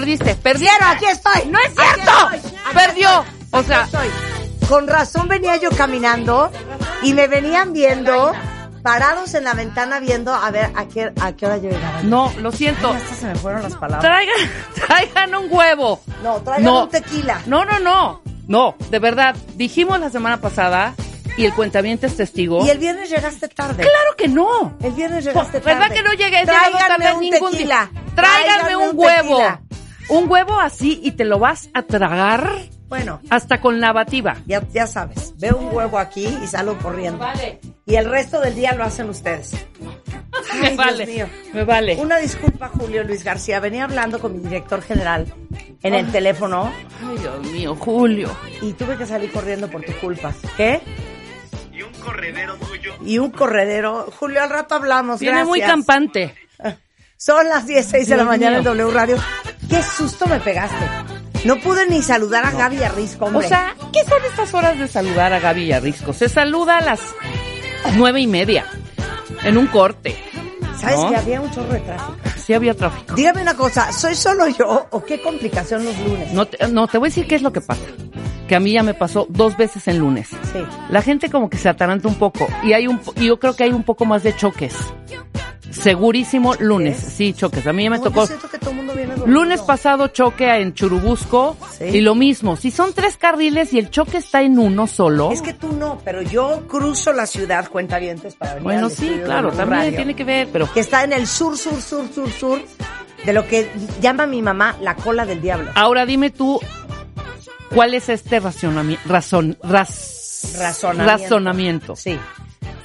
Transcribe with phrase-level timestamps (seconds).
[0.00, 0.82] Perdiste, perdieron.
[0.84, 1.50] aquí estoy.
[1.50, 2.52] No es cierto.
[2.72, 3.24] Perdió.
[3.50, 4.08] O sea, Estoy.
[4.68, 6.50] Con razón venía yo caminando
[7.02, 8.32] y me venían viendo,
[8.82, 12.02] parados en la ventana viendo a ver a qué, a qué hora yo llegaba.
[12.02, 12.92] no, lo siento.
[12.92, 14.02] Ay, se me fueron las palabras.
[14.02, 14.36] Traigan,
[14.86, 16.00] traigan un huevo.
[16.22, 16.84] No, traigan No.
[16.84, 17.40] un tequila.
[17.46, 18.20] No, no, no.
[18.46, 19.34] No, de verdad.
[19.54, 20.94] Dijimos la semana pasada
[21.36, 22.64] y el cuentaviente es testigo.
[22.66, 23.82] Y el viernes llegaste tarde.
[23.82, 24.74] Claro que no.
[24.82, 25.74] El viernes llegaste tarde.
[25.78, 26.44] ¿Verdad que no llegué?
[26.44, 27.88] Tráiganme tarde un ningún tequila.
[27.92, 28.02] día.
[28.14, 29.36] Tráiganme un, huevo.
[29.38, 29.60] tequila.
[30.08, 32.50] Un huevo así y te lo vas a tragar
[32.88, 34.36] Bueno, hasta con lavativa.
[34.46, 37.18] ya, ya sabes, veo un huevo aquí y salgo corriendo.
[37.18, 37.60] Vale.
[37.86, 39.52] Y el resto del día lo hacen ustedes.
[40.52, 41.06] Ay, Me Dios vale.
[41.06, 41.26] mío.
[41.52, 41.96] Me vale.
[41.96, 43.60] Una disculpa, Julio Luis García.
[43.60, 45.26] Venía hablando con mi director general
[45.82, 46.72] en el teléfono
[47.04, 48.30] Ay, Dios mío, Julio.
[48.62, 50.32] y tuve que salir corriendo por tu culpa.
[50.56, 50.80] ¿Qué?
[51.72, 52.94] Y un corredero tuyo.
[53.04, 54.06] Y un corredero.
[54.18, 55.20] Julio, al rato hablamos.
[55.20, 55.48] Viene Gracias.
[55.48, 56.34] muy campante.
[57.16, 58.64] Son las 16 de la mañana en.
[58.64, 59.16] W Radio.
[59.68, 60.84] Qué susto me pegaste.
[61.44, 63.46] No pude ni saludar a Gaby Arrisco, hombre.
[63.46, 66.12] O sea, ¿qué son estas horas de saludar a Gaby y a Risco?
[66.12, 67.00] Se saluda a las
[67.96, 68.64] nueve y media,
[69.44, 70.16] en un corte.
[70.78, 71.10] ¿sabes ¿no?
[71.10, 72.16] que había un chorro de tráfico?
[72.36, 73.14] Sí había tráfico.
[73.14, 76.32] Dígame una cosa, ¿soy solo yo o qué complicación los lunes?
[76.32, 77.82] No te, no, te voy a decir qué es lo que pasa.
[78.46, 80.28] Que a mí ya me pasó dos veces en lunes.
[80.28, 80.64] Sí.
[80.88, 83.64] La gente como que se ataranta un poco y hay un, y yo creo que
[83.64, 84.74] hay un poco más de choques.
[85.70, 87.66] Segurísimo lunes, sí, choques.
[87.66, 88.26] A mí ya me tocó.
[88.26, 89.14] que todo el mundo viene.
[89.26, 91.84] Lunes pasado choque en Churubusco Sí.
[91.84, 92.56] y lo mismo.
[92.56, 95.30] Si son tres carriles y el choque está en uno solo.
[95.30, 99.20] Es que tú no, pero yo cruzo la ciudad, cuenta vientes para venir bueno, sí,
[99.24, 102.30] claro, también Radio, tiene que ver, pero Que está en el sur, sur, sur, sur,
[102.30, 102.60] sur,
[103.24, 105.70] de lo que llama mi mamá la cola del diablo.
[105.74, 106.58] ahora dime tú
[107.74, 111.04] cuál es este razonamiento, razón, Razonamiento.
[111.04, 111.96] razonamiento.
[111.96, 112.18] Sí,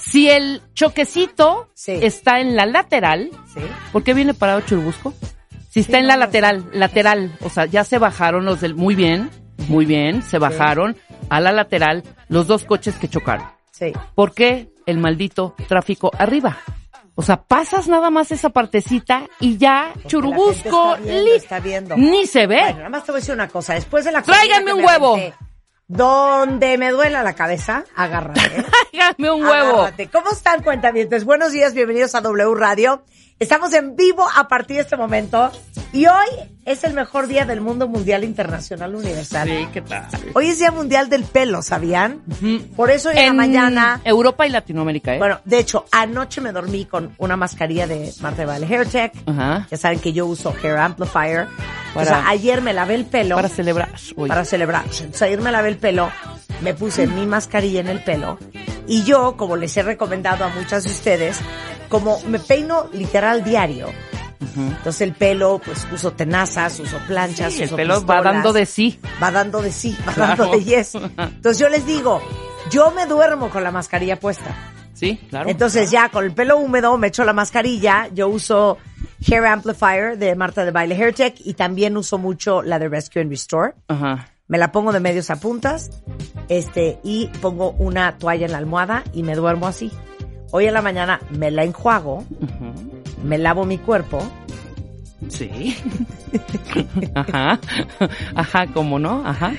[0.06, 1.94] Si el choquecito Sí.
[2.02, 3.62] está en la lateral, sí.
[3.92, 5.14] ¿por qué viene parado Churubusco?
[5.70, 8.76] Si está en la no, no lateral, lateral, o sea, ya se bajaron los del,
[8.76, 9.30] muy bien,
[9.70, 10.96] muy bien, se bajaron
[11.30, 13.48] a la lateral los dos coches que chocaron.
[13.72, 13.92] Sí.
[14.14, 16.58] ¿Por qué el maldito tráfico arriba?
[17.16, 21.98] O sea, pasas nada más esa partecita y ya Porque Churubusco está viendo, está viendo.
[21.98, 22.60] ni se ve.
[22.62, 23.74] Bueno, nada más te voy a decir una cosa.
[23.76, 25.14] Después de la Tráiganme un huevo.
[25.16, 25.36] aventé,
[25.88, 28.42] donde me duela la cabeza, agárrate.
[28.92, 29.82] Tráigame un huevo.
[29.82, 30.08] Agárrate.
[30.10, 31.26] ¿Cómo están, cuentavientes?
[31.26, 33.04] Buenos días, bienvenidos a W Radio.
[33.44, 35.52] Estamos en vivo a partir de este momento
[35.92, 36.28] y hoy
[36.64, 39.50] es el mejor día del mundo mundial internacional universal.
[39.50, 40.08] Sí, ¿qué tal?
[40.34, 42.22] Hoy es Día Mundial del Pelo, ¿sabían?
[42.78, 44.02] Por eso hoy en, la mañana...
[44.06, 45.18] Europa y Latinoamérica, ¿eh?
[45.18, 49.14] Bueno, de hecho, anoche me dormí con una mascarilla de Marta de Valle Hair Tech.
[49.70, 51.48] Ya saben que yo uso Hair Amplifier.
[51.94, 53.90] Para- o sea, ayer me lavé el pelo Para celebrar.
[54.16, 54.30] Uy.
[54.30, 54.86] para celebrar.
[54.86, 56.10] Entonces, ayer me lavé el pelo,
[56.62, 58.40] me puse mi mascarilla en el pelo
[58.88, 61.40] y yo, como les he recomendado a muchas de ustedes,
[61.94, 63.88] como me peino literal diario,
[64.56, 68.66] entonces el pelo, pues uso tenazas, uso planchas, Sí, el uso pelo va dando de
[68.66, 69.00] sí.
[69.22, 70.44] Va dando de sí, va Claro.
[70.44, 70.96] dando de yes.
[71.18, 72.22] Entonces yo les digo,
[72.70, 74.56] yo me duermo con la mascarilla puesta.
[74.94, 75.50] Sí, claro.
[75.50, 78.78] Entonces ya con el pelo húmedo me echo la mascarilla, yo uso
[79.28, 83.22] Hair Amplifier de Marta de Baile Hair Tech y también uso mucho la de Rescue
[83.22, 83.74] and Restore.
[83.88, 84.28] Ajá.
[84.48, 85.90] Me la pongo de medios a puntas,
[86.50, 89.90] este, y pongo una toalla en la almohada y me duermo así.
[90.56, 92.24] Hoy en la mañana me la enjuago,
[93.24, 94.22] me lavo mi cuerpo,
[95.30, 95.76] Sí.
[97.16, 97.60] Ajá.
[98.36, 99.26] Ajá, ¿cómo no?
[99.26, 99.54] Ajá.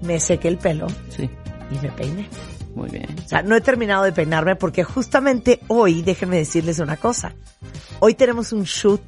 [0.00, 1.30] me sequé el pelo Sí.
[1.70, 2.28] y me peiné.
[2.74, 3.06] Muy bien.
[3.24, 7.34] O sea, no he terminado de peinarme porque justamente hoy, déjenme decirles una cosa.
[8.00, 9.02] Hoy tenemos un shoot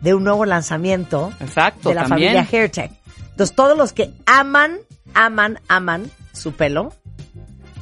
[0.00, 2.32] de un nuevo lanzamiento Exacto, de la también.
[2.34, 2.92] familia Hairtech.
[3.32, 4.78] Entonces, todos los que aman,
[5.14, 6.92] aman, aman su pelo,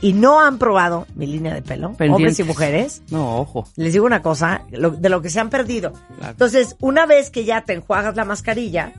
[0.00, 2.14] y no han probado mi línea de pelo, Pendientes.
[2.16, 3.68] hombres y mujeres, No, ojo.
[3.76, 5.92] les digo una cosa, lo- de lo que se han perdido.
[6.18, 6.32] Claro.
[6.32, 8.92] Entonces, una vez que ya te enjuagas la mascarilla,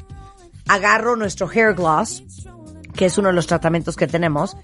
[0.67, 2.23] agarro nuestro hair gloss,
[2.95, 4.55] que es uno de los tratamientos que tenemos.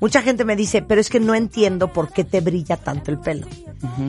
[0.00, 3.18] Mucha gente me dice, pero es que no entiendo por qué te brilla tanto el
[3.18, 3.46] pelo.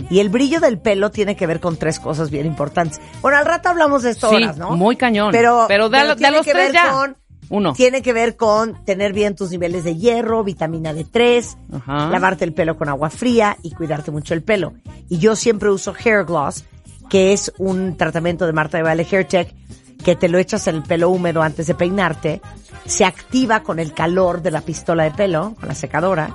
[0.09, 2.99] Y el brillo del pelo tiene que ver con tres cosas bien importantes.
[3.21, 4.71] Bueno, al rato hablamos de esto Sí, horas, ¿no?
[4.75, 5.31] muy cañón.
[5.31, 6.15] Pero, Pero de los
[6.45, 6.91] que tres ya.
[6.91, 7.15] con-
[7.49, 7.73] Uno.
[7.73, 12.09] Tiene que ver con tener bien tus niveles de hierro, vitamina D3, Ajá.
[12.09, 14.73] lavarte el pelo con agua fría y cuidarte mucho el pelo.
[15.09, 16.65] Y yo siempre uso Hair Gloss,
[17.09, 19.55] que es un tratamiento de Marta de Valle Hair Tech,
[20.03, 22.41] que te lo echas en el pelo húmedo antes de peinarte,
[22.85, 26.33] se activa con el calor de la pistola de pelo, con la secadora.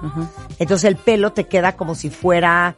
[0.58, 2.74] Entonces el pelo te queda como si fuera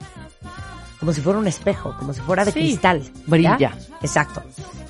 [1.05, 3.03] como si fuera un espejo, como si fuera de Sí, cristal.
[3.03, 3.11] ¿ya?
[3.27, 3.73] brilla.
[4.01, 4.43] Exacto.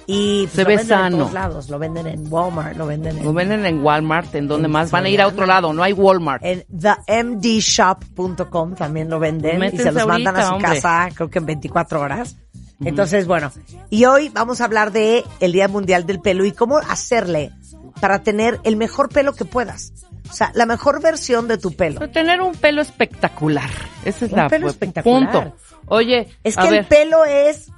[0.07, 1.17] Y pues, Se lo ve venden en sano.
[1.19, 4.67] todos lados, lo venden en Walmart, lo venden en Lo venden en Walmart, en donde
[4.67, 6.45] En más van a ir a otro lado, no hay Walmart.
[6.45, 6.63] En
[7.07, 10.75] themdshop.com también lo venden y se los mandan a su hombre.
[10.75, 12.37] casa, creo que en 24 horas.
[12.85, 13.51] Entonces, bueno,
[13.91, 17.51] y hoy vamos a hablar de el Día Mundial del Pelo y cómo hacerle
[18.01, 19.93] para tener el mejor pelo que puedas.
[20.29, 22.01] O sea, la mejor versión de tu pelo.
[22.01, 23.71] Pero Tener un pelo espectacular.
[24.05, 25.31] Esa es Un la pelo espectacular.
[25.33, 25.57] punto.
[25.87, 27.71] Oye, Es a que el pelo es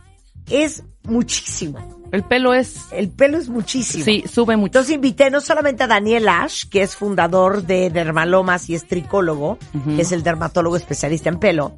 [0.51, 2.07] es muchísimo.
[2.13, 4.05] el pelo es El pelo es muchísimo.
[4.05, 4.69] sí, sube mucho.
[4.69, 9.59] Entonces invité no solamente a Daniel Ash, que es fundador de Dermalomas y es tricólogo,
[9.97, 11.77] que es el dermatólogo especialista en pelo,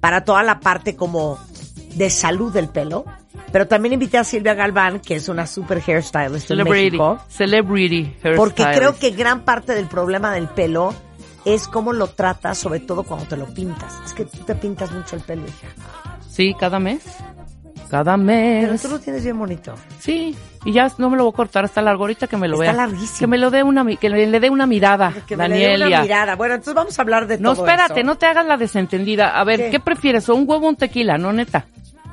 [0.00, 1.38] para toda la parte como
[1.94, 3.04] de salud del pelo,
[3.52, 8.02] pero también invité a Silvia Galván, que es una super hairstylist en Celebrity, México, celebrity
[8.04, 8.36] hairstylist.
[8.36, 10.92] porque creo que gran parte del problema del pelo
[11.44, 14.00] es cómo lo tratas, sobre todo cuando te lo pintas.
[14.06, 15.68] Es que tú te pintas mucho el pelo, hija.
[16.28, 17.02] sí, cada mes.
[17.90, 18.66] Cada mes.
[18.66, 19.74] Pero tú lo tienes bien bonito.
[20.00, 22.54] Sí, y ya no me lo voy a cortar, está largo ahorita que me lo
[22.54, 22.86] Está vea.
[22.86, 23.18] larguísimo.
[23.20, 25.76] Que me lo dé una que le, le dé una mirada, Que me le dé
[25.76, 26.34] una mirada.
[26.34, 28.06] Bueno, entonces vamos a hablar de No, todo espérate, eso.
[28.06, 29.38] no te hagas la desentendida.
[29.38, 29.70] A ver, ¿Qué?
[29.72, 30.28] ¿qué, prefieres?
[30.28, 31.18] ¿O un huevo o un tequila?
[31.18, 31.66] No, neta.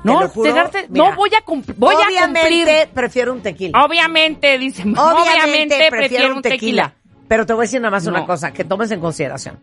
[0.04, 2.90] No, juro, mira, no voy a cumplir, voy a Obviamente cumplir.
[2.94, 3.84] prefiero un tequila.
[3.86, 4.84] Obviamente, dice.
[4.98, 6.94] Obviamente, prefiero un tequila.
[7.32, 9.58] Pero te voy a decir nada más una cosa, que tomes en consideración.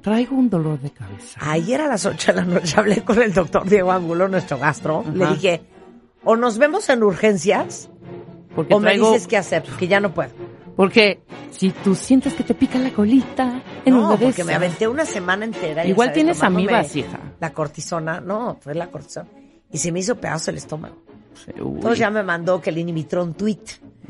[0.00, 1.38] Traigo un dolor de cabeza.
[1.42, 5.04] Ayer a las 8 de la noche hablé con el doctor Diego Angulo, nuestro gastro.
[5.12, 5.60] Le dije,
[6.24, 7.90] o nos vemos en urgencias
[8.54, 10.30] Porque o me dices qué hacer, porque ya no puedo.
[10.74, 11.20] porque
[11.50, 14.88] si tú sientes que te pica la colita, en No, lugar de porque me aventé
[14.88, 15.84] una semana entera.
[15.84, 17.20] Igual sabes, tienes amibas, hija.
[17.40, 19.28] La cortisona, no, fue la cortisona.
[19.70, 20.96] Y se me hizo pedazo el estómago.
[21.60, 21.74] Uy.
[21.74, 23.58] Entonces ya me mandó que le inhibitró un tweet.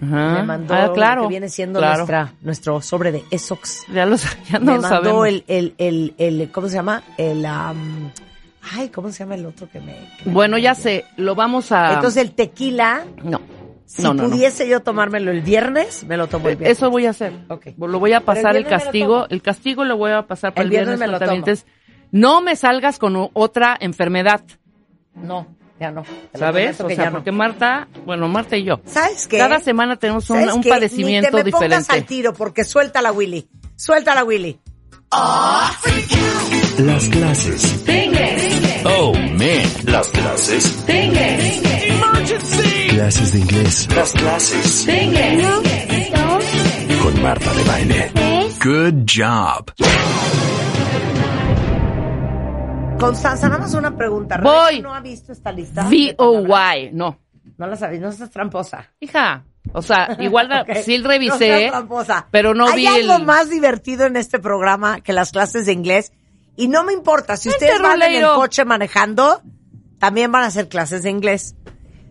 [0.03, 0.35] Ajá.
[0.35, 1.99] Me mandó Ah, claro, lo que viene siendo claro.
[1.99, 3.87] nuestra, nuestro sobre de Essox.
[3.93, 4.17] Ya lo,
[4.51, 7.03] ya me mandó el, el, el, el, ¿cómo se llama?
[7.17, 9.93] El, ay, ¿cómo se llama el otro que me...
[10.19, 11.95] que me- Bueno, ya sé, lo vamos a...
[11.95, 13.41] Entonces el tequila, no.
[13.87, 14.29] si no, no, no.
[14.31, 16.79] pudiese yo tomármelo el viernes, me lo tomo el viernes.
[16.79, 17.33] Eso voy a hacer.
[17.49, 17.69] Ok.
[17.79, 19.23] Lo voy a pasar el, castigo.
[19.23, 19.27] tomo.
[19.31, 21.09] El castigo lo voy a pasar para El el, viernes viernes.
[21.09, 21.67] me lo cuentavientes.
[22.11, 24.43] No me salgas con otra enfermedad,
[25.15, 25.47] No,
[25.83, 26.05] ya no.
[26.35, 26.81] ¿sabes?
[26.81, 27.13] O que sea, no.
[27.13, 28.81] porque Marta, bueno, Marta y yo.
[28.87, 29.39] ¿Sabes qué?
[29.39, 31.93] Cada semana tenemos un, ¿Sabes un padecimiento Ni te me pongas diferente.
[31.93, 33.49] al tiro porque suelta la Willy.
[33.77, 34.59] Suelta la Willy.
[36.79, 37.85] Las clases.
[38.85, 39.63] Oh, man.
[39.85, 40.85] Las clases.
[42.89, 43.89] Clases de inglés.
[43.95, 44.87] Las clases.
[47.03, 48.11] Con Marta de Baile.
[48.63, 49.73] Good job.
[53.03, 54.39] Constanza, nada más una pregunta.
[54.41, 54.71] Voy.
[54.77, 55.85] ¿Rebeca ¿No ha visto esta lista?
[55.89, 56.91] V-O-Y.
[56.93, 57.19] No.
[57.59, 58.91] No la sabes, no seas tramposa.
[59.01, 60.71] Hija, o sea, igual la- Ok.
[60.85, 62.29] sí No revisé, tramposa.
[62.31, 63.25] pero no Hay vi algo el...
[63.25, 66.13] más divertido en este programa que las clases de inglés.
[66.55, 69.43] Y no me importa, si ustedes van en el coche manejando,
[69.99, 71.57] también van a hacer clases de inglés.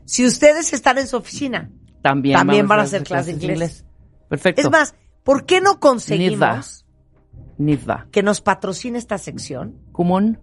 [0.04, 1.70] Si ustedes están en su oficina,
[2.02, 3.86] También, también van a hacer clases de inglés.
[4.28, 4.62] Perfecto.
[4.62, 6.86] es más, ¿por qué no conseguimos
[7.58, 8.08] Nidva.
[8.12, 9.78] que nos patrocine esta sección?
[9.94, 10.40] ¿Cumón?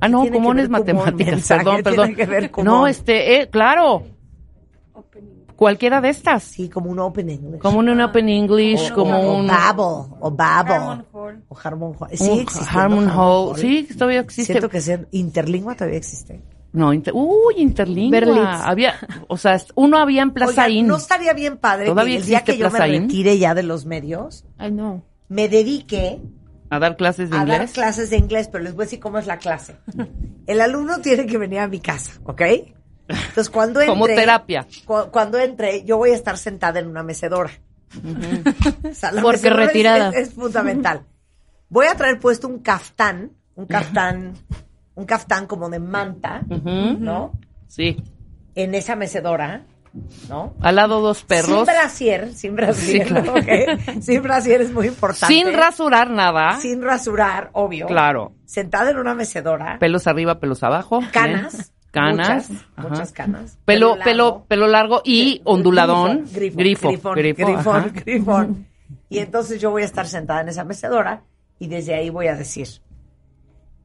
[0.00, 1.34] Ah, no, ver es matemáticas.
[1.34, 1.64] mensaje?
[1.64, 2.14] Perdón, Tiene perdón.
[2.16, 2.66] que ver Cumón.
[2.66, 4.04] No, este, eh, claro.
[5.56, 6.42] Cualquiera de estas.
[6.42, 7.60] Sí, como un Open English.
[7.60, 9.46] Como un Open English, o, como o un...
[9.46, 10.72] Babel, o Babel.
[10.74, 11.44] Harmon Hall.
[11.48, 12.08] O Harmon Hall.
[12.14, 12.44] Sí.
[12.68, 13.08] Harmon.
[13.08, 13.56] Hall.
[13.56, 14.54] Sí, todavía existe.
[14.54, 16.42] Siento que ser interlingua todavía existe.
[16.72, 18.18] No, inter- uy, interlingua.
[18.18, 18.60] Berlitz.
[18.64, 18.94] Había,
[19.28, 20.86] o sea, uno había en Plaza Oigan, Inn.
[20.88, 23.02] ¿no estaría bien padre ¿Todavía que el día que yo me Plaza Inn?
[23.02, 25.02] retire ya de los medios, Ay, no.
[25.28, 26.18] me dedique
[26.74, 27.72] A dar clases de a dar inglés.
[27.72, 29.76] clases de inglés, pero les voy a decir cómo es la clase.
[30.46, 32.40] El alumno tiene que venir a mi casa, ¿ok?
[33.08, 33.92] Entonces, cuando entre...
[33.92, 34.66] Como terapia.
[34.86, 37.50] cu- cuando entre, yo voy a estar sentada en una mecedora.
[38.90, 40.08] O sea, la Porque mecedora retirada.
[40.10, 41.02] Es, es fundamental.
[41.68, 44.32] Voy a traer puesto un caftán, un caftán,
[44.94, 46.42] un caftán como de manta.
[46.48, 47.32] ¿no?
[47.68, 48.02] Sí.
[48.54, 49.64] En esa mecedora.
[50.28, 50.54] ¿No?
[50.60, 51.46] Al lado dos perros.
[51.56, 53.34] Sin brasier, sin brasier, Sí, claro.
[53.34, 54.00] ¿ok?
[54.00, 55.34] Sin brasier es muy importante.
[55.34, 56.56] Sin rasurar nada.
[56.60, 57.86] Sin rasurar, obvio.
[57.86, 58.32] Claro.
[58.44, 59.78] Sentada en una mecedora.
[59.78, 61.00] Pelos arriba, pelos abajo.
[61.12, 61.52] Canas.
[61.54, 61.66] Bien.
[61.90, 62.48] Canas.
[62.76, 63.58] Muchas, canas.
[63.66, 64.04] Pelo, largo.
[64.04, 66.24] pelo, pelo largo y onduladón.
[66.32, 66.88] Grifo, Grifo.
[66.88, 68.66] grifón, grifo, grifón, grifón.
[69.10, 71.22] Y entonces yo voy a estar sentada en esa mecedora
[71.58, 72.66] y desde ahí voy a decir,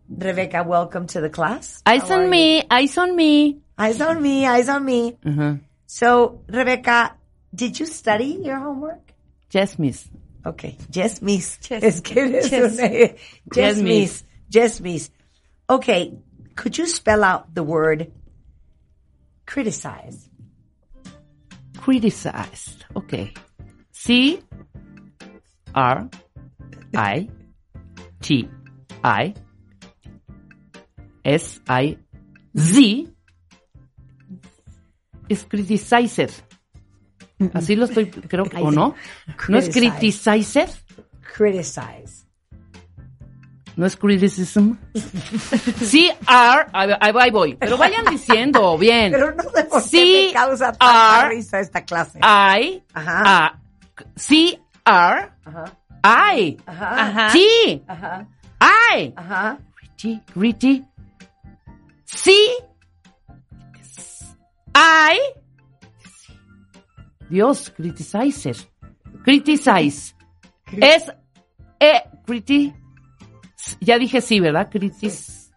[0.10, 1.82] Rebecca, welcome to the class.
[1.86, 3.58] Eyes How on me, eyes on me.
[3.78, 5.18] Eyes on me, eyes on me.
[5.26, 5.60] Ajá.
[5.88, 7.16] So, Rebecca,
[7.56, 9.14] did you study your homework?
[9.52, 10.08] Yes, miss.
[10.46, 11.58] Okay, yes, miss.
[11.70, 11.84] Yes.
[11.84, 12.74] Es que eres Yes.
[12.78, 13.14] una- Yes,
[13.56, 13.84] Yes, miss.
[13.84, 14.24] miss.
[14.50, 15.10] Yes, miss.
[15.70, 16.14] Okay,
[16.56, 18.12] could you spell out the word
[19.46, 20.30] criticize?
[21.78, 22.86] Criticized.
[22.96, 23.34] Okay.
[23.92, 24.40] C
[25.74, 26.10] R
[26.96, 27.30] I
[28.22, 28.50] T
[29.04, 29.34] I
[31.26, 31.98] S I
[32.58, 33.10] Z
[35.30, 36.32] es criticized.
[37.54, 38.96] Así lo estoy, creo que, ¿o no?
[39.48, 40.40] ¿No es Criticize.
[40.40, 40.70] criticized?
[41.36, 42.26] Criticize.
[43.76, 44.72] ¿No es criticism?
[45.84, 47.56] C R, ahí ahí voy.
[47.56, 49.12] Pero vayan diciendo, bien.
[49.12, 52.20] Pero no sé por qué Sí, me causa tanta risa esta clase.
[52.20, 53.62] I, Ajá.
[54.16, 58.28] C R, Ajá, I, ajá, T, ajá,
[58.96, 59.60] I, ajá.
[59.80, 60.86] gritty, gritty,
[62.06, 62.32] C,
[64.78, 65.18] I,
[67.30, 68.56] Dios, criticizer,
[69.24, 70.16] criticize,
[70.80, 71.12] es,
[71.80, 72.74] eh, criti,
[73.82, 74.70] ya dije sí, ¿verdad?
[74.70, 75.52] Critis,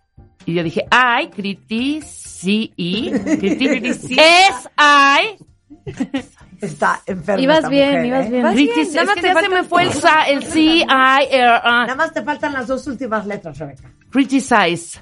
[0.46, 3.66] y yo dije I, critici, criti,
[4.18, 5.36] es I,
[6.60, 8.30] Está enferma Ibas esta bien, mujer, ibas ¿eh?
[8.30, 8.42] bien.
[8.42, 10.60] Vas critis, Nada es más que te ya se me fue el, sa, el C,
[10.60, 10.84] I,
[11.30, 13.90] R, Nada más te faltan las dos últimas letras, Rebeca.
[14.10, 15.00] criticize,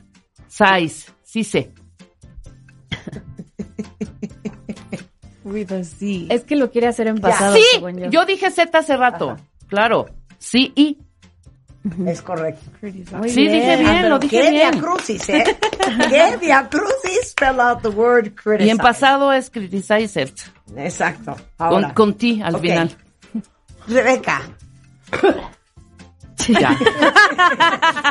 [0.49, 1.73] size, sí sé.
[5.44, 6.26] With a Z.
[6.35, 8.11] Es que lo quiere hacer en pasado, Sí, según yo.
[8.11, 9.37] yo dije Z hace rato.
[9.68, 10.06] Claro.
[10.38, 10.99] Sí, y.
[12.06, 12.61] Es correcto.
[13.16, 14.73] Muy Sí, dije bien, Ah, lo dije qué bien.
[14.73, 15.44] diacrucis, ¿eh?
[16.11, 18.66] qué diacrucis, spell out the word criticize.
[18.66, 20.30] Y en pasado es criticizer.
[20.76, 21.35] Exacto.
[21.56, 22.61] Con, Ahora, con ti al Ok.
[22.62, 22.90] final.
[23.87, 24.42] Rebeca,
[26.49, 26.76] Ya.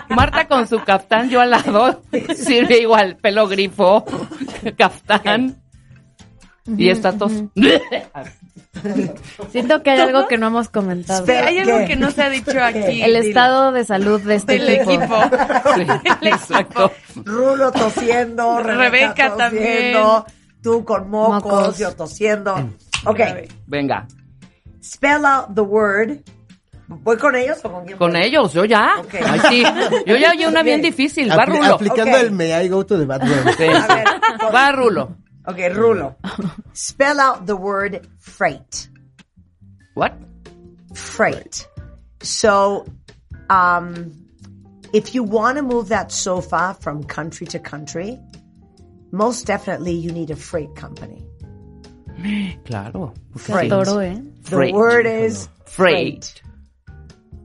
[0.09, 2.01] Marta con su caftán, yo al lado.
[2.35, 3.17] Sirve igual.
[3.17, 4.05] Pelo grifo,
[4.77, 5.55] caftán.
[6.65, 7.31] Y esta tos.
[9.51, 11.21] Siento que hay algo que no hemos comentado.
[11.21, 11.47] Espera.
[11.47, 11.85] Hay algo ¿Qué?
[11.85, 13.01] que no se ha dicho aquí.
[13.01, 14.93] El estado de salud de este del equipo.
[14.93, 15.19] equipo.
[15.75, 16.91] Sí, exacto.
[17.15, 20.25] Rulo tosiendo, Rebeca, Rebeca tosiendo,
[20.61, 21.77] tú con mocos, Mocos.
[21.79, 22.53] yo tosiendo.
[23.05, 23.19] Ok,
[23.67, 24.07] Venga.
[24.83, 26.19] spell out the word.
[26.87, 27.97] ¿Voy con ellos o con quién?
[27.97, 28.21] Con voy?
[28.23, 28.95] ellos, yo ya.
[28.99, 29.15] Ok.
[29.25, 29.63] Ay, sí.
[30.05, 30.93] Yo ya oí una bien Bien.
[30.93, 31.29] difícil.
[31.29, 31.73] Va Apli- Rulo.
[31.75, 33.53] aplicando el may I go to the bathroom.
[33.57, 33.63] Sí.
[33.65, 34.05] A ver,
[34.39, 35.17] con- Va Rulo.
[35.45, 36.15] Ok, Rulo.
[36.73, 38.89] Spell out the word freight.
[39.95, 40.13] What?
[40.93, 41.67] Freight.
[42.21, 42.85] So,
[43.49, 44.11] um,
[44.93, 48.17] if you want to move that sofa from country to country,
[49.11, 51.23] most definitely you need a freight company.
[52.65, 53.13] Claro.
[53.37, 54.21] Se atoró, ¿eh?
[54.43, 54.73] The Freight.
[54.75, 56.41] word is Freight.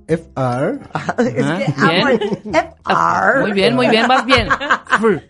[0.07, 0.81] FR.
[1.19, 3.41] Es que Ajá, amo el FR.
[3.41, 4.49] Muy bien, muy bien, vas bien.
[4.51, 5.23] Fr.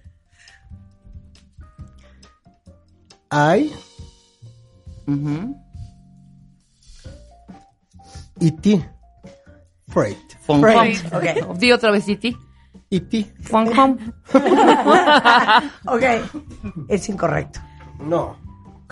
[3.33, 3.73] I.
[5.07, 5.57] Ujú.
[8.41, 8.89] E.T.
[9.89, 10.33] Freight.
[10.43, 11.19] Fon Freight, hom.
[11.19, 11.59] ok.
[11.59, 12.37] Di otra vez, Iti.
[12.91, 13.33] E.T.
[13.43, 13.97] Fon hom.
[15.87, 16.03] Ok,
[16.89, 17.61] es incorrecto.
[18.01, 18.37] No.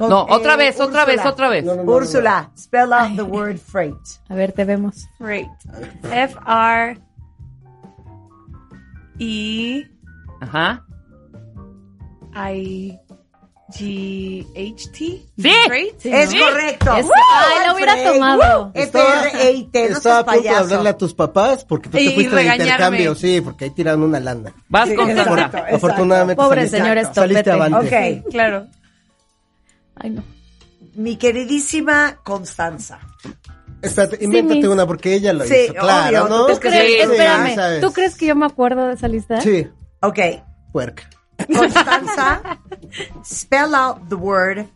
[0.01, 1.31] Con- No, otra eh, vez, otra vez, Úrsula.
[1.31, 1.65] otra vez.
[1.65, 3.95] No, no, no, Úrsula, spell out the word freight.
[4.31, 5.07] A ver, te vemos.
[5.19, 5.47] Freight.
[6.11, 6.99] F R
[9.19, 9.87] E
[10.41, 10.85] Ajá.
[12.35, 12.99] I
[13.73, 14.97] G H T.
[14.99, 15.53] Sí.
[15.67, 16.07] Freight.
[16.07, 16.41] Es Sí.
[16.41, 16.97] correcto.
[16.97, 17.07] Es-.
[17.07, 18.65] Ay, lo hubiera tomado.
[18.65, 18.71] ¡Woo!
[18.75, 22.47] F-R-E-I-T, no Estaba a punto de hablarle a tus papás porque tú te fuiste de
[22.47, 23.15] intercambio.
[23.15, 24.53] Sí, porque ahí tiraron una lana.
[24.69, 25.31] Vas Sí, con exacto.
[25.37, 25.47] Sandra.
[25.61, 25.77] Exacto.
[25.77, 27.51] Afortunadamente Pobre señor saliste estopete.
[27.51, 28.23] avante.
[28.25, 28.67] Ok, Claro.
[30.01, 30.23] Ay, no.
[30.95, 32.99] mi queridísima Constanza.
[33.83, 34.69] Espérate, invéntate Miss.
[34.69, 35.75] una porque ella lo Sí, hizo.
[35.75, 36.47] Claro, obvio, ¿no?
[36.47, 37.81] ¿tú ¿Tú crees, Sí, espérame.
[37.81, 39.41] ¿tú crees que yo me acuerdo de esa lista?
[39.41, 39.67] Sí,
[40.03, 40.19] Ok,
[40.73, 41.09] puerca.
[41.55, 42.43] Constanza,
[43.25, 44.67] spell out the word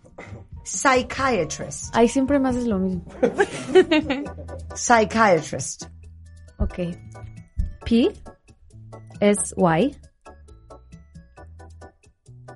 [0.65, 1.95] psychiatrist.
[1.95, 3.05] Ay, siempre me haces lo mismo.
[4.75, 5.85] Psychiatrist.
[6.59, 6.79] Ok.
[7.85, 8.11] P
[9.21, 9.97] es Y.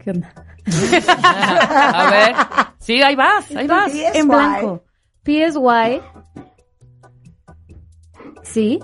[0.02, 0.32] ¿Qué onda?
[1.22, 2.34] A ver.
[2.78, 3.92] Sí, ahí vas, ahí vas.
[3.92, 4.84] Sí, es en blanco.
[5.22, 6.00] P es Y.
[8.42, 8.78] C.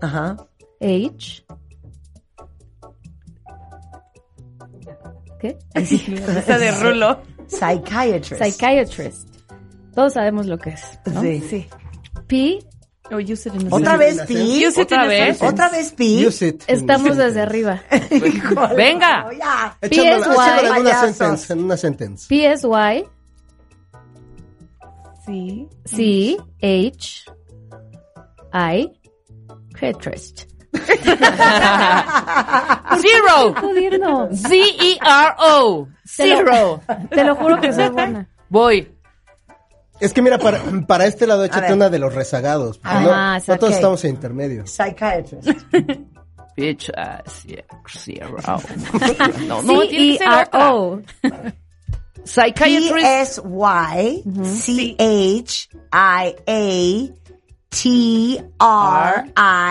[0.00, 0.36] Ajá.
[0.80, 1.44] H.
[5.40, 5.58] ¿Qué?
[5.74, 7.20] Esa de Rulo.
[7.48, 8.42] Psychiatrist.
[8.42, 9.28] Psychiatrist.
[9.94, 10.98] Todos sabemos lo que es.
[11.06, 11.20] ¿no?
[11.20, 11.40] Sí.
[11.40, 11.68] Sí.
[12.26, 12.58] P.
[13.10, 14.64] O use it in a ¿Otra vez Pi?
[14.66, 15.42] Use it ¿Otra vez?
[15.42, 16.26] ¿Otra vez Pi?
[16.26, 16.62] Use it.
[16.66, 17.82] Estamos desde arriba.
[18.76, 19.26] Venga.
[19.82, 22.26] Echándolo, en una sentence, en una sentence.
[22.28, 23.04] P-S-Y.
[25.26, 25.68] Sí.
[25.84, 26.36] C.
[26.62, 27.24] H.
[28.54, 28.90] I.
[29.74, 30.44] Psychiatrist.
[33.00, 33.54] Zero.
[34.32, 35.88] Z-E-R-O.
[36.16, 36.80] Te lo- Zero.
[37.10, 38.28] Te lo juro que soy buena.
[38.48, 38.90] Voy.
[40.04, 42.78] Es que mira, para, para este lado échate una de los rezagados.
[42.78, 44.66] porque Ah, no, no todos estamos en intermedio.
[44.66, 45.48] Psychiatrist.
[46.56, 47.64] Bitch, ah, zero.
[47.88, 48.36] zero.
[49.48, 50.48] No, no, tiene que ser otra.
[50.52, 51.00] C-E-R-O.
[52.24, 53.40] Psychiatrist.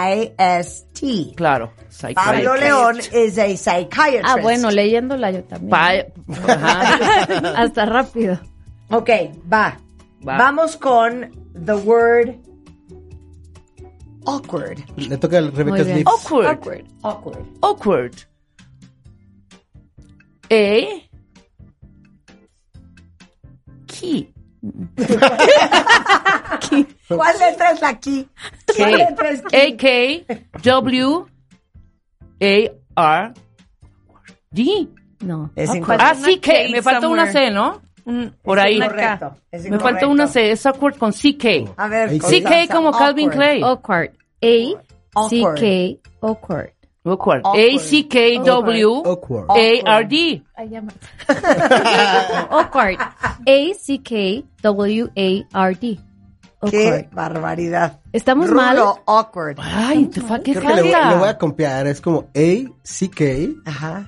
[0.04, 1.34] P-S-Y-C-H-I-A-T-R-I-S-T.
[1.36, 1.72] Claro.
[2.16, 2.56] Pablo.
[2.56, 4.25] León is a psychiatrist.
[4.25, 5.70] Ah, bueno, leyéndola yo también.
[5.70, 6.06] Pa-
[6.54, 7.24] Ajá.
[7.62, 8.40] Hasta rápido.
[8.90, 9.10] Ok,
[9.52, 9.78] va.
[10.27, 10.38] Va.
[10.38, 12.36] Vamos con the word
[14.25, 14.80] awkward.
[14.98, 15.38] Le toca
[15.84, 16.06] a bien.
[16.06, 16.08] Slips.
[16.12, 16.46] Awkward.
[16.48, 16.86] Awkward.
[17.03, 17.46] Awkward.
[17.62, 18.13] Awkward.
[20.51, 21.03] A.
[23.88, 24.30] Key.
[27.08, 28.27] ¿Cuál letra es la key?
[28.77, 29.74] ¿Cuál letra es key?
[29.74, 29.88] A K
[30.62, 31.25] W
[32.42, 32.72] A
[33.22, 33.34] R
[34.51, 34.88] D.
[35.20, 35.51] No.
[35.56, 36.25] Es Ah, incorrecto.
[36.25, 37.82] sí, que K me faltó una C, ¿no?
[38.05, 38.79] Un- Por ahí.
[38.79, 39.36] K.
[39.69, 40.51] Me faltó una C.
[40.51, 41.72] Es awkward con CK.
[41.77, 43.38] A ver, CK como Calvin awkward.
[43.38, 43.62] Clay.
[43.63, 44.12] Awkward.
[44.41, 44.55] A.
[45.15, 45.57] Awkward.
[45.60, 46.00] C-K.
[46.22, 46.69] Awkward.
[47.05, 47.41] Awkward.
[47.45, 47.57] Awkward.
[47.75, 49.50] A C K W Awkward.
[49.51, 50.43] A R D.
[50.55, 50.91] Ay, ya me-
[52.50, 52.98] Awkward.
[54.63, 56.00] A-C-K-W-A-R-D.
[56.69, 57.10] Qué Awkward.
[57.13, 58.00] barbaridad.
[58.13, 58.77] ¿Estamos Rulo, mal?
[58.77, 59.57] Ay, awkward.
[60.27, 61.38] fa- ¿qué que le voy, le voy a falta?
[61.38, 61.88] copiar.
[61.88, 63.55] Es como A-C-K-W.
[63.65, 64.07] Ajá.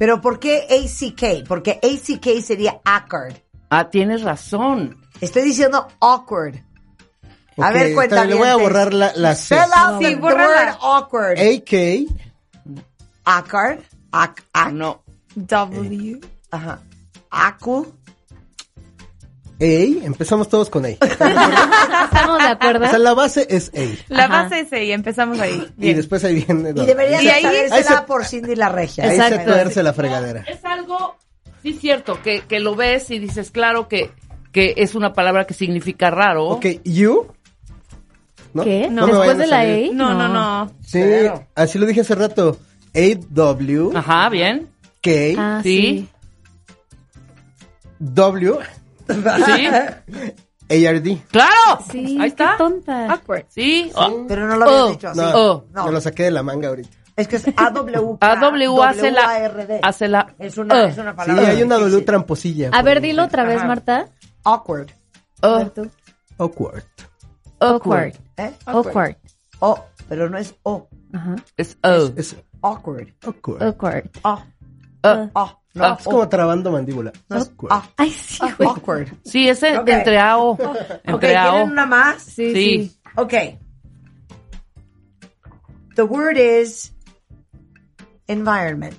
[0.00, 1.46] Pero ¿por qué ACK?
[1.46, 3.34] Porque ACK sería awkward.
[3.68, 4.96] Ah, tienes razón.
[5.20, 6.54] Estoy diciendo awkward.
[7.58, 9.54] A ver, bien, Le voy a borrar la, la C.
[9.54, 10.46] Spell out Sí, the, the bórrala.
[10.48, 11.38] word awkward.
[11.38, 12.06] A-K.
[13.26, 13.80] Awkward.
[14.10, 15.02] Ac, ac, No.
[15.36, 16.18] W.
[16.50, 16.80] Ajá.
[17.30, 17.92] Acu.
[19.60, 20.06] A.
[20.06, 20.88] Empezamos todos con A.
[20.88, 22.86] ¿Estamos de acuerdo?
[22.86, 23.80] O sea, la base es A.
[24.12, 24.42] La Ajá.
[24.44, 25.66] base es ahí, empezamos ahí.
[25.78, 26.70] Y después ahí viene.
[26.70, 29.04] Y deberías Y ahí- sabérsela ahí se- por Cindy la regia.
[29.04, 29.52] Ahí se Exacto.
[29.52, 30.44] tuerce la fregadera.
[30.48, 31.16] Es algo,
[31.62, 34.10] sí es cierto, que, que lo ves y dices, claro que,
[34.52, 36.46] que es una palabra que significa raro.
[36.48, 37.26] Ok, you.
[38.52, 38.64] ¿No?
[38.64, 38.88] ¿Qué?
[38.90, 39.60] No ¿Después de la.
[39.60, 39.66] A?
[39.92, 40.72] No, no, no.
[40.84, 41.46] Sí, Claro.
[41.54, 42.58] así lo dije hace rato.
[42.94, 43.90] A-W.
[43.94, 44.68] Ajá, bien.
[45.00, 45.10] K.
[45.38, 46.08] Ah, Sí.
[46.08, 46.08] sí.
[48.00, 48.58] W.
[49.12, 49.66] Sí.
[50.72, 51.22] A-R-D.
[51.30, 51.84] ¡Claro!
[51.90, 52.52] Sí, Ahí está.
[52.52, 53.12] qué tonta.
[53.12, 53.46] Awkward.
[53.48, 53.90] Sí.
[53.94, 54.24] Oh.
[54.28, 55.20] Pero no lo habías Oh, dicho así.
[55.20, 55.64] No, Oh.
[55.72, 55.86] No.
[55.86, 56.96] me lo saqué de la manga ahorita.
[57.16, 58.18] Es que es AW.
[58.20, 61.48] AW hace la, hace la, Es una, uh, es una Sí, palabra.
[61.48, 62.70] hay una W tramposilla.
[62.72, 63.66] A ver, dilo otra vez, Ajá.
[63.66, 64.08] Marta.
[64.44, 64.90] Awkward.
[65.42, 65.90] A ver tú.
[66.38, 66.84] Awkward.
[67.58, 68.14] Awkward.
[68.36, 68.52] ¿Eh?
[68.66, 69.16] Awkward.
[69.58, 70.88] O, pero no es O.
[71.12, 71.34] Ajá.
[71.56, 73.08] es uh, Es Awkward.
[73.26, 73.62] awkward.
[73.62, 74.10] Awkward.
[74.22, 74.32] O.
[75.04, 75.28] uh.
[75.34, 75.59] O.
[75.72, 77.12] No, Ah, Es como trabando mandíbula.
[77.28, 77.72] no Awkward.
[77.72, 77.82] A.
[77.96, 78.68] Ay, sí, Ah, güey.
[78.70, 79.08] Awkward.
[79.24, 79.84] Sí, ese Ok.
[79.86, 80.50] de entre A o.
[80.52, 80.60] Ok,
[81.04, 81.72] Entre A ¿tienen o.
[81.72, 82.22] una más?
[82.22, 82.90] Sí, Sí.
[82.92, 83.00] sí.
[83.16, 83.34] Ok.
[85.94, 86.92] The word is
[88.26, 88.96] environment.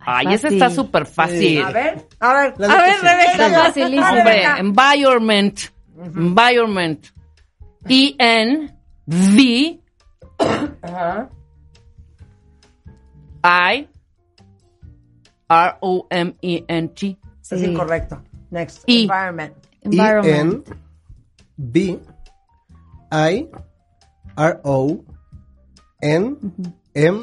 [0.00, 1.62] Ay, ese está súper fácil.
[1.62, 2.54] A ver, a ver.
[2.58, 3.06] La A ver, sí.
[3.06, 3.32] Rebeca.
[3.46, 4.06] Está facilísimo.
[4.08, 5.60] Hombre, environment.
[5.98, 7.06] Environment.
[7.88, 9.80] E N V
[10.82, 11.28] Ajá.
[13.44, 13.88] I
[15.48, 17.18] R O M E N T.
[17.42, 17.64] Es Sí.
[17.66, 18.22] incorrecto.
[18.50, 18.82] Next.
[18.86, 19.02] Y.
[19.02, 19.54] Environment.
[19.82, 20.66] Environment.
[20.68, 20.76] E-N
[21.56, 21.98] B
[23.12, 23.48] I
[24.36, 25.04] R O
[26.00, 26.36] N
[26.94, 27.20] M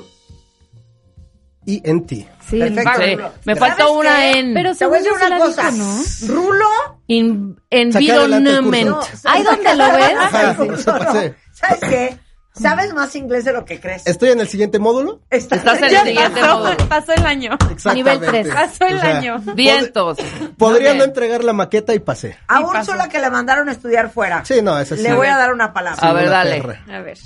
[1.66, 2.28] E N T.
[2.42, 2.60] Sí.
[2.60, 2.92] Perfecto.
[3.02, 3.32] Sí, Rulo.
[3.46, 4.40] me ¿Sabes faltó una qué?
[4.40, 5.72] en Pero Te voy a decir sí una cosa.
[5.72, 6.04] dijo, ¿no?
[6.36, 6.66] Rulo.
[7.08, 8.90] in- environment.
[8.92, 9.30] curso.
[9.30, 10.14] Ahí donde lo ves.
[10.18, 10.98] Ajá, No, se no.
[11.00, 11.36] pasé.
[11.52, 12.20] ¿Sabes qué?
[12.56, 14.06] Sabes más inglés de lo que crees.
[14.06, 15.22] Estoy en el siguiente módulo.
[15.32, 16.78] Estás, Estás en el siguiente pasó, módulo.
[16.88, 17.52] pasó el año.
[17.72, 17.94] Exactamente.
[17.96, 18.48] Nivel tres.
[18.54, 19.39] Pasó el año.
[19.56, 20.18] Vientos.
[20.58, 22.38] Podría Muy no entregar la maqueta y pasé.
[22.48, 22.92] A Y pasó.
[22.92, 24.46] solo que le mandaron a estudiar fuera.
[24.46, 25.04] Sí, no, ese sí.
[25.04, 26.08] Le voy a dar una palabra.
[26.08, 26.62] A ver, dale.
[26.62, 26.84] perra.
[26.96, 27.18] A ver.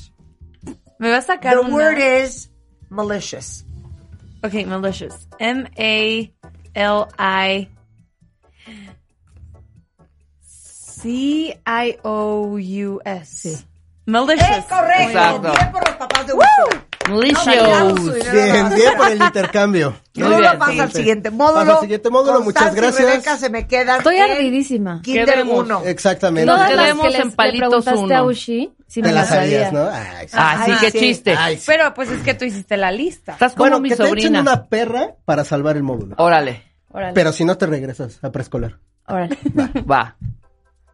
[0.99, 1.75] Me va a sacar The una.
[1.75, 2.49] word is
[2.89, 3.65] malicious.
[4.43, 5.27] Ok, malicious.
[5.39, 6.31] M-A-L-I.
[12.39, 13.65] C-I-O-U-S.
[14.07, 14.49] Malicious.
[14.57, 15.03] Es correcto.
[15.09, 15.51] Exacto.
[15.51, 16.83] Bien por los papás de Úrsula.
[17.09, 18.31] Malicious.
[18.33, 19.95] Bien, bien por el intercambio.
[20.15, 20.97] Muy Rulo bien, pasa sí, al sí.
[20.97, 21.59] siguiente módulo.
[21.59, 23.05] Pasa al siguiente módulo, muchas y gracias.
[23.09, 23.97] Rebeca se me quedan.
[23.99, 25.01] Estoy ardidísima.
[25.03, 25.59] Kinder Quedemos.
[25.65, 25.81] 1.
[25.85, 26.45] Exactamente.
[26.45, 28.31] Nos Todas las quedemos que les- en le palitos preguntaste a uno.
[28.31, 29.89] Ushi, si Te me la sabías, ¿no?
[29.91, 30.33] Ay, sí.
[30.37, 30.99] Ah, sí, Ay, qué sí.
[30.99, 31.35] chiste.
[31.37, 31.63] Ay, sí.
[31.67, 33.33] Pero pues es que tú hiciste la lista.
[33.33, 34.41] Estás como Bueno, mi que te echen sobrina.
[34.41, 36.15] una perra para salvar el módulo.
[36.17, 36.63] Órale.
[36.89, 37.13] Órale.
[37.13, 38.77] Pero si no te regresas a preescolar.
[39.07, 39.37] Órale.
[39.89, 40.15] Va.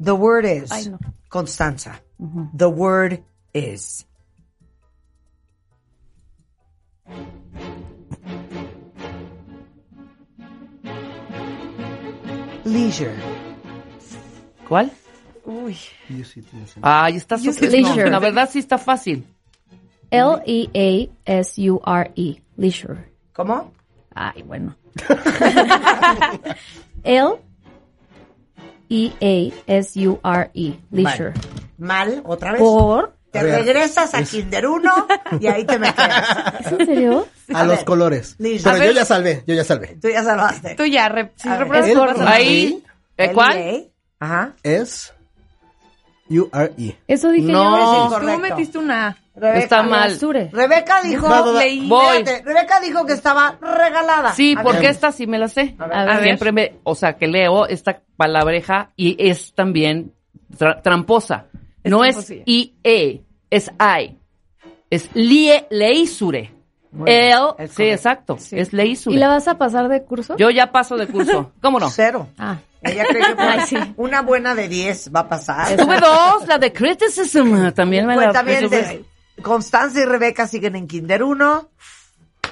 [0.04, 0.72] The word is.
[0.72, 1.00] Ay, no.
[1.30, 2.02] Constanza.
[2.20, 3.24] The word
[3.54, 4.06] is.
[12.66, 13.16] Leisure.
[14.68, 14.92] ¿Cuál?
[15.46, 15.78] Uy.
[16.82, 17.72] Ah, Ay, está súper.
[17.72, 18.06] Leisure.
[18.06, 19.26] no, la verdad sí está fácil.
[20.10, 21.12] L-E-A-S-U-R-E.
[22.56, 23.12] Leisure.
[23.34, 23.74] ¿Cómo?
[24.14, 24.76] Ay, bueno.
[27.04, 27.44] L-E-A-S-U-R-E.
[30.92, 31.34] Leisure.
[31.84, 32.62] Mal, otra vez.
[32.62, 33.14] Por.
[33.32, 35.08] Te A ver, regresas a Kinder 1
[35.40, 36.54] y ahí te me quedas.
[36.62, 37.28] ¿Es en serio?
[37.54, 37.86] A, A los ver.
[37.86, 38.36] colores.
[38.38, 38.70] Listo.
[38.72, 39.98] Pero A yo ya salvé, yo ya salvé.
[40.00, 40.76] Tú ya salvaste.
[40.76, 42.84] Tú ya, re- si repruebas a- Ahí.
[43.18, 43.88] ¿eh, ¿Cuál?
[44.20, 44.54] Ajá.
[44.62, 45.14] Es
[46.30, 46.96] U-R-E.
[47.08, 48.10] Eso dije No.
[48.10, 48.18] yo.
[48.18, 49.18] Es Tú metiste una.
[49.36, 50.16] Rebeca, Está mal.
[50.16, 50.50] Sure.
[50.54, 54.32] Rebeca dijo, leí- espérate, Rebeca dijo que estaba regalada.
[54.36, 54.92] Sí, A porque ver.
[54.92, 55.76] esta sí me la sé.
[55.80, 55.98] A ver.
[55.98, 56.24] A ver.
[56.24, 60.14] Siempre me, o sea, que leo esta palabreja y es también
[60.56, 61.48] tra- tramposa.
[61.84, 62.44] Es no es tramposilla.
[62.46, 64.18] I-E, es I.
[64.90, 66.52] Es lie, leisure.
[66.92, 69.16] Bien, El, es sí, exacto, es leisure.
[69.16, 70.38] ¿Y la vas a pasar de curso?
[70.38, 71.52] Yo ya paso de curso.
[71.62, 71.90] ¿Cómo no?
[71.90, 72.28] Cero.
[72.38, 72.58] Ah.
[72.84, 73.78] Ella cree que Ay, sí.
[73.98, 75.76] una buena de 10 va a pasar.
[75.76, 77.72] Tuve dos, la de criticism.
[77.72, 79.00] También me la Cuentavientes,
[79.42, 81.70] Constanza y Rebeca siguen en Kinder 1.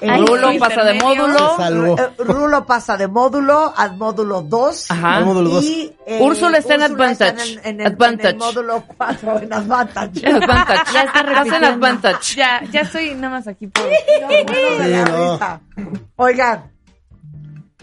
[0.02, 0.58] Ay, Rulo sí.
[0.60, 1.96] pasa de módulo.
[1.98, 4.92] Eh, Rulo pasa de módulo al módulo 2.
[4.92, 5.18] Ajá.
[5.18, 5.64] Al módulo dos.
[5.64, 7.54] Y, eh, Úrsula está en Úrsula está Advantage.
[7.54, 8.30] en, en el, Advantage.
[8.30, 10.26] en el módulo 4, en Advantage.
[10.28, 10.94] Advantage.
[10.94, 11.68] Ya está Hacen repitiendo.
[11.68, 12.36] advantage.
[12.36, 13.84] Ya, ya estoy nada más aquí por...
[15.10, 15.40] No.
[16.16, 16.72] Oigan,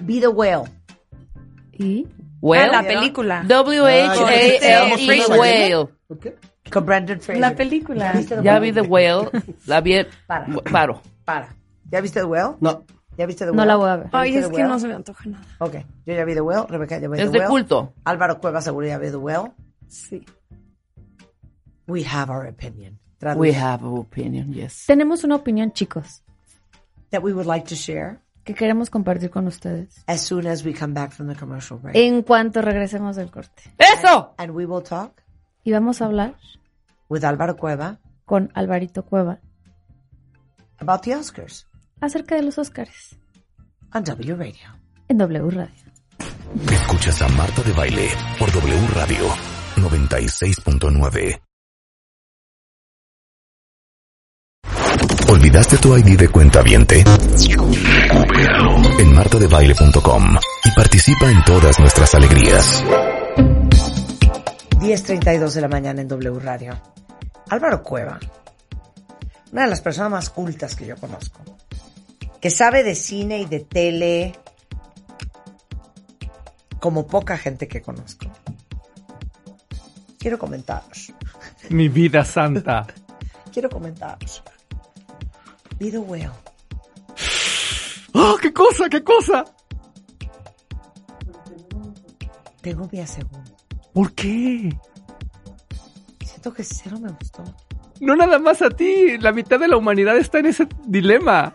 [0.00, 0.64] Be the Whale.
[1.72, 2.07] ¿Y?
[2.40, 2.64] Whale.
[2.74, 3.42] Ah, la película.
[3.46, 5.88] W-H-A-L-E, Ah, whale.
[6.72, 7.40] Con Brandon Fraser.
[7.40, 8.12] La película.
[8.12, 8.66] ¿Viste The Ya Whale?
[8.66, 9.31] vi The Whale.
[9.66, 10.04] La vi.
[10.26, 10.46] Para.
[10.70, 11.00] Paro.
[11.24, 11.48] Para.
[11.90, 12.57] ¿Ya viste The Whale?
[12.61, 12.85] No.
[13.16, 13.66] ¿Ya viste The No Whale?
[13.68, 14.11] la voy a ver.
[14.11, 14.68] ¿Ya Ay, es que Whale?
[14.68, 15.44] no se me antoja nada.
[15.59, 15.74] Ok,
[16.07, 17.51] yo ya vi The Whale, Rebeca ya vi Es The de Whale.
[17.51, 17.92] culto.
[18.05, 19.53] Álvaro Cueva seguro ya vi The Whale.
[19.88, 20.24] Sí.
[21.87, 22.98] We have our opinion.
[23.18, 23.40] Traduce.
[23.40, 24.85] We have an opinion, yes.
[24.87, 26.22] Tenemos una opinión, chicos,
[27.11, 30.05] That we would like to share que queremos compartir con ustedes.
[30.07, 31.96] as soon as we come back from the commercial break.
[31.96, 33.62] En cuanto regresemos del corte.
[33.79, 34.35] ¡Eso!
[34.38, 35.22] And we will talk
[35.64, 36.35] Y vamos a hablar
[37.09, 39.40] with Álvaro Cueva con Alvarito Cueva
[40.79, 41.66] about the Oscars
[42.00, 43.16] acerca de los Óscares
[43.94, 44.78] on W Radio.
[45.08, 45.84] en W Radio.
[46.70, 48.08] Escuchas a Marta de Baile
[48.38, 49.28] por W Radio
[49.76, 51.40] 96.9.
[55.30, 57.04] ¿Olvidaste tu ID de cuenta viente?
[58.98, 62.82] En martadebaile.com y participa en todas nuestras alegrías.
[64.80, 66.80] 10.32 de la mañana en W Radio.
[67.50, 68.18] Álvaro Cueva,
[69.52, 71.40] una de las personas más cultas que yo conozco,
[72.40, 74.33] que sabe de cine y de tele
[76.81, 78.31] como poca gente que conozco.
[80.18, 81.12] Quiero comentaros,
[81.70, 82.87] Mi vida santa.
[83.53, 84.42] quiero comentaros.
[85.79, 86.31] Be the whale.
[88.14, 89.44] ¡Oh, qué cosa, qué cosa!
[92.61, 93.57] Tengo mi segundo.
[93.92, 94.77] ¿Por qué?
[96.24, 97.44] Siento que cero me gustó.
[98.00, 99.18] No nada más a ti.
[99.18, 101.54] La mitad de la humanidad está en ese dilema.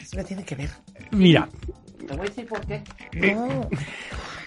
[0.00, 0.70] Eso me tiene que ver.
[1.10, 1.48] Mira,
[1.98, 2.82] Te voy a decir por qué.
[3.14, 3.68] No,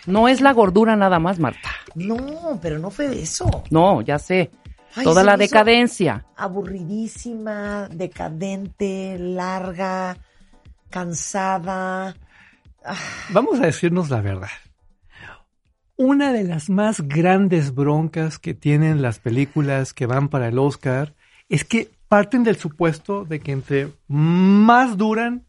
[0.06, 1.70] No es la gordura nada más, Marta.
[1.96, 3.64] no, pero no fue de eso.
[3.70, 4.52] No, ya sé.
[4.96, 6.26] Ay, Toda la decadencia.
[6.36, 10.18] Aburridísima, decadente, larga,
[10.90, 12.16] cansada.
[13.30, 14.50] vamos a decirnos la verdad.
[15.96, 21.14] Una de las más grandes broncas que tienen las películas que van para el Oscar
[21.50, 25.46] es que parten del supuesto de que entre más duran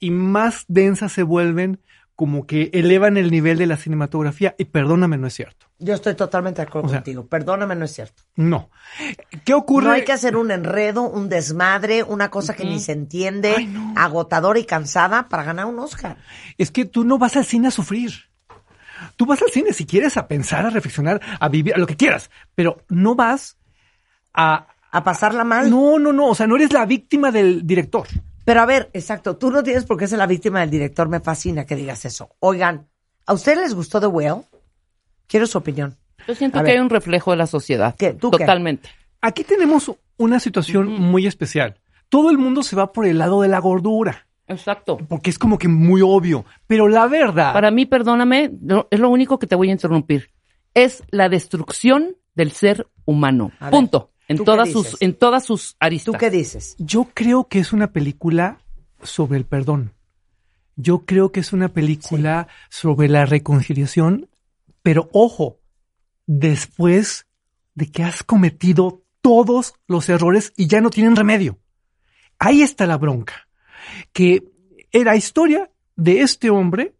[0.00, 1.80] y más densas se vuelven,
[2.16, 4.54] como que elevan el nivel de la cinematografía.
[4.58, 5.66] Y perdóname, no es cierto.
[5.78, 7.26] Yo estoy totalmente de acuerdo O sea, contigo.
[7.26, 8.22] Perdóname, no es cierto.
[8.36, 8.70] No.
[9.44, 9.86] ¿Qué ocurre?
[9.86, 13.66] No hay que hacer un enredo, un desmadre, una cosa que ni se entiende, Ay,
[13.66, 13.94] no.
[13.96, 16.16] agotadora y cansada para ganar un Oscar.
[16.58, 18.12] Es que tú no vas al cine a sufrir.
[19.16, 21.96] Tú vas al cine si quieres a pensar, a reflexionar, a vivir, a lo que
[21.96, 23.56] quieras, pero no vas
[24.32, 24.68] a...
[24.96, 25.68] A pasarla mal.
[25.70, 28.06] No, no, no, o sea, no eres la víctima del director.
[28.44, 31.08] Pero a ver, exacto, tú no tienes por qué ser la víctima del director.
[31.08, 32.30] Me fascina que digas eso.
[32.38, 32.86] Oigan,
[33.26, 34.42] ¿a ustedes les gustó The Whale?
[35.26, 35.96] Quiero su opinión.
[36.28, 36.76] Yo siento A que ver.
[36.76, 37.96] hay un reflejo de la sociedad.
[37.98, 38.12] ¿Qué?
[38.12, 38.38] ¿Tú qué?
[38.38, 38.88] Totalmente.
[39.20, 41.74] Aquí tenemos una situación muy especial.
[42.08, 44.98] Todo el mundo se va por el lado de la gordura, Exacto.
[45.08, 47.52] porque es como que muy obvio, pero la verdad...
[47.52, 50.30] Para mí, perdóname, no- es lo único que te voy a interrumpir.
[50.74, 53.52] Es la destrucción del ser humano.
[53.58, 54.10] A ver, Punto.
[54.28, 56.12] En ¿tú qué todas sus, en todas sus aristas.
[56.12, 56.76] ¿Tú qué dices?
[56.78, 58.58] Yo creo que es una película
[59.02, 59.92] sobre el perdón.
[60.76, 64.28] Yo creo que es una película sobre la reconciliación,
[64.82, 65.60] pero ojo,
[66.26, 67.26] después
[67.74, 71.58] de que has cometido todos los errores y ya no tienen remedio.
[72.38, 73.46] Ahí está la bronca.
[74.12, 74.42] Que
[74.92, 76.94] era historia de este hombre.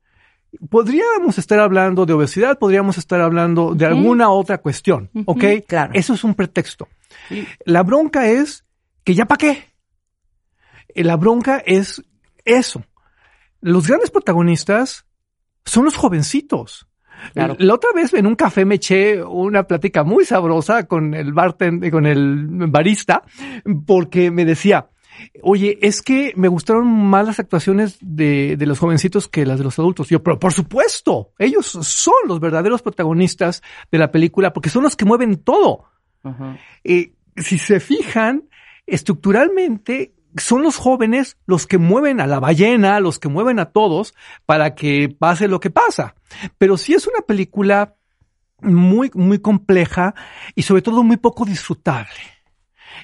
[0.71, 5.45] Podríamos estar hablando de obesidad, podríamos estar hablando de alguna otra cuestión, ¿ok?
[5.67, 5.93] claro.
[5.95, 6.89] Eso es un pretexto.
[7.65, 8.65] La bronca es
[9.03, 9.65] que ya pa' qué.
[10.95, 12.05] La bronca es
[12.45, 12.85] eso.
[13.61, 15.07] Los grandes protagonistas
[15.65, 16.87] son los jovencitos.
[17.33, 17.57] Claro.
[17.59, 21.91] La otra vez en un café me eché una plática muy sabrosa con el bartender,
[21.91, 23.23] con el barista,
[23.87, 24.91] porque me decía,
[25.43, 29.65] oye, es que me gustaron más las actuaciones de, de los jovencitos que las de
[29.65, 30.09] los adultos.
[30.09, 34.97] Yo, pero por supuesto, ellos son los verdaderos protagonistas de la película porque son los
[34.97, 35.85] que mueven todo.
[36.23, 36.59] Ajá.
[36.83, 38.49] Eh, si se fijan,
[38.87, 44.15] estructuralmente son los jóvenes los que mueven a la ballena, los que mueven a todos
[44.47, 46.15] para que pase lo que pasa.
[46.59, 47.95] Pero sí es una película
[48.61, 50.15] muy, muy compleja
[50.55, 52.34] y sobre todo muy poco disfrutable.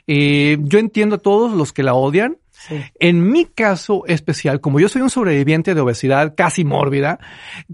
[0.06, 2.38] Eh, yo entiendo a todos los que la odian.
[2.98, 7.18] En mi caso especial, como yo soy un sobreviviente de obesidad casi mórbida,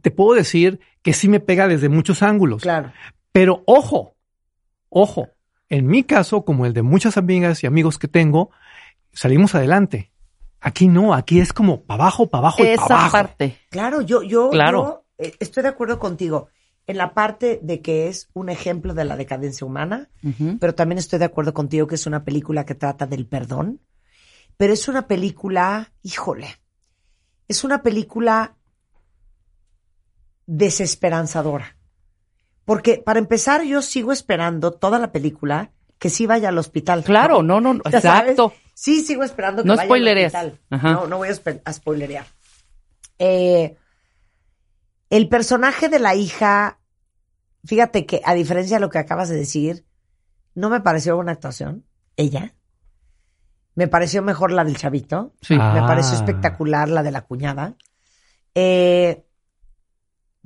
[0.00, 2.62] te puedo decir que sí me pega desde muchos ángulos.
[2.62, 2.92] Claro.
[3.32, 4.14] Pero ojo,
[4.88, 5.28] ojo,
[5.68, 8.50] en mi caso, como el de muchas amigas y amigos que tengo,
[9.12, 10.12] salimos adelante.
[10.60, 13.12] Aquí no, aquí es como para abajo, para abajo y para abajo.
[13.12, 13.58] parte.
[13.70, 15.04] Claro, yo, yo, Claro.
[15.18, 16.48] yo, eh, estoy de acuerdo contigo
[16.86, 20.08] en la parte de que es un ejemplo de la decadencia humana,
[20.60, 23.80] pero también estoy de acuerdo contigo que es una película que trata del perdón,
[24.56, 26.48] pero es una película, híjole,
[27.48, 28.56] es una película
[30.46, 31.76] desesperanzadora.
[32.64, 37.04] Porque para empezar, yo sigo esperando toda la película que sí vaya al hospital.
[37.04, 38.52] Claro, no, no, no, Ya sabes, exacto.
[38.74, 40.60] Sí, sigo esperando que No vaya al hospital.
[40.70, 40.92] Ajá.
[40.92, 42.26] No, no voy a, a spoilerear.
[43.18, 43.76] Eh,
[45.10, 46.78] el personaje de la hija,
[47.64, 49.84] fíjate que a diferencia de lo que acabas de decir,
[50.54, 51.84] no me pareció una actuación.
[52.16, 52.54] Ella.
[53.74, 55.34] Me pareció mejor la del chavito.
[55.42, 55.54] Sí.
[55.54, 55.84] Me Ah.
[55.86, 57.76] pareció espectacular la de la cuñada.
[58.54, 59.22] Eh,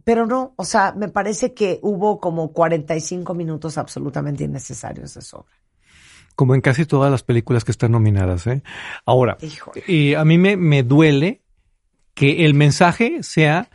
[0.02, 5.54] pero no, o sea, me parece que hubo como 45 minutos absolutamente innecesarios de sobra.
[6.34, 8.62] Como en casi todas las películas que están nominadas, ¿eh?
[9.04, 9.36] Ahora,
[9.86, 11.42] y a mí me, me duele
[12.14, 13.68] que el mensaje sea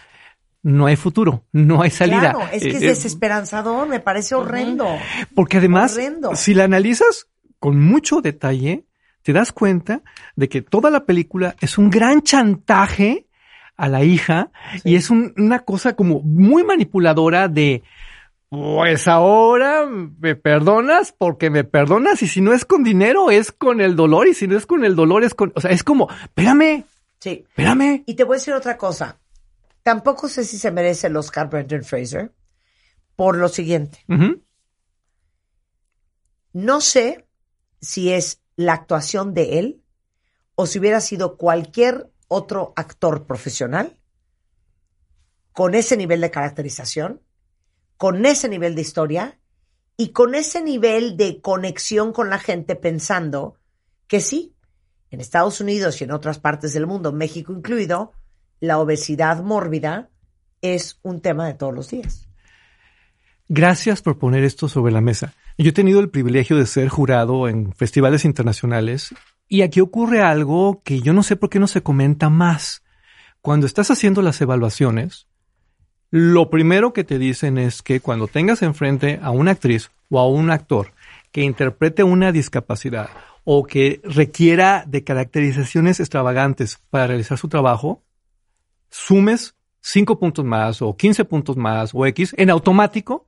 [0.68, 2.20] no hay futuro, no hay salida.
[2.34, 4.88] Claro, es que es Eh, eh, desesperanzador, me parece horrendo.
[5.36, 6.36] Porque además, Horrendo.
[6.36, 7.28] si la analizas
[7.60, 8.86] con mucho detalle,
[9.22, 10.02] te das cuenta
[10.36, 13.28] de que toda la película es un gran chantaje
[13.78, 14.50] a la hija
[14.84, 17.84] y es un- una cosa como muy manipuladora de,
[18.50, 23.82] pues ahora me perdonas porque me perdonas y si no es con dinero es con
[23.82, 26.08] el dolor y si no es con el dolor es con, o sea, es como,
[26.24, 26.86] espérame,
[27.20, 27.44] Sí.
[27.50, 28.04] espérame.
[28.06, 29.18] Y te voy a decir otra cosa.
[29.86, 32.34] Tampoco sé si se merece el Oscar Brendan Fraser
[33.16, 34.04] por lo siguiente.
[36.54, 37.28] No sé
[37.82, 39.84] si es la actuación de él
[40.56, 44.02] o si hubiera sido cualquier otro actor profesional
[45.52, 47.22] con ese nivel de caracterización,
[47.96, 49.40] con ese nivel de historia
[49.98, 53.60] y con ese nivel de conexión con la gente pensando
[54.08, 54.56] que sí,
[55.12, 58.14] en Estados Unidos y en otras partes del mundo, México incluido,
[58.60, 60.10] la obesidad mórbida
[60.62, 62.28] es un tema de todos los días.
[63.48, 65.34] Gracias por poner esto sobre la mesa.
[65.58, 69.14] Yo he tenido el privilegio de ser jurado en festivales internacionales
[69.48, 72.84] y aquí ocurre algo que yo no sé por qué no se comenta más.
[73.42, 75.28] Cuando estás haciendo las evaluaciones,
[76.10, 80.28] lo primero que te dicen es que cuando tengas enfrente a una actriz o a
[80.28, 80.94] un actor
[81.32, 83.10] que interprete una discapacidad
[83.44, 88.05] o que requiera de caracterizaciones extravagantes para realizar su trabajo,
[88.96, 93.28] sumes 5 puntos más o 15 puntos más o X en automático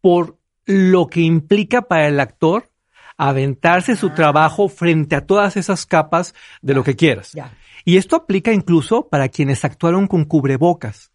[0.00, 2.70] por lo que implica para el actor
[3.16, 7.32] aventarse su trabajo frente a todas esas capas de lo que quieras.
[7.84, 11.10] Y esto aplica incluso para quienes actuaron con cubrebocas,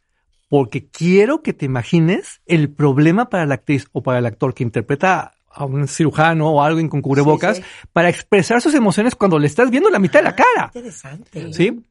[0.50, 4.64] porque quiero que te imagines el problema para la actriz o para el actor que
[4.64, 7.64] interpreta a un cirujano o a alguien con cubrebocas sí.
[7.94, 10.72] para expresar sus emociones cuando le estás viendo la mitad de la cara.
[10.74, 11.54] Interesante.
[11.54, 11.84] ¿sí?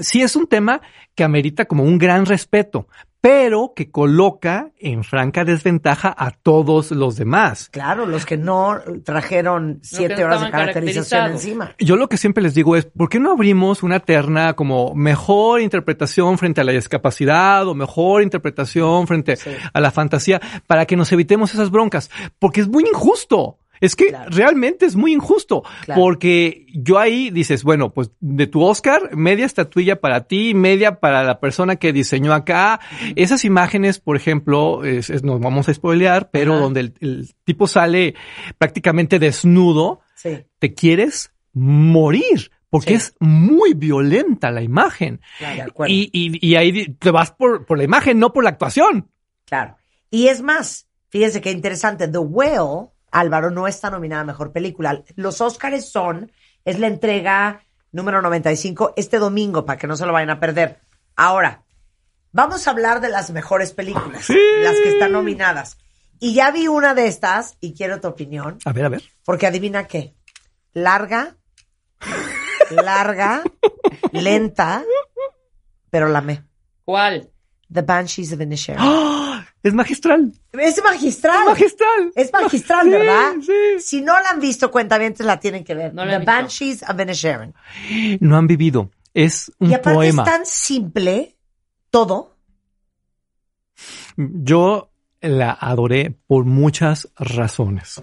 [0.00, 0.80] Sí es un tema
[1.14, 2.88] que amerita como un gran respeto,
[3.20, 7.68] pero que coloca en franca desventaja a todos los demás.
[7.70, 11.74] Claro, los que no trajeron siete no horas de caracterización encima.
[11.78, 15.60] Yo lo que siempre les digo es, ¿por qué no abrimos una terna como mejor
[15.60, 19.50] interpretación frente a la discapacidad o mejor interpretación frente Sí.
[19.72, 22.10] a la fantasía para que nos evitemos esas broncas?
[22.38, 23.58] Porque es muy injusto.
[23.80, 24.30] Es que Claro.
[24.30, 26.00] realmente es muy injusto, Claro.
[26.00, 31.22] porque yo ahí dices, bueno, pues de tu Oscar, media estatuilla para ti, media para
[31.24, 32.80] la persona que diseñó acá.
[33.16, 37.66] Esas imágenes, por ejemplo, es- es- nos vamos a spoilear, pero donde el, el tipo
[37.66, 38.14] sale
[38.58, 42.94] prácticamente desnudo, Sí, te quieres morir, porque Sí.
[42.94, 45.20] es muy violenta la imagen.
[45.64, 45.92] acuerdo.
[45.92, 49.10] Y, y, y ahí te vas por, por la imagen, no por la actuación.
[49.44, 49.76] Claro.
[50.10, 52.08] Y es más, fíjense qué interesante.
[52.08, 52.88] The Whale,
[53.20, 55.02] Álvaro, no está nominada a Mejor Película.
[55.14, 56.30] Los Óscares son,
[56.64, 60.80] es la entrega número 95 este domingo, para que no se lo vayan a perder.
[61.16, 61.62] Ahora,
[62.32, 64.28] vamos a hablar de las mejores películas,
[64.62, 65.78] las que están nominadas.
[66.18, 69.02] Y ya vi una de estas y quiero tu opinión, A ver, a ver.
[69.24, 70.14] porque adivina qué.
[70.74, 71.36] Larga,
[72.70, 73.42] larga,
[74.12, 74.82] lenta,
[75.90, 76.44] pero la me.
[76.84, 77.30] ¿Cuál?
[77.72, 78.80] The Banshees of Inisherin.
[79.66, 80.32] Es magistral.
[80.52, 81.44] Es magistral.
[81.46, 82.12] Magistral.
[82.14, 83.32] Es magistral, Sí, ¿verdad?
[83.40, 83.52] sí.
[83.80, 85.92] Si no la han visto, cuentavientes la tienen que ver.
[85.92, 86.24] No The visto.
[86.24, 87.54] Banshees of Inisherin.
[88.20, 88.90] No han vivido.
[89.12, 90.22] Es un Y aparte poema.
[90.22, 91.36] es tan simple
[91.90, 92.36] todo.
[94.16, 98.02] Yo la adoré por muchas razones.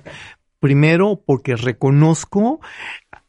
[0.60, 2.60] Primero, porque reconozco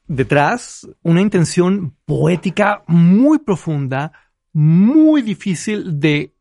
[0.06, 4.12] detrás una intención poética muy profunda,
[4.52, 6.33] muy difícil de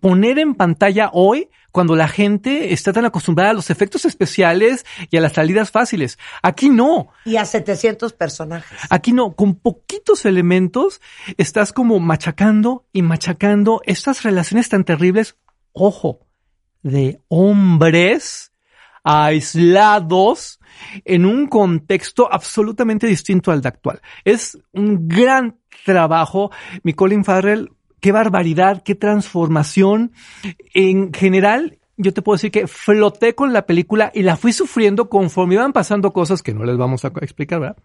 [0.00, 5.16] poner en pantalla hoy cuando la gente está tan acostumbrada a los efectos especiales y
[5.16, 6.18] a las salidas fáciles.
[6.42, 7.08] Aquí no.
[7.24, 8.78] Y a 700 personajes.
[8.90, 11.00] Aquí no, con poquitos elementos
[11.36, 15.36] estás como machacando y machacando estas relaciones tan terribles,
[15.72, 16.20] ojo,
[16.82, 18.52] de hombres
[19.02, 20.60] aislados
[21.04, 24.00] en un contexto absolutamente distinto al de actual.
[24.24, 26.50] Es un gran trabajo.
[26.82, 27.70] Mi Colin Farrell,
[28.04, 30.12] qué barbaridad, qué transformación.
[30.74, 35.08] En general, yo te puedo decir que floté con la película y la fui sufriendo
[35.08, 37.78] conforme iban pasando cosas que no les vamos a explicar, ¿verdad?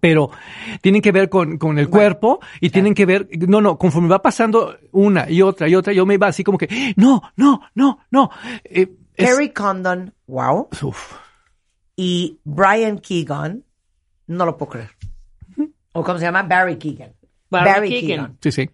[0.00, 0.32] Pero
[0.80, 4.20] tienen que ver con, con el cuerpo y tienen que ver, no, no, conforme va
[4.20, 8.00] pasando una y otra y otra, yo me iba así como que, no, no, no,
[8.10, 8.30] no.
[8.64, 10.68] Eh, Condon, wow.
[10.82, 11.12] Uf.
[11.94, 13.62] Y Brian Keegan,
[14.26, 14.90] no lo puedo creer.
[15.92, 16.42] ¿O cómo se llama?
[16.42, 17.12] Barry Keegan.
[17.50, 18.36] Barry Keegan.
[18.40, 18.68] Sí, sí.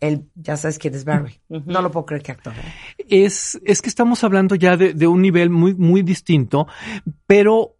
[0.00, 1.40] Él, ya sabes quién es Barry.
[1.48, 2.52] No lo puedo creer que actor.
[2.54, 3.04] ¿eh?
[3.24, 6.66] Es, es que estamos hablando ya de, de un nivel muy, muy distinto,
[7.26, 7.76] pero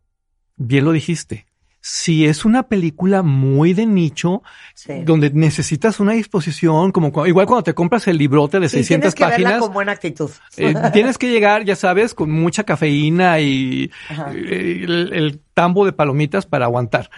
[0.57, 1.47] bien lo dijiste.
[1.89, 4.43] Si es una película muy de nicho,
[4.75, 5.05] Sí.
[5.05, 8.89] donde necesitas una disposición, como cu- igual cuando te compras el librote de Sí, 600
[9.01, 10.31] tienes que verla páginas, con buena actitud.
[10.57, 13.93] eh, tienes que llegar, ya sabes, con mucha cafeína y
[14.35, 17.09] eh, el, el tambo de palomitas para aguantar.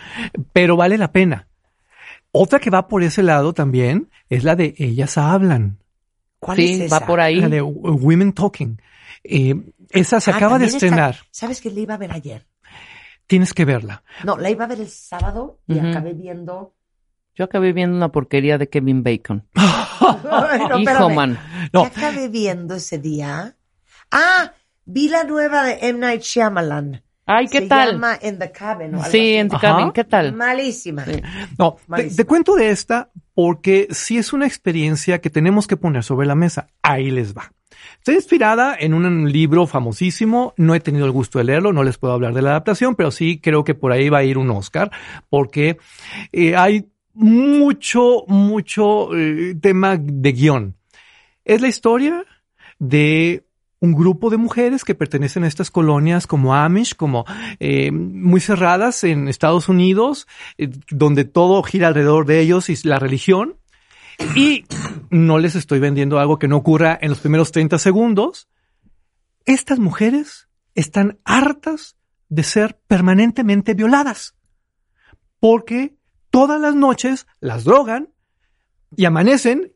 [0.53, 1.48] Pero vale la pena.
[2.33, 5.79] Otra que va por ese lado también es la de Ellas Hablan.
[6.39, 7.01] ¿Cuál Sí, es esa?
[7.01, 7.41] va por ahí.
[7.41, 8.81] La de Women Talking.
[9.25, 9.55] Eh,
[9.91, 11.17] esa se Ah, acaba de está- estrenar.
[11.31, 12.47] ¿Sabes que la iba a ver ayer?
[13.27, 14.03] Tienes que verla.
[14.25, 16.75] No, la iba a ver el sábado y acabé viendo.
[17.35, 19.47] Yo acabé viendo una porquería de Kevin Bacon.
[20.01, 21.15] No, Hijo, espérame.
[21.15, 21.39] man.
[21.73, 21.83] No.
[21.83, 23.57] ¿Qué acabé viendo ese día?
[24.11, 24.53] Ah,
[24.87, 25.99] vi la nueva de M.
[25.99, 27.03] Night Shyamalan.
[27.29, 27.93] Ay, ¿qué Se tal?
[27.93, 28.95] llama In the Cabin.
[28.95, 29.35] o algo Sí, así.
[29.37, 29.61] en Ajá.
[29.61, 30.33] cabin, ¿qué tal?
[30.35, 31.05] Malísima.
[31.05, 31.23] Sí.
[31.59, 32.17] No, te, Malísimo.
[32.17, 36.35] te cuento de esta porque sí es una experiencia que tenemos que poner sobre la
[36.35, 36.69] mesa.
[36.83, 37.53] Ahí les va.
[37.99, 40.55] Está inspirada en un libro famosísimo.
[40.57, 43.11] No he tenido el gusto de leerlo, no les puedo hablar de la adaptación, pero
[43.11, 44.91] sí creo que por ahí va a ir un Oscar
[45.29, 45.79] porque
[46.33, 50.77] eh, hay mucho, mucho eh, tema de guion.
[51.45, 52.25] Es la historia
[52.79, 53.45] de
[53.81, 57.25] un grupo de mujeres que pertenecen a estas colonias como Amish, como
[57.61, 62.99] eh, muy cerradas en Estados Unidos, eh, donde todo gira alrededor de ellos y la
[62.99, 63.57] religión.
[64.35, 64.65] Y
[65.11, 68.49] no les estoy vendiendo algo que no ocurra en los primeros 30 segundos.
[69.45, 71.97] Estas mujeres están hartas
[72.29, 74.35] de ser permanentemente violadas.
[75.39, 75.95] Porque
[76.31, 78.09] todas las noches las drogan
[78.97, 79.73] y amanecen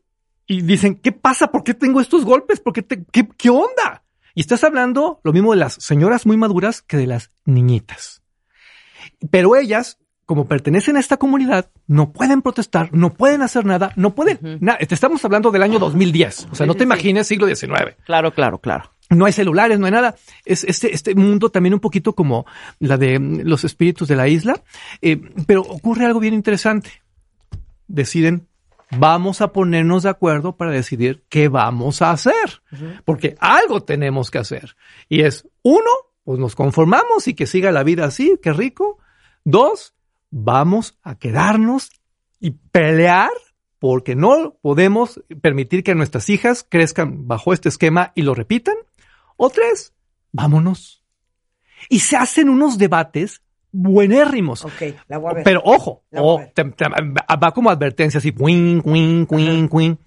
[0.57, 1.51] y dicen, ¿qué pasa?
[1.51, 2.59] ¿Por qué tengo estos golpes?
[2.59, 4.03] ¿Por qué, te- qué, qué onda?
[4.35, 8.21] Y estás hablando lo mismo de las señoras muy maduras que de las niñitas.
[9.29, 14.15] Pero ellas, como pertenecen a esta comunidad, no pueden protestar, no pueden hacer nada, no
[14.15, 14.57] pueden.
[14.61, 14.79] nada.
[14.79, 16.47] Te estamos hablando del año 2010.
[16.51, 17.95] O sea, no te imagines siglo XIX.
[18.05, 18.91] Claro, claro, claro.
[19.09, 20.15] No hay celulares, no hay nada.
[20.45, 22.45] Es este, este mundo también un poquito como
[22.79, 24.63] la de mm, los espíritus de la isla.
[25.01, 26.89] Eh, pero ocurre algo bien interesante.
[27.87, 28.47] Deciden,
[28.97, 32.61] vamos a ponernos de acuerdo para decidir qué vamos a hacer.
[33.05, 34.75] Porque algo tenemos que hacer.
[35.09, 35.89] Y es, uno,
[36.23, 38.97] pues nos conformamos y que siga la vida así, qué rico.
[39.43, 39.93] Dos,
[40.31, 41.91] vamos a quedarnos
[42.39, 43.31] y pelear
[43.79, 48.75] porque no podemos permitir que nuestras hijas crezcan bajo este esquema y lo repitan.
[49.35, 49.93] O tres,
[50.31, 51.03] vámonos.
[51.89, 53.42] y se hacen unos debates
[53.73, 54.63] buenérrimos.
[54.63, 55.43] Ok, la voy a ver.
[55.43, 59.99] Pero ojo, La voy a te- te- va como advertencia así, queen, queen, queen, queen.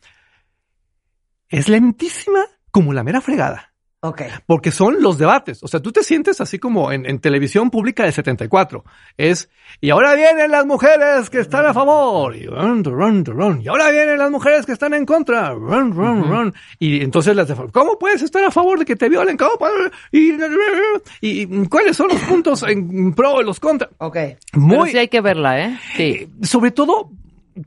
[1.49, 2.41] Es lentísima
[2.71, 3.75] como la mera fregada.
[4.09, 4.23] Ok.
[4.47, 5.63] Porque son los debates.
[5.63, 8.85] O sea, tú te sientes así como en, en televisión pública de 74.
[9.17, 9.49] Es,
[9.81, 12.37] y ahora vienen las mujeres que están a favor.
[12.37, 13.61] Y, run, run, run.
[13.63, 15.51] y ahora vienen las mujeres que están en contra.
[15.53, 16.55] Run, run, run.
[16.79, 19.37] Y entonces las de, ¿cómo puedes estar a favor de que te violen?
[20.13, 20.33] Y,
[21.21, 23.89] y cuáles son los puntos en pro y los contra.
[23.99, 24.15] Ok.
[24.15, 25.79] Pero Muy, sí hay que verla, ¿eh?
[25.97, 26.03] Sí.
[26.03, 27.11] eh, sobre todo,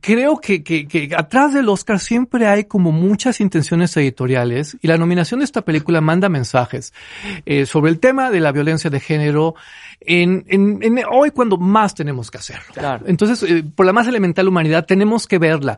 [0.02, 4.98] creo que, que, que atrás del Oscar siempre hay como muchas intenciones editoriales y la
[4.98, 6.94] nominación de esta película manda mensajes
[7.46, 9.56] eh, sobre el tema de la violencia de género
[10.02, 12.74] en, en, en hoy cuando más tenemos que hacerlo.
[12.74, 13.06] Claro.
[13.08, 15.78] Entonces, eh, por la más elemental humanidad, tenemos que verla.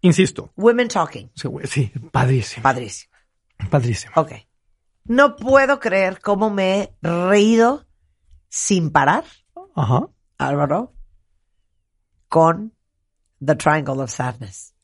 [0.00, 1.30] Insisto, Women Talking.
[1.34, 3.12] sí, sí, padrísimo, Padrísimo.
[3.70, 4.12] padrísimo.
[4.16, 4.32] Ok.
[5.06, 7.86] No puedo creer cómo me he reído
[8.48, 9.24] sin parar,
[9.74, 10.08] Ajá.
[10.38, 10.92] Álvaro,
[12.28, 12.72] con
[13.44, 14.74] The Triangle of Sadness.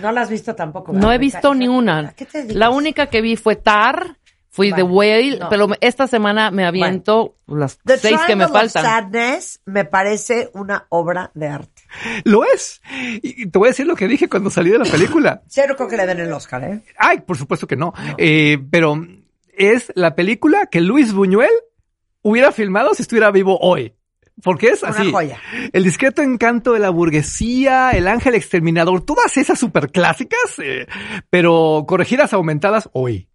[0.00, 0.92] No la has visto tampoco.
[0.92, 2.00] No he visto ni una.
[2.00, 2.56] ¿A qué te dedicas?
[2.56, 5.48] La única que vi fue Tar, fui The Whale, no.
[5.48, 8.84] pero esta semana me aviento las The seis que me Triangle of faltan.
[8.84, 11.82] Sadness me parece una obra de arte.
[12.24, 12.80] Lo es.
[13.22, 15.42] Y y te voy a decir lo que dije cuando salí de la película.
[15.48, 16.82] Cero creo que le den el Oscar, ¿eh?
[16.98, 17.92] Ay, por supuesto que no.
[18.16, 18.96] Eh, pero
[19.56, 21.50] es la película que Luis Buñuel
[22.22, 23.94] hubiera filmado si estuviera vivo hoy.
[24.42, 25.10] Porque es Una así.
[25.10, 25.38] joya.
[25.72, 30.86] El discreto encanto de la burguesía, el ángel exterminador, todas esas super clásicas, eh,
[31.30, 33.28] pero corregidas, aumentadas hoy.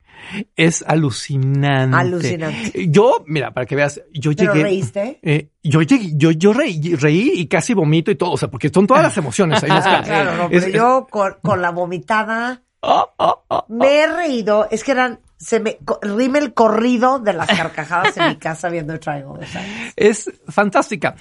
[0.56, 1.96] Es alucinante.
[1.98, 2.88] Alucinante.
[2.90, 4.64] Yo, mira, para que veas, yo ¿Pero llegué.
[4.64, 5.20] reíste?
[5.22, 8.70] eh, yo llegué, yo, yo reí, reí y casi vomito y todo, o sea, porque
[8.70, 9.70] son todas las emociones ahí.
[10.06, 14.68] Claro, no, pero es- yo con, con la vomitada ah, ah, ah, me he reído.
[14.72, 18.94] Es que eran, se me rime el corrido de las carcajadas en mi casa viendo
[18.94, 19.94] el Triangle Sadness.
[19.96, 21.16] es fantástica.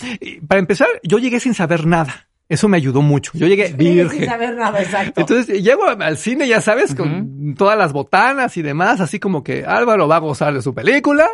[0.47, 2.29] Para empezar, yo llegué sin saber nada.
[2.49, 3.33] Eso me ayudó mucho.
[3.35, 4.27] Yo llegué Sin virgen.
[4.27, 5.21] saber nada, exacto.
[5.23, 9.65] Entonces llego al cine, ya sabes, con todas las botanas y demás, así como que
[9.65, 11.29] Álvaro va a gozar de su película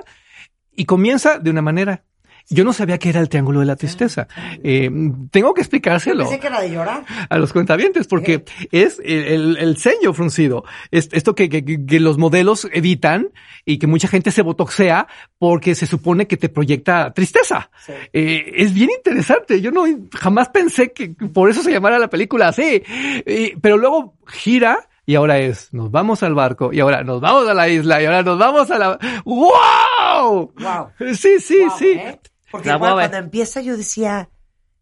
[0.76, 2.04] y comienza de una manera.
[2.50, 4.26] Yo no sabía que era el Triángulo de la Tristeza.
[4.64, 4.90] Eh,
[5.30, 7.04] tengo que explicárselo Pensé que era de llorar.
[7.28, 10.64] a los cuentavientes porque es el, el, el ceño fruncido.
[10.90, 13.28] Es, esto que, que, que los modelos evitan
[13.66, 17.70] y que mucha gente se botoxea porque se supone que te proyecta tristeza.
[17.84, 17.92] Sí.
[18.14, 19.60] Eh, es bien interesante.
[19.60, 19.84] Yo no
[20.18, 22.82] jamás pensé que por eso se llamara la película así.
[23.26, 27.46] Eh, pero luego gira y ahora es, nos vamos al barco y ahora nos vamos
[27.48, 28.98] a la isla y ahora nos vamos a la...
[29.24, 30.52] ¡Wow!
[30.58, 30.88] Wow.
[31.14, 31.88] Sí, sí, Wow, sí.
[31.88, 32.18] ¿eh?
[32.50, 34.28] Porque igual cuando empieza yo decía,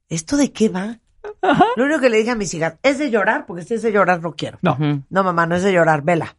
[0.08, 0.98] ¿esto de qué va?
[1.76, 3.92] Lo único que le dije a mis hijas, es de llorar, porque si es de
[3.92, 4.58] llorar no quiero.
[4.62, 4.76] No.
[5.10, 6.36] No, mamá, no es de llorar, vela.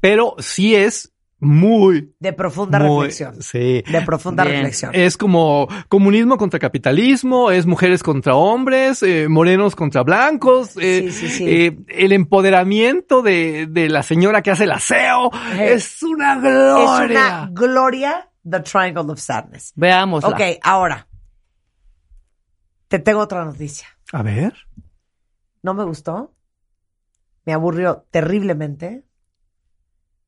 [0.00, 3.42] pero sí es muy De profunda Muy- reflexión.
[3.42, 3.84] Sí.
[3.90, 4.56] De profunda Bien.
[4.56, 4.90] reflexión.
[4.94, 11.12] Es como comunismo contra capitalismo, es mujeres contra hombres, eh, morenos contra blancos, eh, Sí,
[11.12, 11.44] sí, sí.
[11.46, 15.30] eh, el empoderamiento de, de la señora que hace el aseo.
[15.60, 17.04] Es una es gloria.
[17.04, 19.72] una gloria, The Triangle of Sadness.
[19.74, 20.28] Veámosla.
[20.30, 21.06] Ok, ahora.
[22.88, 23.88] Te tengo otra noticia.
[24.12, 24.54] A ver.
[25.62, 26.32] No me gustó.
[27.44, 29.04] Me aburrió terriblemente.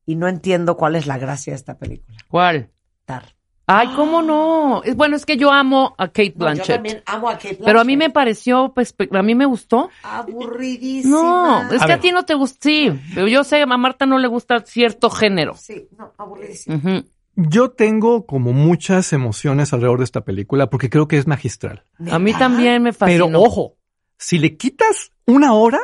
[0.06, 2.16] Y no entiendo cuál es la gracia de esta película.
[2.28, 2.70] ¿Cuál?
[3.04, 3.34] Tar.
[3.70, 4.82] Ay, ¿cómo no?
[4.82, 6.76] Es, bueno, es que yo amo a Kate No, yo Blanchett.
[6.76, 7.66] también amo a Kate Blanchett.
[7.66, 9.90] pero a mí me pareció, pues, a mí me gustó.
[10.02, 11.64] Aburridísima.
[11.68, 12.56] No, es A que a ti no te gusta.
[12.62, 15.54] Sí, pero yo sé, a Marta no le gusta cierto género.
[15.54, 16.76] Sí, no, aburridísima.
[16.76, 17.04] Ujú.
[17.40, 21.84] Yo tengo como muchas emociones alrededor de esta película porque creo que es magistral.
[22.10, 23.26] A mí también me fascinó.
[23.26, 23.76] Pero ojo,
[24.16, 25.78] si le quitas una hora,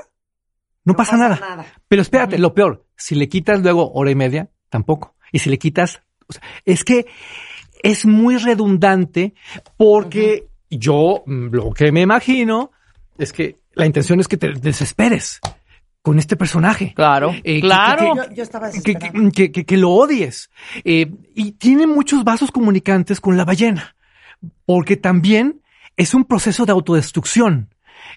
[0.83, 1.65] no, pasa, nada.
[1.87, 5.15] Pero espérate, lo peor, si le quitas luego hora y media, tampoco.
[5.31, 7.07] Y si le quitas, o sea, es que
[7.85, 9.35] es muy redundante
[9.77, 12.73] porque yo mm, lo que me imagino
[13.17, 15.41] es que la intención es que te desesperes
[16.05, 16.93] con este personaje.
[16.95, 18.15] Claro, Eh, que- claro.
[18.15, 18.95] Yo, yo estaba Que,
[19.33, 20.51] que, que- que lo odies.
[20.85, 23.97] Eh, y tiene muchos vasos comunicantes con la ballena,
[24.67, 25.63] porque también
[25.97, 27.71] es un proceso de autodestrucción.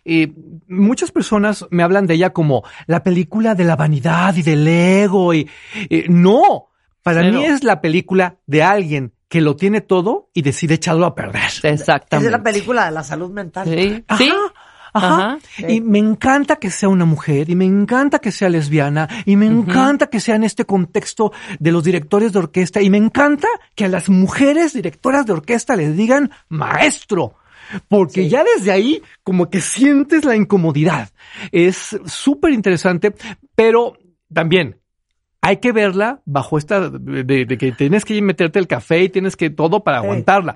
[0.04, 0.34] Eh,
[0.68, 5.34] muchas personas me hablan de ella como la película de la vanidad y del ego
[5.34, 5.50] y
[5.90, 6.68] eh, no,
[7.04, 7.40] para Cero.
[7.40, 11.44] mí es la película de alguien que lo tiene todo y decide echarlo a perder.
[11.46, 12.32] Es Exactamente.
[12.32, 13.66] la película de la salud mental.
[13.66, 14.32] Sí, Ajá, sí.
[14.98, 15.38] Ajá.
[15.58, 19.36] Ajá, Y me encanta que sea una mujer, y me encanta que sea lesbiana, y
[19.36, 23.48] me encanta que sea en este contexto de los directores de orquesta, y me encanta
[23.76, 27.36] que a las mujeres directoras de orquesta les digan maestro.
[27.90, 31.10] Porque ya desde ahí como que sientes la incomodidad.
[31.52, 33.14] Es súper interesante,
[33.56, 33.98] pero
[34.34, 34.78] también
[35.42, 39.36] hay que verla bajo esta de, de que tienes que meterte el café y tienes
[39.36, 40.06] que todo para Sí.
[40.06, 40.56] aguantarla.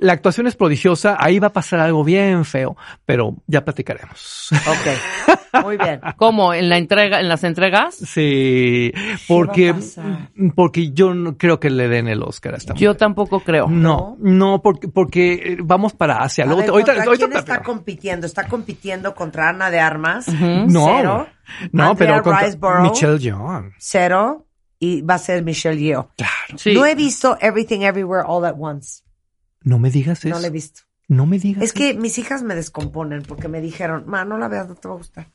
[0.00, 4.48] La actuación es prodigiosa, ahí va a pasar algo bien feo, pero ya platicaremos.
[4.52, 5.36] Ok.
[5.64, 6.00] Muy bien.
[6.16, 6.54] ¿Cómo?
[6.54, 7.96] ¿En la entrega, en las entregas?
[7.96, 8.92] Sí,
[9.28, 9.74] porque
[10.54, 12.98] porque yo no creo que le den el Oscar a esta Yo mujer.
[12.98, 13.68] tampoco creo.
[13.68, 16.44] No, no, porque, porque eh, vamos para Asia.
[16.44, 18.26] A Luego ver, te- ahorita, ¿contra ahorita quién está compitiendo?
[18.26, 21.26] Está compitiendo contra Ana de Armas, No, cero.
[21.72, 23.70] no, Andrea pero Michelle Yeoh.
[23.78, 24.46] cero.
[24.82, 26.08] Y va a ser Michelle Yeoh.
[26.16, 26.56] Claro.
[26.56, 26.72] Sí.
[26.72, 29.02] No he visto Everything Everywhere All at Once.
[29.62, 30.34] No me digas eso.
[30.34, 30.82] No la he visto.
[31.08, 31.64] No me digas.
[31.64, 34.88] Es que mis hijas me descomponen porque me dijeron, ma, no la veas, no te
[34.88, 35.26] va a gustar.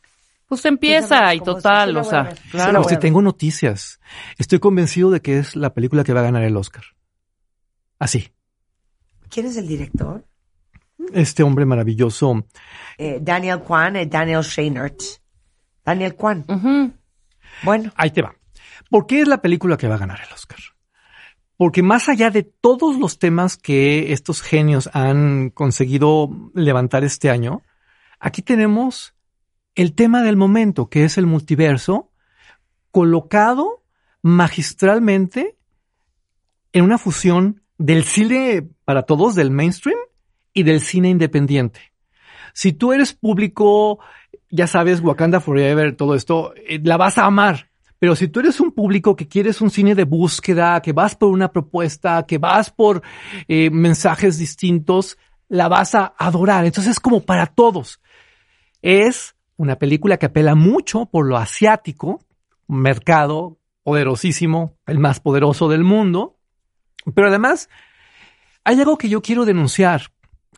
[0.48, 2.84] Pues empieza y total, sí o sea, claro.
[2.84, 4.00] Pues te tengo noticias.
[4.38, 6.84] Estoy convencido de que es la película que va a ganar el Oscar.
[7.98, 8.32] Así.
[9.30, 10.24] ¿Quién es el director?
[11.14, 12.46] Este hombre maravilloso.
[12.98, 15.00] Eh, Daniel Kwan y Daniel Scheinert.
[15.84, 16.46] Daniel Kwan.
[17.64, 18.36] Bueno, Ahí te va.
[18.90, 20.60] ¿Por qué es la película que va a ganar el Oscar?
[21.58, 27.62] Porque más allá de todos los temas que estos genios han conseguido levantar este año,
[28.20, 29.16] aquí tenemos
[29.76, 32.12] el tema del momento, que es el multiverso,
[32.92, 33.84] colocado
[34.22, 35.58] magistralmente
[36.74, 39.98] en una fusión del cine para todos, del mainstream
[40.54, 41.94] y del cine independiente.
[42.54, 44.00] Si tú eres público,
[44.50, 47.70] ya sabes, Wakanda Forever, todo esto, eh, la vas a amar.
[48.00, 51.30] Pero si tú eres un público que quieres un cine de búsqueda, que vas por
[51.30, 53.02] una propuesta, que vas por
[53.48, 55.18] eh, mensajes distintos,
[55.48, 56.66] la vas a adorar.
[56.66, 58.02] Entonces es como para todos.
[58.82, 62.22] Es una película que apela mucho por lo asiático,
[62.68, 66.38] un mercado poderosísimo, el más poderoso del mundo.
[67.14, 67.70] Pero además,
[68.64, 70.12] hay algo que yo quiero denunciar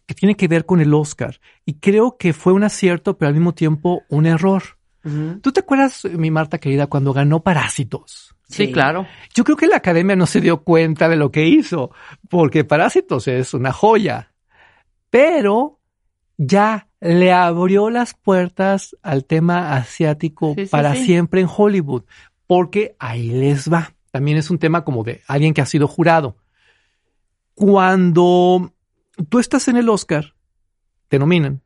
[0.05, 3.35] que tiene que ver con el Oscar y creo que fue un acierto, pero al
[3.35, 4.76] mismo tiempo un error.
[5.41, 8.35] ¿Tú te acuerdas, mi Marta querida, cuando ganó Parásitos?
[8.49, 8.71] Sí, Sí.
[8.71, 9.05] claro.
[9.33, 11.91] Yo creo que la academia no se dio cuenta de lo que hizo,
[12.29, 14.33] porque Parásitos es una joya,
[15.09, 15.79] pero
[16.37, 21.05] ya le abrió las puertas al tema asiático Sí, sí, para sí.
[21.05, 22.03] siempre en Hollywood,
[22.47, 23.93] porque ahí les va.
[24.11, 26.37] También es un tema como de alguien que ha sido jurado.
[27.53, 28.73] Cuando
[29.29, 30.33] tú estás en el Oscar,
[31.07, 31.61] te nominan,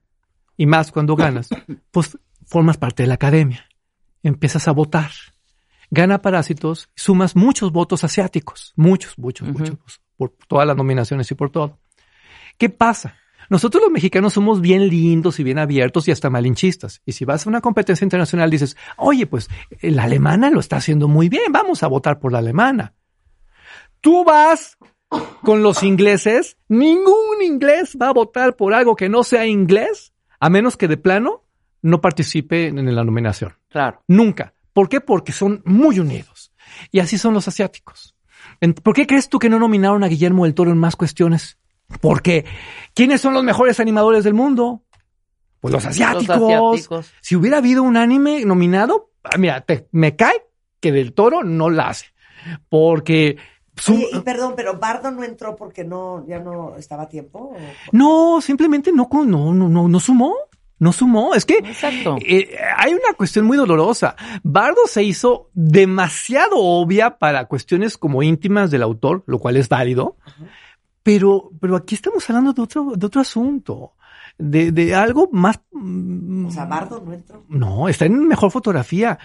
[0.57, 1.49] y más cuando ganas,
[1.91, 2.17] pues
[2.51, 3.65] formas parte de la academia,
[4.21, 5.11] empiezas a votar
[5.91, 11.51] gana Parásitos, sumas muchos votos asiáticos, muchos, muchos, muchos, por todas las nominaciones y por
[11.51, 11.79] todo.
[12.57, 13.17] ¿Qué pasa?
[13.49, 17.01] Nosotros los mexicanos somos bien lindos y bien abiertos y hasta malinchistas.
[17.05, 19.49] Y si vas a una competencia internacional dices, oye, pues
[19.81, 22.93] la alemana lo está haciendo muy bien, vamos a votar por la alemana.
[23.99, 24.77] Tú vas
[25.41, 30.49] con los ingleses, ningún inglés va a votar por algo que no sea inglés, a
[30.49, 31.43] menos que de plano
[31.81, 33.53] no participe en la nominación.
[33.69, 34.03] Claro.
[34.07, 34.53] Nunca.
[34.73, 35.01] ¿Por qué?
[35.01, 36.51] Porque son muy unidos.
[36.91, 38.15] Y así son los asiáticos.
[38.83, 41.57] ¿Por qué crees tú que no nominaron a Guillermo del Toro en más cuestiones?
[41.99, 42.45] Porque
[42.93, 44.83] ¿quiénes son los mejores animadores del mundo?
[45.59, 46.29] Pues los asiáticos.
[46.41, 47.11] asiáticos.
[47.21, 50.41] Si hubiera habido un anime nominado, ah, mira, te- me cae
[50.79, 52.07] que del Toro no la hace.
[52.69, 53.37] Porque
[53.75, 57.53] su- Oye, y perdón, pero Bardo no entró porque no, ya no estaba a tiempo.
[57.53, 57.57] ¿o?
[57.91, 60.33] no, simplemente no, con- no, no, no, no sumó.
[60.81, 61.35] No sumó.
[61.35, 62.17] Es que Exacto.
[62.25, 64.15] Eh, hay una cuestión muy dolorosa.
[64.41, 70.17] Bardo se hizo demasiado obvia para cuestiones como íntimas del autor, lo cual es válido.
[71.03, 73.93] Pero, pero aquí estamos hablando de otro, de otro asunto.
[74.39, 75.59] De, de algo más.
[75.71, 77.45] mm, O sea, Bardo no entró.
[77.47, 79.19] No, está en mejor fotografía.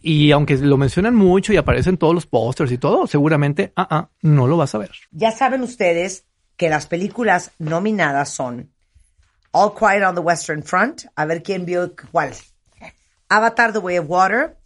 [0.00, 4.08] Y aunque lo mencionan mucho y aparecen todos los pósters y todo, seguramente, ah, ah,
[4.22, 4.92] no lo vas a ver.
[5.10, 6.24] Ya saben ustedes
[6.56, 8.70] que las películas nominadas son
[9.54, 12.32] All Quiet on the Western Front, a ver quién vio cuál.
[13.30, 14.56] Avatar The Way of Water,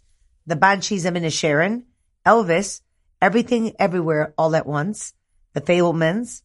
[0.45, 1.83] The Banshees of Inisherin,
[2.25, 2.81] Elvis,
[3.21, 5.13] Everything Everywhere All at Once,
[5.53, 6.43] The Fablemans,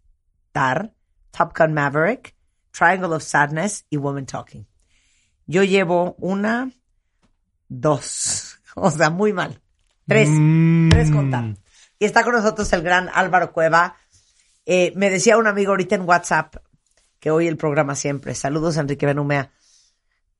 [0.54, 0.90] Tar,
[1.32, 2.34] Top Gun Maverick,
[2.72, 3.84] Triangle of Sadness.
[3.90, 4.66] Y Woman Talking.
[5.46, 6.72] Yo llevo una,
[7.68, 9.60] dos, o sea, muy mal.
[10.08, 10.28] Tres,
[10.90, 11.56] tres contar.
[11.98, 13.96] Y está con nosotros el gran Álvaro Cueva.
[14.66, 16.56] Eh, me decía un amigo ahorita en WhatsApp
[17.22, 18.34] que oye el programa siempre.
[18.34, 19.52] Saludos, Enrique Benumea.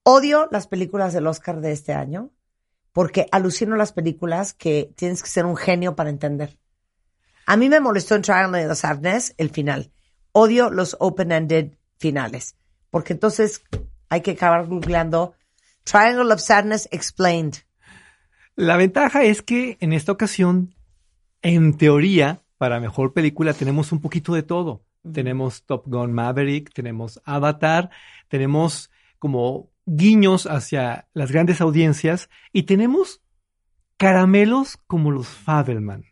[0.03, 2.33] Odio las películas del Oscar de este año
[2.91, 6.59] porque alucino las películas que tienes que ser un genio para entender.
[7.47, 9.93] A mí me molestó en Triangle of Sadness el final.
[10.33, 12.57] Odio los open-ended finales
[12.91, 13.63] porque entonces
[14.09, 15.35] hay que acabar googleando
[15.85, 17.59] Triangle of Sadness Explained.
[18.57, 20.75] La ventaja es que en esta ocasión,
[21.43, 24.83] en teoría, para mejor película tenemos un poquito de todo.
[25.11, 27.91] Tenemos Top Gun Maverick, tenemos Avatar,
[28.29, 33.21] tenemos como guiños hacia las grandes audiencias y tenemos
[33.97, 36.07] Caramelos como los Fabelman.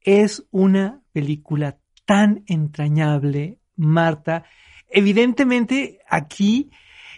[0.00, 4.44] Es una película tan entrañable, Marta.
[4.88, 6.70] Evidentemente, aquí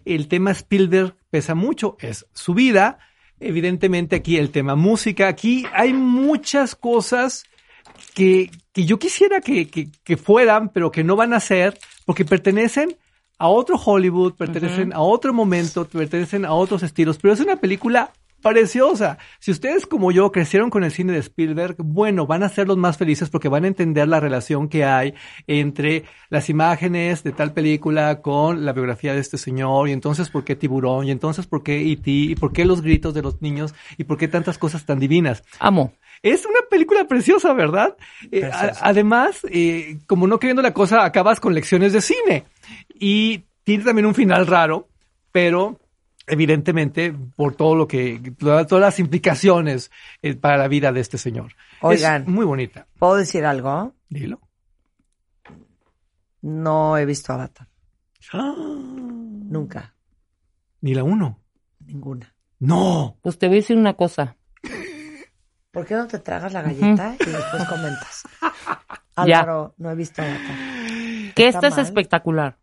[0.05, 2.99] el tema Spielberg pesa mucho, es su vida.
[3.39, 5.29] Evidentemente, aquí el tema música.
[5.29, 7.45] Aquí hay muchas cosas
[8.15, 12.25] que, que yo quisiera que, que, que fueran, pero que no van a ser, porque
[12.25, 12.97] pertenecen
[13.39, 18.13] a otro Hollywood, pertenecen a otro momento, pertenecen a otros estilos, pero es una película
[18.43, 19.19] preciosa.
[19.39, 22.77] Si ustedes como yo crecieron con el cine de Spielberg, bueno, van a ser los
[22.77, 25.15] más felices porque van a entender la relación que hay
[25.47, 30.45] entre las imágenes de tal película con la biografía de este señor y entonces por
[30.45, 32.11] qué Tiburón y entonces por qué E.T.
[32.11, 35.43] y por qué los gritos de los niños y por qué tantas cosas tan divinas.
[35.59, 35.93] Amo.
[36.23, 37.97] Es una película preciosa, ¿verdad?
[38.31, 42.45] Eh, a- además, eh, como no queriendo la cosa, acabas con lecciones de cine.
[42.95, 44.87] Y tiene también un final raro,
[45.33, 45.80] pero
[46.31, 49.91] evidentemente por todo lo que, toda- todas las implicaciones
[50.23, 51.53] eh, para la vida de este señor.
[51.83, 52.23] Oigan.
[52.23, 52.87] Es muy bonita.
[52.99, 53.95] ¿Puedo decir algo?
[54.09, 54.41] Dilo.
[56.43, 57.69] No he visto Avatar.
[58.33, 59.95] Ah, Nunca.
[60.81, 61.41] Ni la uno.
[61.87, 62.35] Ninguna.
[62.59, 63.19] No.
[63.23, 64.37] Pues te voy a decir una cosa.
[65.71, 68.23] ¿Por qué no te tragas la galleta y después comentas?
[69.27, 69.41] Ya.
[69.41, 70.57] Álvaro, no he visto Avatar.
[71.35, 72.57] Que esta es espectacular.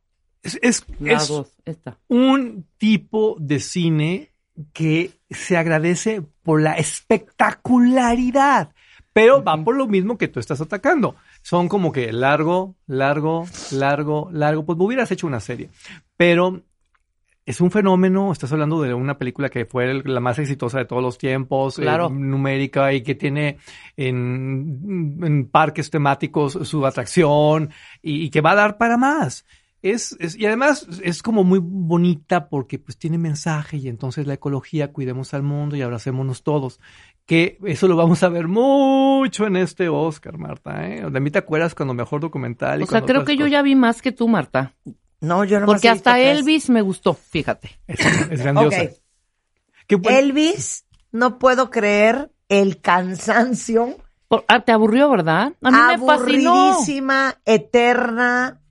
[0.44, 1.98] Es, es, La es dos, esta.
[2.08, 4.32] un tipo de cine
[4.74, 8.74] que se agradece por la espectacularidad,
[9.14, 11.16] pero va por lo mismo que tú estás atacando.
[11.42, 14.66] Son como que largo, largo, largo, largo.
[14.66, 15.70] Pues me hubieras hecho una serie,
[16.16, 16.62] pero
[17.46, 18.32] es un fenómeno.
[18.32, 21.84] Estás hablando de una película que fue la más exitosa de todos los tiempos, eh,
[21.84, 22.10] Claro.
[22.10, 23.58] numérica y que tiene
[23.96, 27.70] en, en parques temáticos su atracción
[28.02, 29.46] y, y que va a dar para más.
[29.92, 34.34] Es, es- y además es como muy bonita porque pues tiene mensaje y entonces la
[34.36, 36.80] ecología, cuidemos al mundo y abracémonos todos.
[37.26, 40.88] Que eso lo vamos a ver mucho en este Oscar, Marta.
[40.88, 41.10] ¿eh?
[41.12, 42.80] De mí te acuerdas cuando mejor documental.
[42.80, 44.74] y O sea, creo que yo ya vi más que tú, Marta.
[45.20, 47.72] No, yo no Porque hasta Elvis me gustó, fíjate.
[47.88, 48.00] Es,
[48.32, 48.84] es grandiosa.
[49.88, 53.98] Qué Elvis, no puedo creer el cansancio.
[54.28, 55.54] Por- ah, te aburrió, ¿verdad?
[55.62, 56.54] A mí me fascinó.
[56.54, 58.62] Aburridísima, eterna.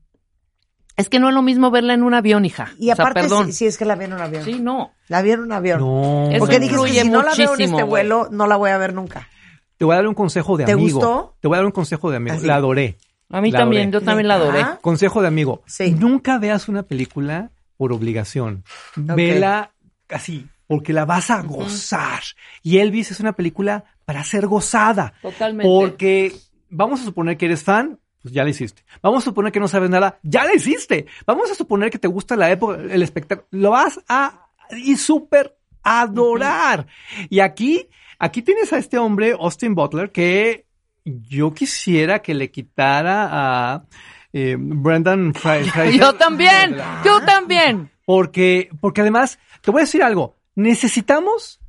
[0.96, 2.72] Es que no es lo mismo verla en un avión, hija.
[2.78, 3.46] Y o sea, aparte, perdón.
[3.46, 4.44] si, si es que la vi en un avión.
[4.44, 4.92] Sí, no.
[5.08, 5.80] La vi en un avión.
[5.80, 6.28] No.
[6.38, 8.94] Porque dije que si no la veo en este vuelo, no la voy a ver
[8.94, 9.28] nunca.
[9.76, 10.98] Te voy a dar un consejo de ¿Te amigo.
[10.98, 11.36] gustó?
[11.40, 12.36] Te voy a dar un consejo de amigo.
[12.36, 12.46] Así.
[12.46, 12.96] La adoré.
[13.28, 14.00] A mí La también, adoré.
[14.00, 14.60] yo también la adoré.
[14.62, 14.78] ¿Ah?
[14.80, 15.62] Consejo de amigo.
[15.66, 15.90] Sí.
[15.90, 18.64] Nunca veas una película por obligación.
[18.94, 19.72] Vela
[20.08, 22.22] así, porque la vas a gozar.
[22.62, 25.12] Y Elvis es una película para ser gozada.
[25.20, 25.68] Totalmente.
[25.68, 26.32] Porque
[26.70, 28.82] vamos a suponer que eres fan, pues ya la hiciste.
[29.02, 31.06] Vamos a suponer que no sabes nada, ya la hiciste.
[31.24, 33.46] Vamos a suponer que te gusta la época, el espectáculo.
[33.52, 36.88] Lo vas a y súper adorar.
[37.30, 40.66] Y aquí, aquí tienes a este hombre, Austin Butler, que
[41.04, 43.84] yo quisiera que le quitara a
[44.32, 45.92] eh, Brendan Fraser.
[45.92, 47.92] Yo también, yo también.
[48.06, 51.60] Porque, porque además, te voy a decir algo, necesitamos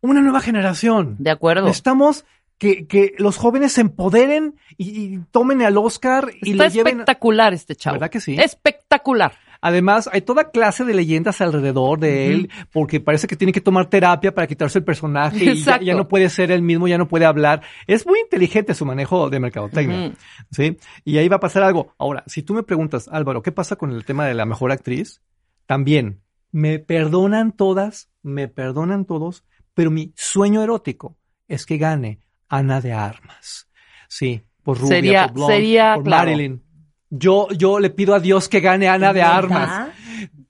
[0.00, 1.16] una nueva generación.
[1.18, 1.66] De acuerdo.
[1.66, 2.24] Necesitamos
[2.62, 6.92] que, que los jóvenes se empoderen y, y tomen al Oscar y Está lo lleven.
[6.92, 7.94] espectacular este chavo.
[7.94, 8.36] ¿Verdad que sí?
[8.38, 9.32] Espectacular.
[9.60, 13.86] Además, hay toda clase de leyendas alrededor de él, porque parece que tiene que tomar
[13.86, 17.24] terapia para quitarse el personaje y ya, no puede ser él mismo, ya no puede
[17.24, 17.62] hablar.
[17.88, 20.12] Es muy inteligente su manejo de mercadotecnia.
[20.52, 20.76] ¿sí?
[21.04, 21.94] Y ahí va a pasar algo.
[21.98, 25.20] Ahora, si tú me preguntas, Álvaro, ¿qué pasa con el tema de la mejor actriz?
[25.66, 29.44] También, me perdonan todas, me perdonan todos,
[29.74, 31.16] pero mi sueño erótico
[31.48, 32.20] es que gane
[32.52, 33.66] Ana de Armas.
[34.08, 36.30] Sí, por Rubia, Sería- por Blonde, sería, por claro.
[36.30, 36.62] Marilyn.
[37.08, 39.22] Yo, yo le pido a Dios que gane Ana de.
[39.22, 39.88] Armas.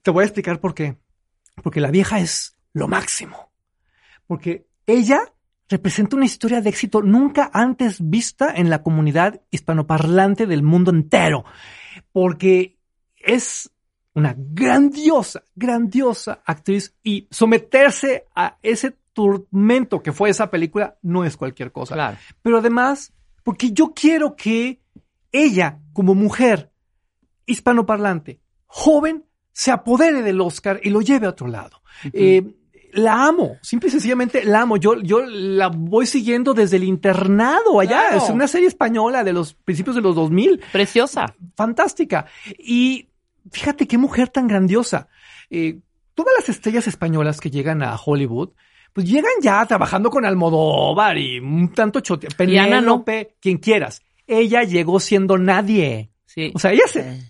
[0.03, 0.96] Te voy a explicar por qué.
[1.62, 3.53] Porque la vieja es lo máximo.
[4.26, 5.20] Porque ella
[5.68, 11.44] representa una historia de éxito nunca antes vista en la comunidad hispanoparlante del mundo entero.
[12.12, 12.78] Porque
[13.16, 13.70] es
[14.14, 21.36] una grandiosa, grandiosa actriz y someterse a ese tormento que fue esa película no es
[21.36, 21.94] cualquier cosa.
[21.94, 22.16] Claro.
[22.42, 24.80] Pero además, porque yo quiero que
[25.30, 26.70] ella, como mujer
[27.46, 31.82] hispanoparlante, joven, se apodere del Oscar y lo lleve a otro lado.
[32.12, 32.42] Eh,
[32.92, 34.76] la amo, simple y sencillamente la amo.
[34.76, 38.08] Yo, yo la voy siguiendo desde el internado allá.
[38.08, 38.16] Claro.
[38.24, 41.34] Es una serie española de los principios de los 2000 Preciosa.
[41.56, 42.26] fantástica.
[42.58, 43.08] Y
[43.50, 45.08] fíjate qué mujer tan grandiosa.
[45.50, 45.80] Eh,
[46.14, 48.50] todas las estrellas españolas que llegan a Hollywood,
[48.93, 52.26] pues llegan ya trabajando con Almodóvar y un tanto chote.
[52.26, 53.05] Ana no.
[53.05, 54.03] Penélope, quien quieras.
[54.26, 56.11] Ella llegó siendo nadie.
[56.26, 56.51] Sí.
[56.55, 57.20] O sea, ella se,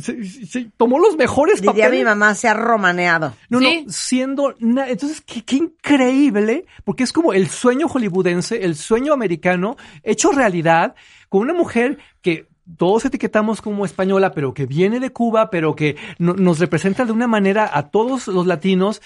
[0.00, 2.04] se- se tomó los mejores Diría mi papeles.
[2.04, 3.34] mamá, se ha romaneado.
[3.48, 3.82] No, Sí.
[3.86, 4.54] no, siendo...
[4.60, 10.94] Entonces, qué, qué increíble, porque es como el sueño hollywoodense, el sueño americano, hecho realidad,
[11.28, 12.46] con una mujer que
[12.76, 17.10] todos etiquetamos como española, pero que viene de Cuba, pero que no- nos representa de
[17.10, 19.02] una manera a todos los latinos.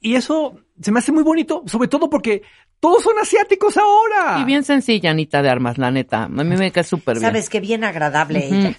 [0.00, 2.42] Y eso se me hace muy bonito, sobre todo porque
[2.80, 4.40] todos son asiáticos ahora.
[4.40, 6.24] Y bien sencilla, Anita de Armas, la neta.
[6.24, 7.26] A mí me cae súper bien.
[7.26, 8.74] Sabes que bien agradable ella.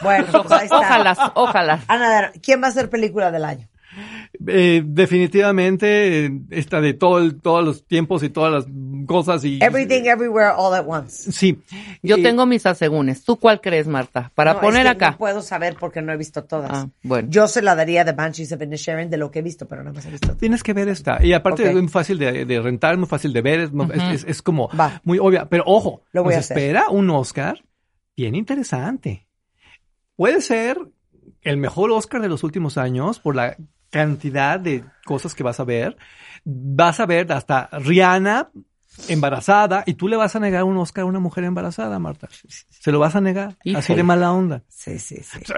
[0.00, 0.78] Bueno, pues ahí está.
[0.78, 1.80] Ojalá, ojalá.
[1.86, 3.68] Ana, ¿quién va a ser película del año?
[4.48, 8.66] Eh, definitivamente, eh, esta de todo el- todos los tiempos y todas las
[9.06, 9.58] cosas y...
[9.62, 11.30] Everything, Everywhere, All at Once.
[11.30, 11.58] Sí.
[12.02, 13.24] Yo tengo mis asegúnes.
[13.24, 14.32] ¿Tú cuál crees, Marta?
[14.34, 15.10] Para No, poner es que acá.
[15.12, 16.70] No puedo saber porque no he visto todas.
[16.72, 17.28] Ah, bueno.
[17.30, 19.92] Yo se la daría de Banshees of Inisherin de lo que he visto, pero no
[19.92, 20.34] me he visto.
[20.36, 21.24] Tienes que ver esta.
[21.24, 24.24] Y aparte es muy fácil de, de rentar, muy fácil de ver, es, es- es-
[24.24, 25.00] es como Va.
[25.04, 25.46] muy obvia.
[25.48, 26.58] Pero ojo, Lo voy nos a hacer.
[26.58, 27.62] espera un Oscar
[28.16, 29.26] bien interesante.
[30.16, 30.78] Puede ser
[31.42, 33.56] el mejor Oscar de los últimos años por la
[33.94, 35.96] cantidad de cosas que vas a ver.
[36.44, 38.50] Vas a ver hasta Rihanna
[39.08, 42.28] embarazada y tú le vas a negar un Oscar a una mujer embarazada, Marta.
[42.68, 43.56] Se lo vas a negar.
[43.76, 44.64] Así de mala onda.
[44.68, 45.38] Sí, sí, sí.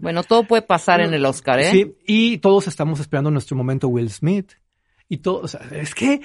[0.00, 1.70] Bueno, todo puede pasar en el Oscar, ¿eh?
[1.70, 4.52] Sí, y todos estamos esperando nuestro momento Will Smith.
[5.08, 6.22] Y todo, o sea, es que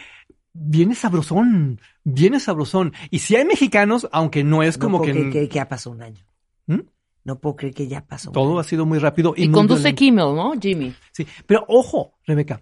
[0.52, 2.94] viene sabrosón, viene sabrosón.
[3.12, 6.02] Y si hay mexicanos, aunque no es como no que, que, que ya pasó un
[6.02, 6.26] año.
[6.66, 6.80] ¿Mm?
[7.26, 9.82] No puedo creer que ya pasó todo ha sido muy rápido y, Y muy conduce
[9.82, 10.00] violento.
[10.00, 10.94] Kimmel, ¿no, Jimmy?
[11.12, 12.62] Sí, pero ojo, Rebeca,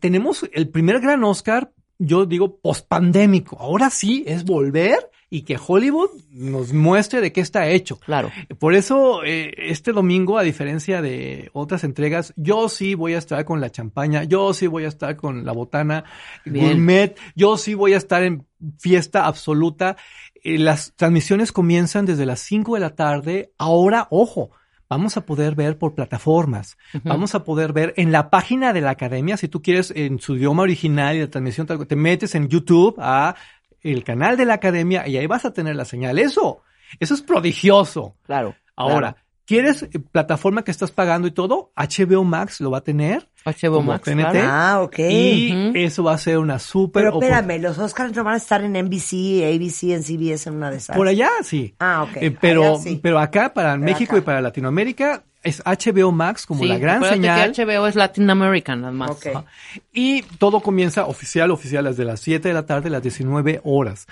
[0.00, 3.58] tenemos el primer gran Oscar, yo digo, pospandémico.
[3.58, 7.98] Ahora sí es volver y que Hollywood nos muestre de qué está hecho.
[7.98, 8.30] Claro.
[8.58, 13.42] Por eso, eh, este domingo, a diferencia de otras entregas, yo sí voy a estar
[13.46, 16.04] con la champaña, yo sí voy a estar con la botana
[16.44, 16.66] Bien.
[16.66, 18.46] gourmet, yo sí voy a estar en
[18.78, 19.96] fiesta absoluta.
[20.42, 23.52] Eh, las transmisiones comienzan desde las 5 de la tarde.
[23.58, 24.50] Ahora, ojo,
[24.88, 26.76] vamos a poder ver por plataformas.
[27.04, 30.36] Vamos a poder ver en la página de la academia, si tú quieres en su
[30.36, 33.34] idioma original y la transmisión, te metes en YouTube a
[33.80, 36.18] el canal de la academia y ahí vas a tener la señal.
[36.18, 36.62] Eso,
[37.00, 38.16] eso es prodigioso.
[38.24, 38.54] Claro.
[38.76, 39.16] Ahora,
[39.46, 41.72] ¿quieres eh, plataforma que estás pagando y todo?
[41.76, 43.28] HBO Max lo va a tener.
[43.44, 44.36] HBO como Max, TNT.
[44.42, 44.98] Ah, ok.
[44.98, 48.62] Y eso va a ser una súper Pero espérame, los Oscars no van a estar
[48.62, 50.96] en NBC, ABC, en CBS en una de esas.
[50.96, 51.74] Por allá sí.
[51.78, 52.16] Ah, ok.
[52.16, 53.00] Eh, pero, Allá sí.
[53.02, 54.18] pero acá para Pero México acá.
[54.18, 57.52] y para Latinoamérica es HBO Max como Sí, la gran señal.
[57.52, 59.10] que HBO es Latin American, nada más.
[59.10, 59.26] Ok.
[59.26, 59.44] Ajá.
[59.92, 64.06] Y todo comienza oficial, oficial, desde las 7 de la tarde, las 19 horas.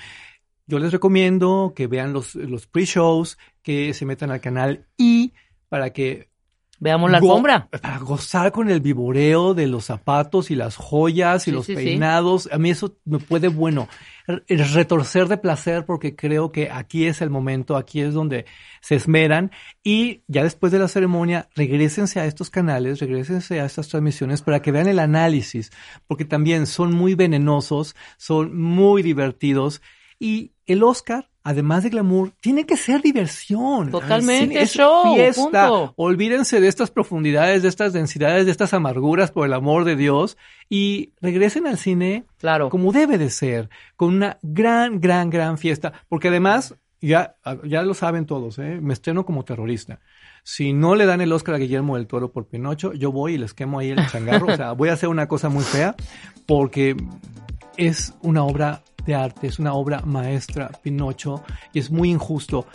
[0.67, 5.33] Yo les recomiendo que vean los, los pre-shows, que se metan al canal y
[5.69, 6.30] para que
[6.83, 7.69] Veamos la go- alfombra.
[7.69, 11.77] Para gozar con el viboreo de los zapatos y las joyas y Sí, los sí,
[11.77, 11.85] sí.
[11.85, 12.49] peinados.
[12.51, 13.87] A mí eso me puede, bueno,
[14.27, 18.47] re- retorcer de placer porque creo que aquí es el momento, aquí es donde
[18.81, 19.51] se esmeran.
[19.85, 24.61] Y ya después de la ceremonia, regresense a estos canales, regresense a estas transmisiones para
[24.63, 25.71] que vean el análisis,
[26.07, 29.83] porque también son muy venenosos, son muy divertidos.
[30.19, 33.91] Y el Oscar, además de glamour, tiene que ser diversión.
[33.91, 35.43] Totalmente, es show, fiesta.
[35.43, 35.95] punto.
[35.97, 40.37] Olvídense de estas profundidades, de estas densidades, de estas amarguras, por el amor de Dios,
[40.69, 42.69] y regresen al cine Claro.
[42.69, 47.35] como debe de ser, con una gran, gran, gran fiesta, porque además, ya,
[47.65, 48.79] ya lo saben todos, ¿eh?
[48.81, 50.01] me estreno como terrorista.
[50.43, 53.39] Si no le dan el Oscar a Guillermo del Toro por Pinocho, yo voy y
[53.39, 54.47] les quemo ahí el changarro.
[54.53, 55.95] o sea, voy a hacer una cosa muy fea,
[56.47, 56.97] porque
[57.81, 62.67] es una obra de arte, es una obra maestra, Pinocho, y es muy injusto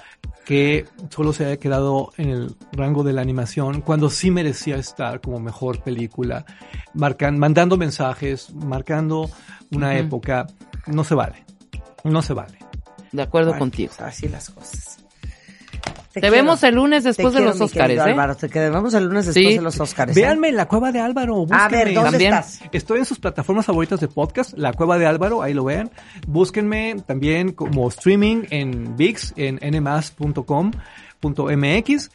[0.45, 5.21] que solo se haya quedado en el rango de la animación cuando sí merecía estar
[5.21, 6.45] como mejor película,
[6.93, 9.29] marcan, mandando mensajes, marcando
[9.71, 10.47] una época.
[10.87, 11.45] No se vale,
[12.03, 12.57] no se vale.
[13.11, 13.93] De acuerdo contigo.
[13.99, 15.04] así las cosas.
[16.21, 18.11] Te, vemos el lunes después Te de quiero, los querido ¿eh?
[18.11, 19.55] Álvaro, te vemos el lunes después Sí.
[19.55, 20.11] de los Oscars.
[20.11, 20.15] ¿eh?
[20.21, 21.45] Véanme en la cueva de Álvaro.
[21.51, 21.93] A ver, búsquenme.
[21.93, 22.33] ¿dónde También.
[22.33, 22.59] estás?
[22.71, 25.91] Estoy en sus plataformas favoritas de podcast, La Cueva de Álvaro, ahí lo vean.
[26.27, 32.11] Búsquenme también como streaming en VIX, en nmas.com.mx.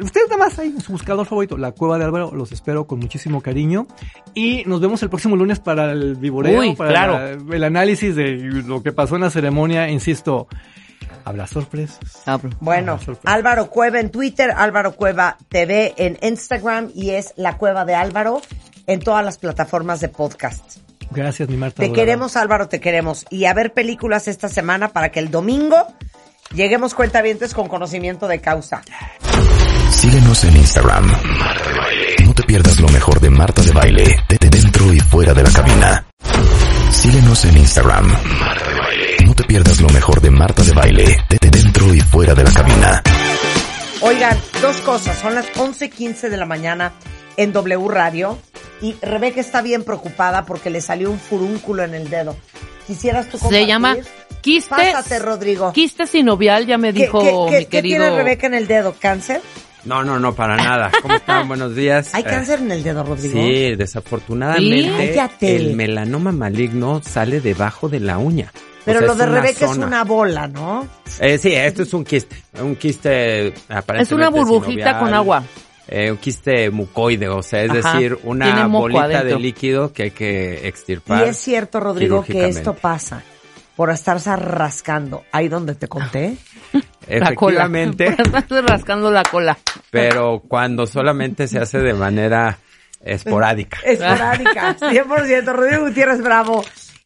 [0.00, 2.98] Ustedes nada más ahí en su buscador favorito, La Cueva de Álvaro, los espero con
[2.98, 3.86] muchísimo cariño.
[4.34, 7.12] Y nos vemos el próximo lunes para el vivoreo, Uy, para claro.
[7.14, 8.32] la- el análisis de
[8.66, 9.88] lo que pasó en la ceremonia.
[9.88, 10.48] Insisto,
[11.24, 11.98] habrá sorpresas.
[12.26, 12.38] Ah.
[12.60, 13.34] Bueno, Habrá sorpresas.
[13.34, 18.40] Álvaro Cueva en Twitter, Álvaro Cueva TV en Instagram y es La Cueva de Álvaro
[18.86, 20.78] en todas las plataformas de podcast.
[21.10, 21.76] Gracias, mi Marta.
[21.76, 22.04] Te adorada.
[22.04, 23.24] queremos, Álvaro, te queremos.
[23.30, 25.76] Y a ver películas esta semana para que el domingo
[26.54, 28.82] lleguemos cuentavientes con conocimiento de causa.
[29.90, 31.06] Síguenos en Instagram.
[31.38, 32.16] Marta de Baile.
[32.24, 35.42] No te pierdas lo mejor de Marta de Baile, de de dentro y fuera de
[35.44, 36.06] la cabina.
[36.90, 38.06] Síguenos en Instagram.
[38.40, 39.13] Marta de Baile.
[39.54, 43.00] Pierdas lo mejor de Marta de Baile, de de dentro y fuera de la cabina.
[44.00, 45.16] Oigan, dos cosas.
[45.20, 46.92] Son las 11.15 de la mañana
[47.36, 48.36] en W Radio
[48.82, 52.36] y Rebeca está bien preocupada porque le salió un furúnculo en el dedo.
[52.88, 53.60] ¿Quisieras tú compartir?
[53.60, 53.96] Se llama
[54.40, 55.72] quiste, Pásate, Rodrigo.
[55.72, 57.98] quiste sinovial, ya me ¿Qué, dijo qué- qué- mi qué querido.
[58.06, 58.96] tiene Rebeca en el dedo?
[58.98, 59.40] ¿Cáncer?
[59.84, 60.90] No, no, no, para nada.
[61.00, 61.46] ¿Cómo están?
[61.46, 62.12] Buenos días.
[62.12, 63.34] ¿Hay cáncer en el dedo, Rodrigo?
[63.40, 65.54] Sí, desafortunadamente Cállate.
[65.54, 68.50] el melanoma maligno sale debajo de la uña.
[68.84, 70.86] O Pero sea, lo de Rebeca es una bola, ¿no?
[71.20, 75.42] Eh, sí, esto es un quiste, un quiste aparentemente Es una burbujita sinovial, con agua.
[75.88, 79.28] eh, un quiste mucoide, o sea, es Ajá, decir, una bolita adentro.
[79.36, 81.22] de líquido que hay que Y extirpar.
[81.24, 83.22] es cierto, Rodrigo, que esto pasa
[83.74, 85.24] por estarse rascando.
[85.32, 86.36] Ahí donde te conté.
[86.72, 87.64] La cola.
[87.64, 89.56] Efectivamente, Estás rascando la cola.
[89.90, 92.58] pero cuando solamente se hace de manera
[93.02, 93.78] esporádica.
[93.84, 95.44] Esporádica, 100%.
[95.52, 96.64] Rodrigo Gutiérrez Bravo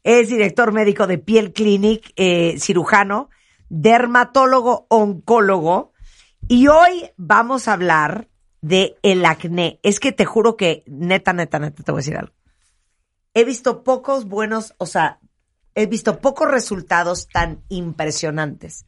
[0.09, 3.29] es director médico de Piel Clinic, eh, cirujano,
[3.69, 5.93] dermatólogo, oncólogo.
[6.49, 8.31] Y hoy vamos a hablar
[8.63, 9.81] de el acné.
[9.83, 12.33] Es que te juro que, neta, neta, neta, te voy a decir algo.
[13.35, 15.21] He visto pocos buenos, o sea,
[15.75, 18.87] he visto pocos resultados tan impresionantes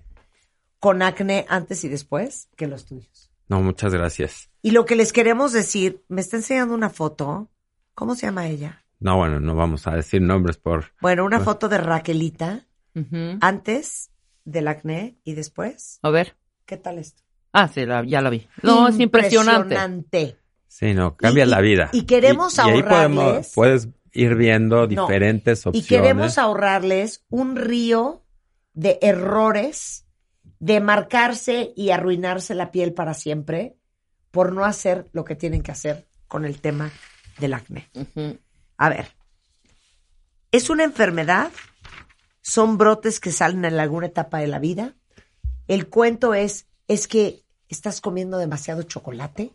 [0.79, 3.31] con acné antes y después que los tuyos.
[3.47, 4.49] No, muchas gracias.
[4.63, 7.51] Y lo que les queremos decir, me está enseñando una foto.
[7.95, 8.87] ¿Cómo se llama ella?
[9.01, 10.93] No, bueno, no vamos a decir nombres por...
[11.01, 12.67] Bueno, una foto de Raquelita
[13.41, 14.11] antes
[14.45, 15.99] del acné y después.
[16.03, 16.37] A ver.
[16.67, 17.23] ¿Qué tal esto?
[17.53, 18.47] Ah, sí, la- ya la vi.
[18.63, 19.75] No, es impresionante.
[19.75, 20.37] Impresionante.
[20.69, 21.91] Sí, no, cambia Y- y- la vida.
[21.93, 24.87] y queremos y, ahí ahorrarles- podemos- puedes ir viendo No.
[24.87, 25.89] diferentes Y opciones.
[25.89, 28.25] queremos ahorrarles un río
[28.75, 30.07] de errores,
[30.61, 33.77] de marcarse y arruinarse la piel para siempre
[34.31, 36.91] por no hacer lo que tienen que hacer con el tema
[37.39, 37.89] del acné.
[37.95, 38.39] Ujú.
[38.81, 39.09] A ver,
[40.53, 41.51] ¿es una enfermedad?
[42.41, 44.95] ¿Son brotes que salen en alguna etapa de la vida?
[45.69, 49.51] El cuento es, es que estás comiendo demasiado chocolate.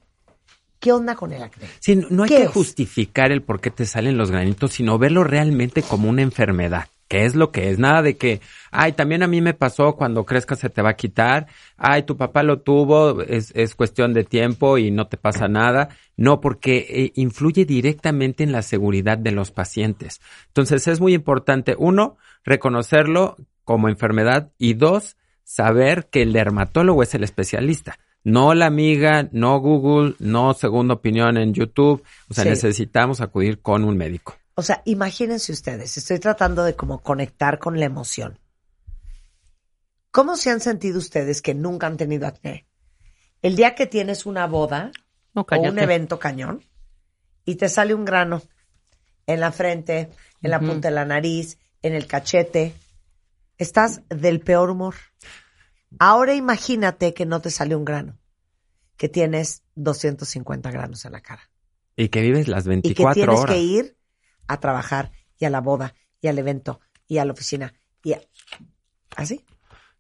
[0.80, 1.66] ¿Qué onda con el acné?
[1.80, 2.52] Sí, no hay ¿Qué que es?
[2.52, 7.26] justificar el por qué te salen los granitos, sino verlo realmente como una enfermedad, que
[7.26, 7.80] es lo que es.
[7.80, 8.42] Nada de que,
[8.72, 11.48] ay, también a mí me pasó, cuando crezcas se te va a quitar,
[11.78, 15.90] ay, tu papá lo tuvo, es, es cuestión de tiempo y no te pasa nada.
[16.18, 20.22] No, porque eh, influye directamente en la seguridad de los pacientes.
[20.48, 27.14] Entonces es muy importante, uno, reconocerlo como enfermedad y dos, saber que el dermatólogo es
[27.16, 28.00] el especialista.
[28.24, 32.04] No la amiga, no Google, no segunda opinión en YouTube.
[32.30, 32.50] O sea, Sí.
[32.50, 34.36] necesitamos acudir con un médico.
[34.56, 38.40] O sea, imagínense ustedes, estoy tratando de como conectar con la emoción.
[40.12, 42.66] ¿Cómo se han sentido ustedes que nunca han tenido acné?
[43.42, 44.92] El día que tienes una boda
[45.34, 46.64] No, o un evento cañón
[47.44, 48.42] y te sale un grano
[49.28, 50.10] en la frente,
[50.42, 52.74] en la punta de la nariz, en el cachete,
[53.58, 54.96] estás del peor humor.
[56.00, 58.18] Ahora imagínate que no te sale un grano,
[58.96, 61.50] que tienes 250 granos en la cara
[61.98, 63.54] Y que vives las y que 24 tienes horas.
[63.54, 63.98] que ir
[64.48, 67.74] a trabajar y a la boda y al evento y a la oficina
[68.04, 68.22] y a...
[69.16, 69.46] así.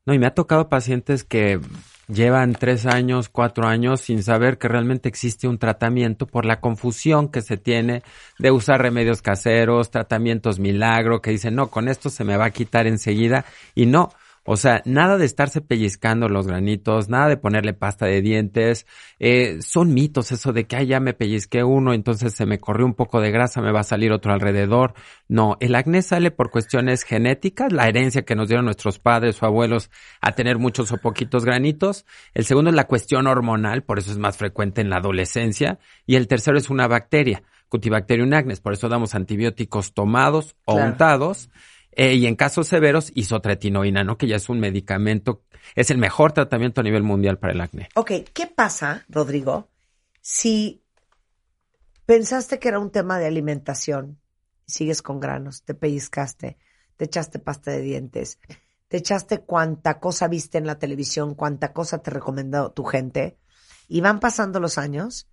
[0.06, 1.60] No, y me ha tocado pacientes que
[2.08, 7.30] llevan tres años, cuatro años sin saber que realmente existe un tratamiento por la confusión
[7.30, 8.04] que se tiene
[8.38, 12.52] de usar remedios caseros, tratamientos milagro, que dicen, no, con esto se me va a
[12.52, 13.46] quitar enseguida.
[13.74, 14.10] Y no,
[14.48, 18.86] o sea, nada de estarse pellizcando los granitos, nada de ponerle pasta de dientes.
[19.18, 22.86] Eh, son mitos eso de que, ay, ya me pellizqué uno, entonces se me corrió
[22.86, 24.94] un poco de grasa, me va a salir otro alrededor.
[25.28, 29.48] No, el acné sale por cuestiones genéticas, la herencia que nos dieron nuestros padres o
[29.48, 29.90] abuelos
[30.22, 32.06] a tener muchos o poquitos granitos.
[32.36, 35.80] El segundo es la cuestión hormonal, por eso es más frecuente en la adolescencia.
[36.06, 40.92] Y el tercero es una bacteria, Cutibacterium acnes, por eso damos antibióticos tomados o Claro.
[40.92, 41.50] untados.
[41.96, 44.18] Eh, y en casos severos, isotretinoína, ¿no?
[44.18, 45.44] Que ya es un medicamento,
[45.76, 47.90] es el mejor tratamiento a nivel mundial para el acné.
[47.96, 49.70] Ok, ¿qué pasa, Rodrigo,
[50.22, 50.84] si
[52.06, 54.20] pensaste que era un tema de alimentación,
[54.68, 56.58] sigues con granos, te pellizcaste,
[56.98, 58.40] te echaste pasta de dientes,
[58.88, 63.38] te echaste cuánta cosa viste en la televisión, cuánta cosa te recomendó tu gente,
[63.88, 65.30] y van pasando los años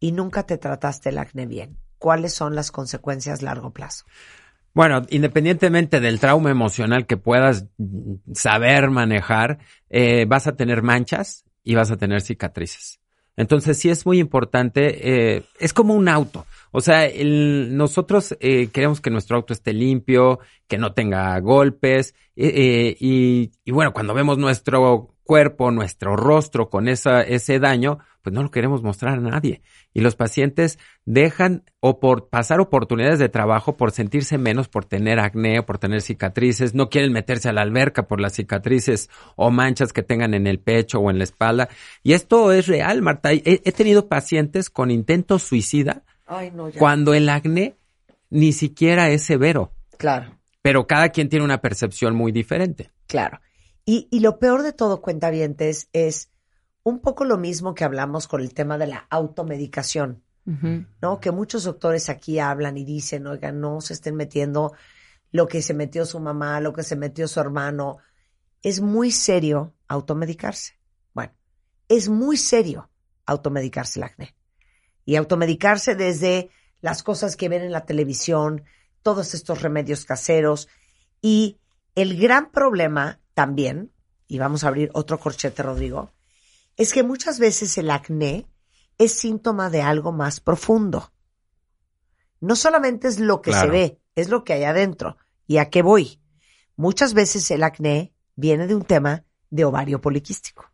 [0.00, 1.78] y nunca te trataste el acné bien?
[1.98, 4.04] ¿Cuáles son las consecuencias a largo plazo?
[4.76, 7.66] Bueno, independientemente del trauma emocional que puedas
[8.34, 9.56] saber manejar,
[9.88, 13.00] eh, vas a tener manchas y vas a tener cicatrices.
[13.38, 16.44] Entonces sí es muy importante, eh, es como un auto.
[16.72, 22.14] O sea, el- nosotros eh, queremos que nuestro auto esté limpio, que no tenga golpes,
[22.38, 28.34] Eh, eh, y, bueno, cuando vemos nuestro cuerpo, nuestro rostro con esa, ese daño, pues
[28.34, 29.62] no lo queremos mostrar a nadie.
[29.94, 35.18] Y los pacientes dejan o por pasar oportunidades de trabajo por sentirse menos, por tener
[35.18, 39.50] acné o por tener cicatrices, no quieren meterse a la alberca por las cicatrices o
[39.50, 41.70] manchas que tengan en el pecho o en la espalda.
[42.02, 43.30] Y esto es real, Marta.
[43.32, 46.78] He tenido pacientes con intentos suicida Ay, no, ya.
[46.78, 47.76] cuando el acné
[48.30, 49.72] ni siquiera es severo.
[49.96, 52.90] Claro, Pero cada quien tiene una percepción muy diferente.
[53.06, 53.40] claro.
[53.88, 56.30] Y, y lo peor de todo, cuentavientes, es
[56.82, 60.24] un poco lo mismo que hablamos con el tema de la automedicación,
[61.00, 61.20] ¿no?
[61.20, 64.72] Que muchos doctores aquí hablan y dicen, oigan, no se estén metiendo
[65.30, 67.98] lo que se metió su mamá, lo que se metió su hermano.
[68.60, 70.74] Es muy serio automedicarse.
[71.14, 71.32] Bueno,
[71.88, 72.90] es muy serio
[73.24, 74.34] automedicarse el acné.
[75.06, 76.50] Y automedicarse desde
[76.82, 78.64] las cosas que ven en la televisión,
[79.02, 80.68] todos estos remedios caseros.
[81.22, 81.56] Y
[81.94, 83.90] el gran problema también,
[84.28, 86.12] y vamos a abrir otro corchete, Rodrigo,
[86.76, 88.46] es que muchas veces el acné
[88.98, 91.12] es síntoma de algo más profundo.
[92.40, 95.16] No solamente es lo que se ve, es lo que hay adentro.
[95.46, 96.20] ¿Y a qué voy?
[96.76, 100.70] Muchas veces el acné viene de un tema de ovario poliquístico.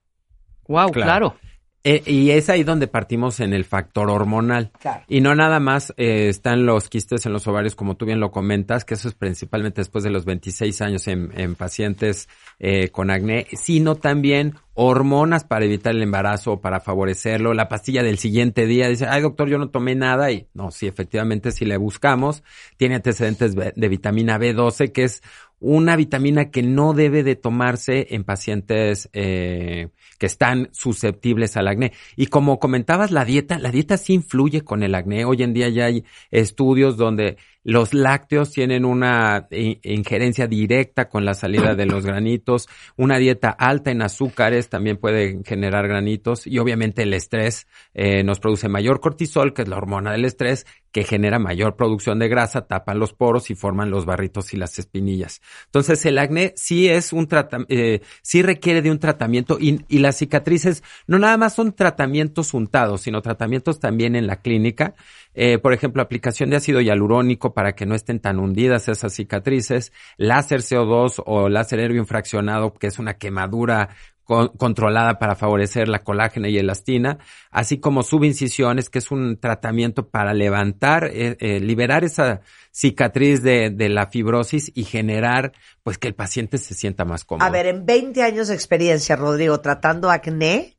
[0.66, 1.34] Wow, Claro.
[1.34, 1.51] claro.
[1.84, 4.70] Eh, y es ahí donde partimos en el factor hormonal.
[4.80, 5.04] Claro.
[5.08, 8.30] Y no nada más eh, están los quistes en los ovarios, como tú bien lo
[8.30, 12.28] comentas, que eso es principalmente después de los 26 años en, en pacientes
[12.60, 17.52] eh, con acné, sino también hormonas para evitar el embarazo o para favorecerlo.
[17.52, 20.30] La pastilla del siguiente día dice, ay doctor, yo no tomé nada.
[20.30, 22.44] Y no, sí, efectivamente, si le buscamos,
[22.76, 25.22] tiene antecedentes de de vitamina B12, que es
[25.60, 29.90] una vitamina que no debe de tomarse en pacientes eh,
[30.22, 31.90] que están susceptibles al acné.
[32.14, 35.24] Y como comentabas, la dieta, la dieta sí influye con el acné.
[35.24, 41.24] Hoy en día ya hay estudios donde los lácteos tienen una i- injerencia directa con
[41.24, 42.68] la salida de los granitos.
[42.96, 46.46] Una dieta alta en azúcares también puede generar granitos.
[46.46, 50.66] Y obviamente el estrés eh, nos produce mayor cortisol, que es la hormona del estrés,
[50.90, 54.78] que genera mayor producción de grasa, tapan los poros y forman los barritos y las
[54.78, 55.40] espinillas.
[55.66, 60.18] Entonces el acné sí es un tratamiento, sí requiere de un tratamiento y, y las
[60.18, 64.94] cicatrices no nada más son tratamientos untados, sino tratamientos también en la clínica.
[65.34, 69.92] Eh, por ejemplo, aplicación de ácido hialurónico para que no estén tan hundidas esas cicatrices,
[70.16, 73.88] láser CO2 o láser nervio fraccionado, que es una quemadura
[74.24, 77.18] con- controlada para favorecer la colágena y elastina,
[77.50, 83.70] así como subincisiones, que es un tratamiento para levantar, eh, eh, liberar esa cicatriz de,
[83.70, 85.52] de la fibrosis y generar,
[85.82, 87.46] pues, que el paciente se sienta más cómodo.
[87.46, 90.76] A ver, en 20 años de experiencia, Rodrigo, tratando acné,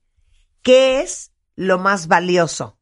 [0.61, 2.77] ¿qué es lo más valioso?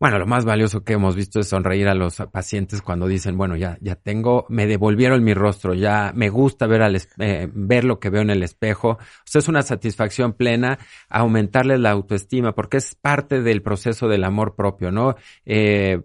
[0.00, 3.56] Bueno, lo más valioso que hemos visto es sonreír a los pacientes cuando dicen, bueno,
[3.56, 7.98] ya, ya tengo, me devolvieron mi rostro, ya me gusta ver al, eh, ver lo
[7.98, 8.90] que veo en el espejo.
[8.90, 10.78] O sea, es una satisfacción plena
[11.08, 15.16] aumentarles la autoestima porque es parte del proceso del amor propio, ¿no?
[15.44, 16.00] Eh,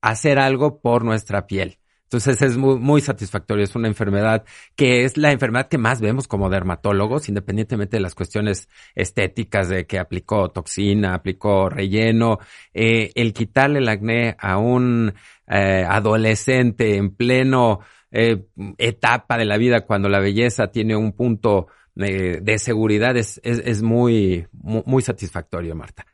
[0.00, 1.78] hacer algo por nuestra piel.
[2.06, 3.64] Entonces es muy, muy satisfactorio.
[3.64, 4.44] Es una enfermedad
[4.76, 9.86] que es la enfermedad que más vemos como dermatólogos, independientemente de las cuestiones estéticas de
[9.86, 12.38] que aplicó toxina, aplicó relleno.
[12.72, 15.14] Eh, el quitarle el acné a un
[15.48, 17.80] eh, adolescente en pleno
[18.12, 18.46] eh,
[18.78, 23.82] etapa de la vida cuando la belleza tiene un punto de seguridad es, es, es
[23.82, 26.04] muy, muy, muy satisfactorio, Marta.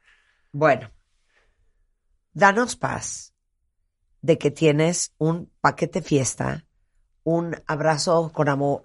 [0.53, 0.89] Bueno,
[2.33, 3.32] danos paz
[4.23, 6.65] de que tienes un paquete fiesta,
[7.25, 8.83] un abrazo con amor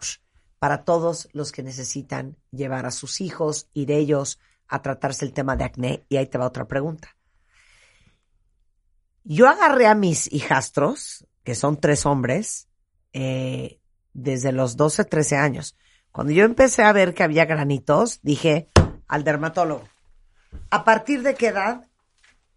[0.59, 5.55] para todos los que necesitan llevar a sus hijos, ir ellos a tratarse el tema
[5.55, 6.05] de acné.
[6.09, 7.15] Y ahí te va otra pregunta.
[9.23, 12.67] Yo agarré a mis hijastros, que son tres hombres,
[13.13, 13.79] eh,
[14.13, 15.75] desde los 12, 13 años.
[16.11, 18.69] Cuando yo empecé a ver que había granitos, dije
[19.07, 19.88] al dermatólogo,
[20.71, 21.85] ¿a partir de qué edad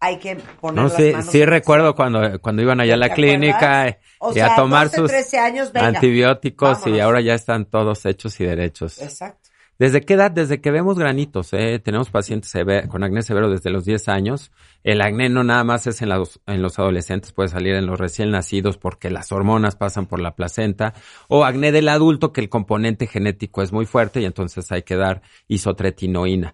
[0.01, 2.97] hay que poner No, las sí, manos sí la recuerdo cuando, cuando iban allá a
[2.97, 3.87] la ¿Te clínica acuerdas?
[3.93, 5.87] eh, O y sea, a tomar 12, sus 13 años, venga.
[5.87, 9.01] antibióticos y ahora ya están todos hechos y derechos.
[9.01, 9.37] Exacto.
[9.79, 10.29] ¿Desde qué edad?
[10.29, 11.53] Desde que vemos granitos.
[11.53, 11.79] ¿eh?
[11.79, 12.53] Tenemos pacientes
[12.87, 14.51] con acné severo desde los 10 años.
[14.83, 17.99] El acné no nada más es en, los- en los adolescentes, puede salir en los
[17.99, 20.93] recién nacidos porque las hormonas pasan por la placenta.
[21.29, 24.97] O acné del adulto que el componente genético es muy fuerte y entonces hay que
[24.97, 26.53] dar isotretinoína.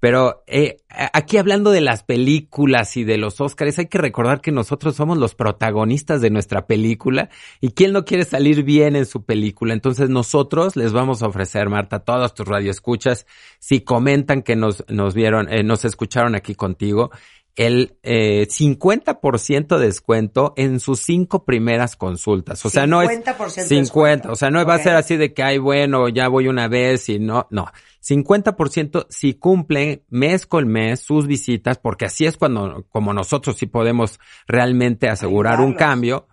[0.00, 4.50] Pero eh, aquí hablando de las películas y de los Óscares, hay que recordar que
[4.50, 7.28] nosotros somos los protagonistas de nuestra película
[7.60, 9.74] y quién no quiere salir bien en su película.
[9.74, 13.26] Entonces nosotros les vamos a ofrecer, Marta, todos tus radioescuchas,
[13.58, 17.10] si comentan que nos, nos vieron, eh, nos escucharon aquí contigo,
[17.56, 22.64] el eh, 50% de descuento en sus cinco primeras consultas.
[22.64, 24.32] O sea, no es 50% de 50, descuento.
[24.32, 27.08] o sea, no va a ser así de que, ay, bueno, ya voy una vez
[27.08, 27.66] y no, no.
[28.02, 33.66] 50% si cumplen mes con mes sus visitas, porque así es cuando, como nosotros sí
[33.66, 36.26] podemos realmente asegurar un cambio.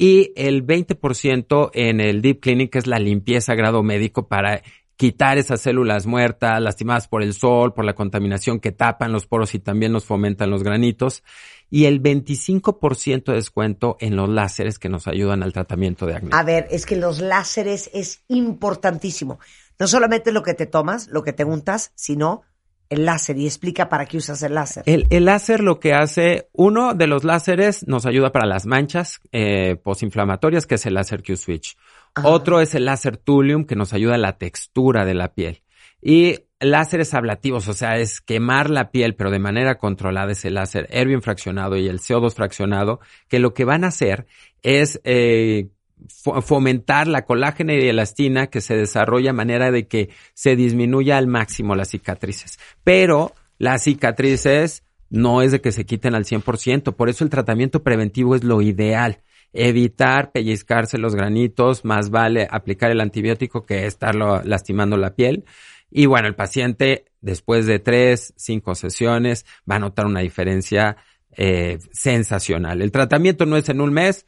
[0.00, 4.62] Y el 20% en el Deep Clinic, que es la limpieza grado médico para
[4.98, 9.54] quitar esas células muertas, lastimadas por el sol, por la contaminación que tapan los poros
[9.54, 11.22] y también nos fomentan los granitos.
[11.70, 16.30] Y el 25% de descuento en los láseres que nos ayudan al tratamiento de acné.
[16.32, 19.38] A ver, es que los láseres es importantísimo.
[19.78, 22.42] No solamente lo que te tomas, lo que te untas, sino
[22.88, 23.36] el láser.
[23.38, 24.82] Y explica para qué usas el láser.
[24.86, 29.20] El, el láser lo que hace, uno de los láseres nos ayuda para las manchas
[29.32, 31.76] eh, posinflamatorias, que es el láser Q-Switch.
[32.24, 35.62] Otro es el láser Thulium, que nos ayuda a la textura de la piel.
[36.00, 40.54] Y láseres ablativos, o sea, es quemar la piel, pero de manera controlada, es el
[40.54, 44.26] láser Erbium fraccionado y el CO2 fraccionado, que lo que van a hacer
[44.62, 45.68] es eh,
[46.08, 51.26] fomentar la colágena y elastina que se desarrolla a manera de que se disminuya al
[51.26, 52.58] máximo las cicatrices.
[52.84, 57.82] Pero las cicatrices no es de que se quiten al 100%, por eso el tratamiento
[57.82, 59.20] preventivo es lo ideal.
[59.52, 65.44] Evitar pellizcarse los granitos, más vale aplicar el antibiótico que estarlo lastimando la piel.
[65.90, 70.98] Y bueno, el paciente después de tres, cinco sesiones va a notar una diferencia
[71.36, 72.82] eh, sensacional.
[72.82, 74.26] El tratamiento no es en un mes,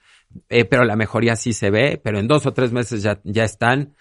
[0.48, 3.44] eh, pero la mejoría sí se ve, pero en dos o tres meses ya, ya
[3.44, 3.94] están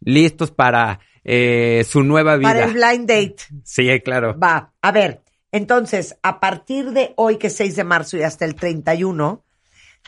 [0.00, 2.52] listos para eh, su nueva vida.
[2.52, 3.36] Para el blind date.
[3.64, 4.38] Sí, claro.
[4.38, 5.22] Va, a ver,
[5.52, 9.44] entonces, a partir de hoy, que es 6 de marzo y hasta el 31,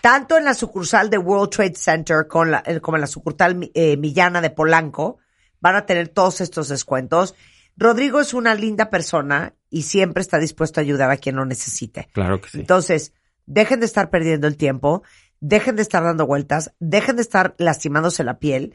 [0.03, 3.71] tanto en la sucursal de World Trade Center con la- eh, como en la sucursal
[3.75, 5.19] eh, Millana de Polanco,
[5.61, 7.35] van a tener todos estos descuentos.
[7.77, 12.09] Rodrigo es una linda persona y siempre está dispuesto a ayudar a quien lo necesite.
[12.13, 12.61] Claro que sí.
[12.61, 13.13] Entonces,
[13.47, 15.03] dejen de estar perdiendo el tiempo,
[15.41, 18.75] dejen de estar dando vueltas, dejen de estar lastimándose la piel.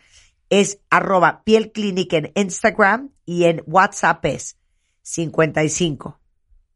[0.50, 4.58] Es arroba piel clinic en Instagram y en WhatsApp es
[5.02, 6.20] 55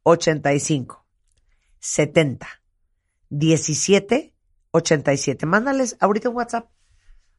[0.04, 1.06] 85
[1.80, 2.48] 70
[3.30, 4.34] 17
[4.72, 5.46] 87.
[5.46, 6.70] Mándales ahorita un WhatsApp.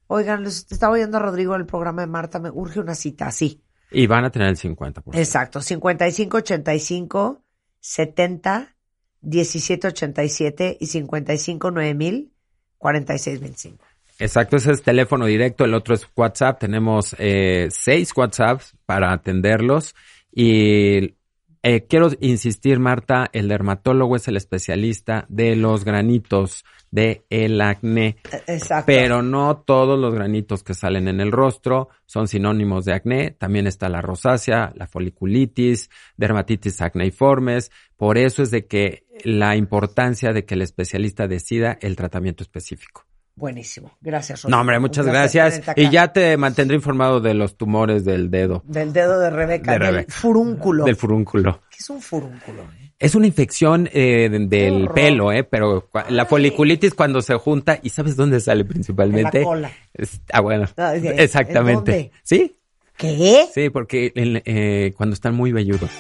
[0.07, 3.26] Oigan, les estaba oyendo a Rodrigo en el programa de Marta, me urge una cita
[3.26, 3.62] así.
[3.90, 5.03] Y van a tener el 50%.
[5.14, 7.42] Exacto, 55 85
[7.80, 8.76] 70
[9.20, 12.32] 17 87 y 55 9000
[12.78, 13.84] 46 25.
[14.20, 16.58] Exacto, ese es teléfono directo, el otro es WhatsApp.
[16.58, 19.94] Tenemos eh, seis WhatsApps para atenderlos.
[20.32, 21.14] Y
[21.62, 28.16] eh, quiero insistir, Marta, el dermatólogo es el especialista de los granitos de el acné.
[28.46, 28.86] Exacto.
[28.86, 33.30] Pero no todos los granitos que salen en el rostro son sinónimos de acné.
[33.32, 37.70] También está la rosácea, la foliculitis, dermatitis acneiformes.
[37.96, 43.07] Por eso es de que la importancia de que el especialista decida el tratamiento específico.
[43.39, 43.93] Buenísimo.
[44.01, 44.57] Gracias, Rodrigo.
[44.57, 45.62] No, hombre, muchas gracias.
[45.76, 49.78] Y ya te mantendré informado de los tumores del dedo, Del dedo de Rebeca, De
[49.78, 50.12] del Rebeca.
[50.12, 50.84] furúnculo.
[50.84, 51.61] del furúnculo.
[51.70, 52.62] ¿Qué es un furúnculo?
[52.62, 52.93] eh?
[52.99, 55.45] Es una infección eh, de- del pelo, ¿eh?
[55.45, 59.39] Pero la foliculitis cuando se junta, ¿y sabes dónde sale principalmente?
[59.39, 59.70] En la cola.
[59.95, 60.66] Es- ah, bueno.
[60.76, 61.93] Ah, ¿en Exactamente.
[61.93, 62.11] dónde?
[62.24, 62.57] ¿Sí?
[62.97, 63.45] ¿Qué?
[63.55, 65.91] Sí, porque en- eh, cuando están muy velludos.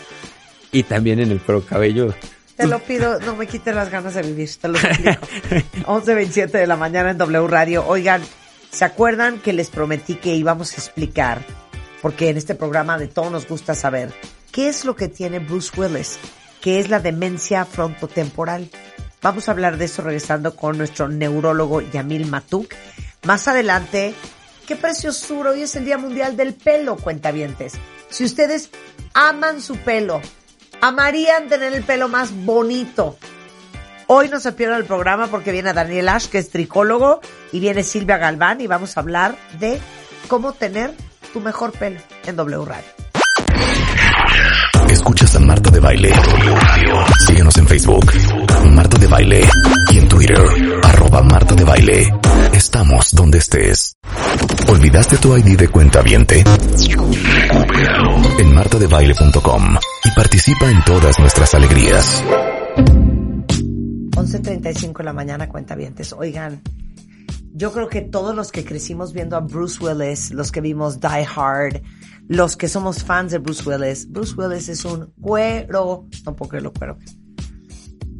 [0.72, 2.14] Y también en el cuero cabelludo.
[2.58, 5.10] Te lo pido, no me quites las ganas de vivir, te lo suplico.
[5.86, 7.86] 11.27 de la mañana en W Radio.
[7.86, 8.20] Oigan,
[8.72, 11.40] ¿se acuerdan que les prometí que íbamos a explicar?
[12.02, 14.12] Porque en este programa de todo nos gusta saber
[14.50, 16.18] qué es lo que tiene Bruce Willis,
[16.60, 18.68] qué es la demencia frontotemporal.
[19.22, 22.74] Vamos a hablar de eso regresando con nuestro neurólogo Yamil Matuk.
[23.22, 24.14] Más adelante,
[24.66, 27.74] qué preciosura, hoy es el Día Mundial del Pelo, cuentavientes.
[28.10, 28.70] Si ustedes
[29.14, 30.20] aman su pelo,
[30.80, 33.16] amarían tener el pelo más bonito.
[34.06, 37.20] Hoy no se pierdan el programa porque viene Daniel Ash, que es tricólogo,
[37.52, 39.78] y viene Silvia Galván, y vamos a hablar de
[40.28, 40.94] cómo tener
[41.32, 42.88] tu mejor pelo en W Radio.
[44.88, 46.12] Escuchas a Marta de Baile.
[47.26, 48.10] Síguenos en Facebook,
[48.70, 49.48] Marta de Baile.
[49.90, 50.40] Y en Twitter,
[50.82, 52.14] arroba Marta de Baile.
[52.54, 53.97] Estamos donde estés.
[54.70, 56.44] ¿Olvidaste tu ID de cuenta viente?
[58.38, 62.22] En martadebaile.com y participa en todas nuestras alegrías.
[64.18, 66.12] 11.35 de la mañana, cuentavientes.
[66.12, 66.60] Oigan,
[67.52, 71.26] yo creo que todos los que crecimos viendo a Bruce Willis, los que vimos Die
[71.34, 71.82] Hard,
[72.28, 76.72] los que somos fans de Bruce Willis, Bruce Willis es un cuero, no puedo creerlo,
[76.72, 76.98] cuero.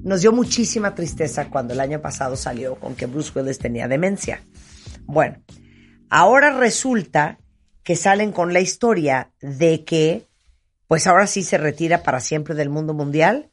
[0.02, 4.40] Nos dio muchísima tristeza cuando el año pasado salió con que Bruce Willis tenía demencia.
[5.04, 5.36] Bueno,
[6.10, 7.38] ahora resulta
[7.82, 10.26] que salen con la historia de que,
[10.86, 13.50] pues ahora sí se retira para siempre del mundo mundial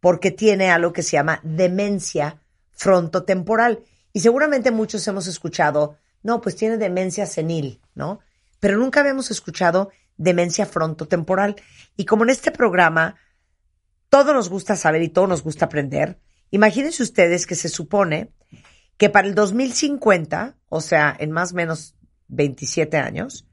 [0.00, 2.40] porque tiene algo que se llama demencia
[2.72, 3.80] frontotemporal.
[4.12, 8.20] Y seguramente muchos hemos escuchado, no, pues tiene demencia senil, ¿no?
[8.60, 11.56] Pero nunca habíamos escuchado demencia frontotemporal.
[11.96, 13.16] Y como en este programa
[14.08, 16.18] todo nos gusta saber y todo nos gusta aprender,
[16.50, 18.30] imagínense ustedes que se supone
[18.96, 21.95] que para el 2050, o sea, en más o menos
[22.28, 23.46] 27 años,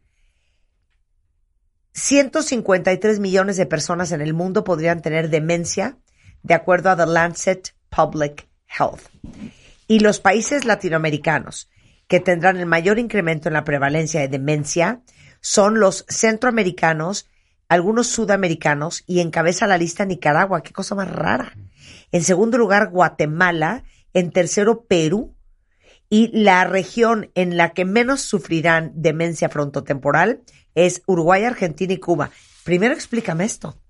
[1.94, 5.98] 153 millones de personas en el mundo podrían tener demencia,
[6.42, 9.02] de acuerdo a The Lancet Public Health.
[9.88, 11.70] Y los países latinoamericanos
[12.08, 15.02] que tendrán el mayor incremento en la prevalencia de demencia
[15.40, 17.30] son los centroamericanos,
[17.70, 20.64] algunos sudamericanos y encabeza la lista Nicaragua.
[20.64, 21.56] Qué cosa más rara.
[22.12, 23.84] En segundo lugar, Guatemala.
[24.14, 25.36] En tercero, Perú.
[26.14, 30.44] Y la región en la que menos sufrirán demencia frontotemporal
[30.76, 32.30] es Uruguay, Argentina y Cuba.
[32.64, 33.82] Primero explícame esto.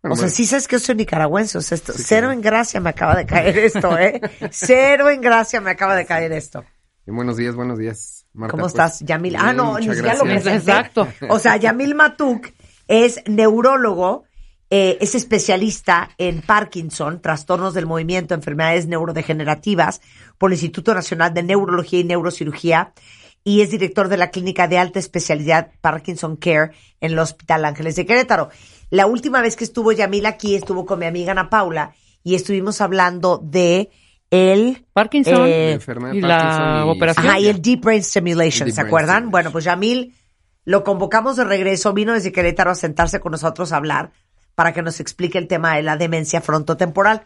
[0.00, 2.78] Bueno, o sea, sí sabes que yo soy nicaragüense, o sea, esto, cero en gracia
[2.78, 4.20] me acaba de caer esto, ¿eh?
[4.52, 6.64] cero en gracia me acaba de caer esto.
[7.04, 8.52] Y buenos días, buenos días, Marta.
[8.52, 9.34] ¿Cómo pues, estás, Yamil?
[9.34, 10.54] Ah, no, siquiera lo presenté.
[10.54, 11.08] Exacto.
[11.28, 12.52] O sea, Yamil Matuk
[12.86, 14.26] es neurólogo,
[14.70, 20.00] eh, es especialista en Parkinson, trastornos del movimiento, enfermedades neurodegenerativas
[20.38, 22.92] por el Instituto Nacional de Neurología y Neurocirugía
[23.44, 27.94] y es director de la clínica de alta especialidad Parkinson Care en el Hospital Ángeles
[27.96, 28.50] de Querétaro.
[28.90, 31.94] La última vez que estuvo Yamil aquí estuvo con mi amiga Ana Paula
[32.24, 33.90] y estuvimos hablando de
[34.30, 37.26] el Parkinson eh, La enfermedad y la Parkinson y- operación.
[37.28, 39.08] Ajá, y el Deep Brain Stimulation, Deep ¿se Brain acuerdan?
[39.16, 39.30] Stimulation.
[39.30, 40.14] Bueno, pues Yamil
[40.64, 44.10] lo convocamos de regreso, vino desde Querétaro a sentarse con nosotros a hablar
[44.56, 47.22] para que nos explique el tema de la demencia frontotemporal.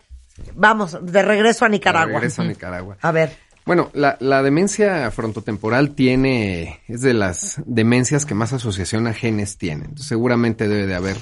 [0.55, 2.15] Vamos, de regreso a Nicaragua.
[2.15, 2.97] Regreso a Nicaragua.
[3.01, 3.37] A ver,
[3.67, 9.59] Bueno, la, la demencia frontotemporal tiene, es de las demencias que más asociación a genes
[9.59, 9.85] tiene.
[9.85, 11.17] Entonces, seguramente debe de haber,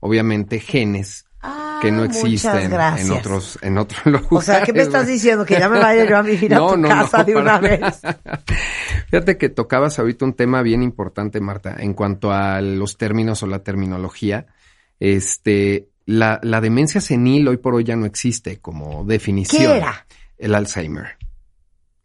[0.00, 1.26] obviamente, genes
[1.82, 4.28] que no Ah, existen en otros, en otros lugares.
[4.30, 5.44] o sea, ¿qué me estás diciendo?
[5.44, 7.58] Que ya me vaya yo a vivir a No, tu no, casa no, de una
[7.58, 7.80] vez.
[7.80, 8.18] nada.
[9.10, 13.46] Fíjate que tocabas ahorita un tema bien importante, Marta, en cuanto a los términos o
[13.46, 14.46] la terminología.
[15.00, 19.62] Este, la, la demencia senil hoy por hoy ya no existe como definición.
[19.62, 20.06] ¿Qué era?
[20.36, 21.16] El Alzheimer.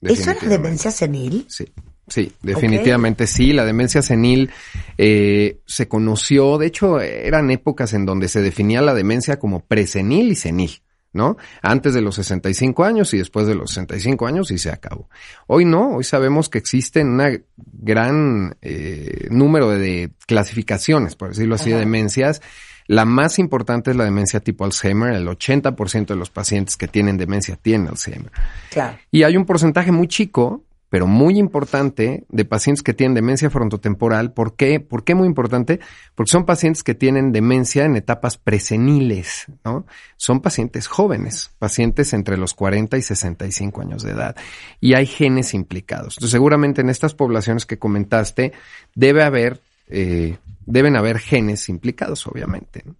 [0.02, 1.46] ¿Eso era demencia senil?
[1.50, 1.66] Sí,
[2.08, 3.52] sí, definitivamente sí.
[3.52, 4.50] La demencia senil
[4.98, 10.32] eh, se conoció, de hecho, eran épocas en donde se definía la demencia como presenil
[10.32, 10.82] y senil,
[11.12, 11.36] ¿no?
[11.62, 15.10] Antes de los 65 años y después de los 65 años y se acabó.
[15.48, 21.72] Hoy no, hoy sabemos que existen una gran eh, número de clasificaciones, por decirlo así,
[21.72, 22.42] de demencias.
[22.90, 25.14] La más importante es la demencia tipo Alzheimer.
[25.14, 28.32] El 80% de los pacientes que tienen demencia tienen Alzheimer.
[28.72, 28.98] Claro.
[29.12, 34.34] Y hay un porcentaje muy chico, pero muy importante, de pacientes que tienen demencia frontotemporal.
[34.34, 34.80] ¿Por qué?
[34.80, 35.80] ¿Por qué muy importante?
[36.16, 39.86] Porque son pacientes que tienen demencia en etapas preseniles, ¿no?
[40.18, 44.36] Son pacientes jóvenes, pacientes entre los 40 y 65 años de edad.
[44.82, 46.16] Y hay genes implicados.
[46.18, 48.52] Entonces, seguramente en estas poblaciones que comentaste,
[48.96, 52.84] debe haber, eh, deben haber genes implicados, obviamente.
[52.86, 52.96] ¿no?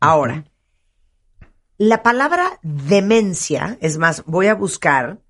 [0.00, 0.44] Ahora,
[1.78, 5.20] la palabra demencia, es más, voy a buscar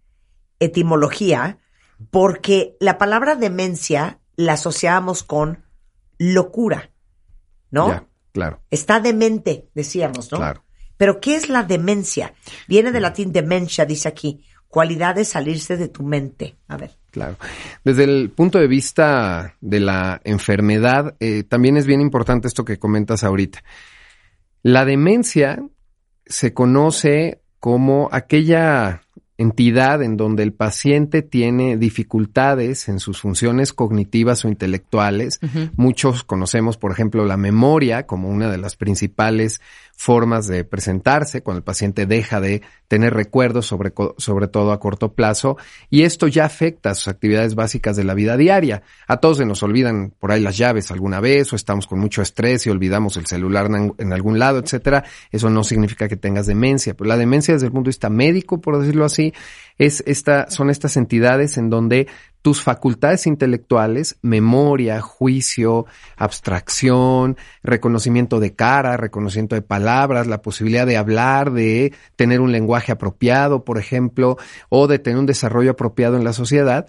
[0.59, 1.59] etimología,
[2.10, 5.64] porque la palabra demencia la asociábamos con
[6.18, 6.90] locura,
[7.70, 7.88] ¿no?
[7.88, 10.38] Ya, claro, Está demente, decíamos, ¿no?
[10.38, 10.64] claro.
[10.97, 12.34] Pero ¿qué es la demencia?
[12.68, 16.55] Viene del latín dementia, dice aquí, cualidad de salirse de tu mente.
[16.68, 16.92] A ver.
[17.10, 17.36] Claro.
[17.84, 22.78] Desde el punto de vista de la enfermedad, eh, también es bien importante esto que
[22.78, 23.62] comentas ahorita.
[24.62, 25.60] La demencia
[26.24, 29.02] se conoce como aquella
[29.40, 35.40] entidad en donde el paciente tiene dificultades en sus funciones cognitivas o intelectuales.
[35.76, 39.62] Muchos conocemos, por ejemplo, la memoria como una de las principales
[40.01, 45.12] formas de presentarse cuando el paciente deja de tener recuerdos sobre, sobre todo a corto
[45.12, 45.59] plazo
[45.90, 48.82] y esto ya afecta a sus actividades básicas de la vida diaria.
[49.06, 52.22] A todos se nos olvidan por ahí las llaves alguna vez o estamos con mucho
[52.22, 55.05] estrés y olvidamos el celular en, en algún lado, etcétera.
[55.31, 58.59] Eso no significa que tengas demencia, pero la demencia desde el punto de vista médico,
[58.59, 59.35] por decirlo así,
[59.77, 62.06] es esta, son estas entidades en donde
[62.42, 65.86] tus facultades intelectuales, memoria, juicio,
[66.16, 72.92] abstracción, reconocimiento de cara, reconocimiento de palabras, la posibilidad de hablar, de tener un lenguaje
[72.92, 74.38] apropiado, por ejemplo,
[74.68, 76.86] o de tener un desarrollo apropiado en la sociedad,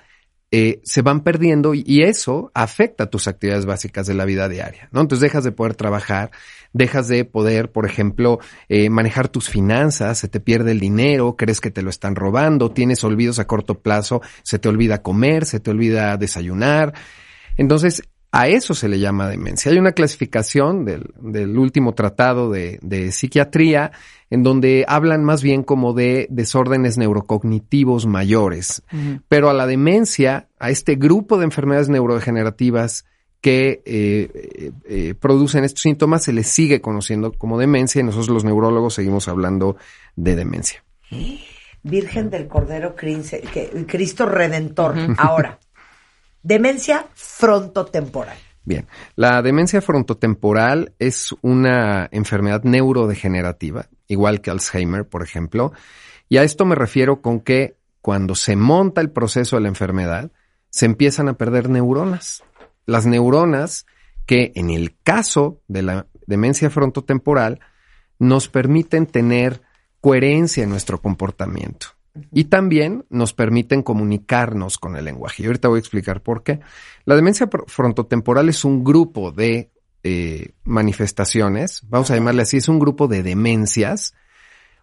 [0.54, 5.00] eh, se van perdiendo y, eso afecta tus actividades básicas de la vida diaria, ¿no?
[5.00, 6.32] Entonces dejas de poder trabajar,
[6.74, 11.62] dejas de poder, por ejemplo, eh, manejar tus finanzas, se te pierde el dinero, crees
[11.62, 15.62] que te lo están robando, tienes olvidos a corto plazo, se te olvida comer, se
[15.62, 16.94] te olvida desayunar.
[17.56, 18.04] Entonces,
[18.34, 19.72] A eso se le llama demencia.
[19.72, 23.92] Hay una clasificación del, del último tratado de, de, psiquiatría
[24.30, 28.84] en donde hablan más bien como de desórdenes neurocognitivos mayores.
[28.94, 29.22] Uh -huh.
[29.28, 33.06] Pero a la demencia, a este grupo de enfermedades neurodegenerativas
[33.42, 38.46] que eh, eh, producen estos síntomas, se les sigue conociendo como demencia y nosotros los
[38.46, 39.76] neurólogos seguimos hablando
[40.16, 40.84] de demencia.
[41.84, 44.92] Virgen del Cordero Cristo Redentor.
[44.92, 45.16] Uh -huh.
[45.18, 45.60] Ahora.
[46.44, 48.38] Demencia frontotemporal.
[48.64, 55.74] Bien, la demencia frontotemporal es una enfermedad neurodegenerativa, igual que Alzheimer, por ejemplo,
[56.30, 60.32] y a esto me refiero con que cuando se monta el proceso de la enfermedad,
[60.70, 62.44] se empiezan a perder neuronas.
[62.86, 63.86] Las neuronas
[64.26, 67.60] que en el caso de la demencia frontotemporal
[68.18, 69.62] nos permiten tener
[70.00, 71.88] coherencia en nuestro comportamiento.
[72.32, 75.44] Y también nos permiten comunicarnos con el lenguaje.
[75.44, 76.60] Y ahorita voy a explicar por qué.
[77.06, 79.72] La demencia frontotemporal es un grupo de
[80.04, 84.16] eh, manifestaciones, vamos a llamarle así, es un grupo de demencias.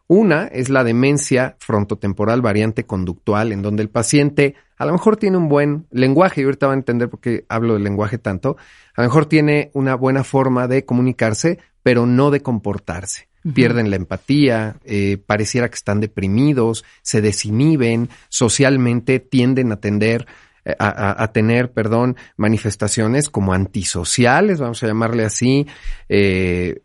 [0.07, 5.37] Una es la demencia frontotemporal variante conductual, en donde el paciente a lo mejor tiene
[5.37, 8.57] un buen lenguaje, y ahorita van a entender por qué hablo del lenguaje tanto,
[8.95, 13.97] a lo mejor tiene una buena forma de comunicarse, pero no de comportarse pierden la
[13.97, 20.27] empatía, eh, pareciera que están deprimidos, se desinhiben, socialmente tienden a tender
[20.69, 25.66] eh, a, tener, perdón, manifestaciones como antisociales, vamos a llamarle así,
[26.10, 26.82] eh,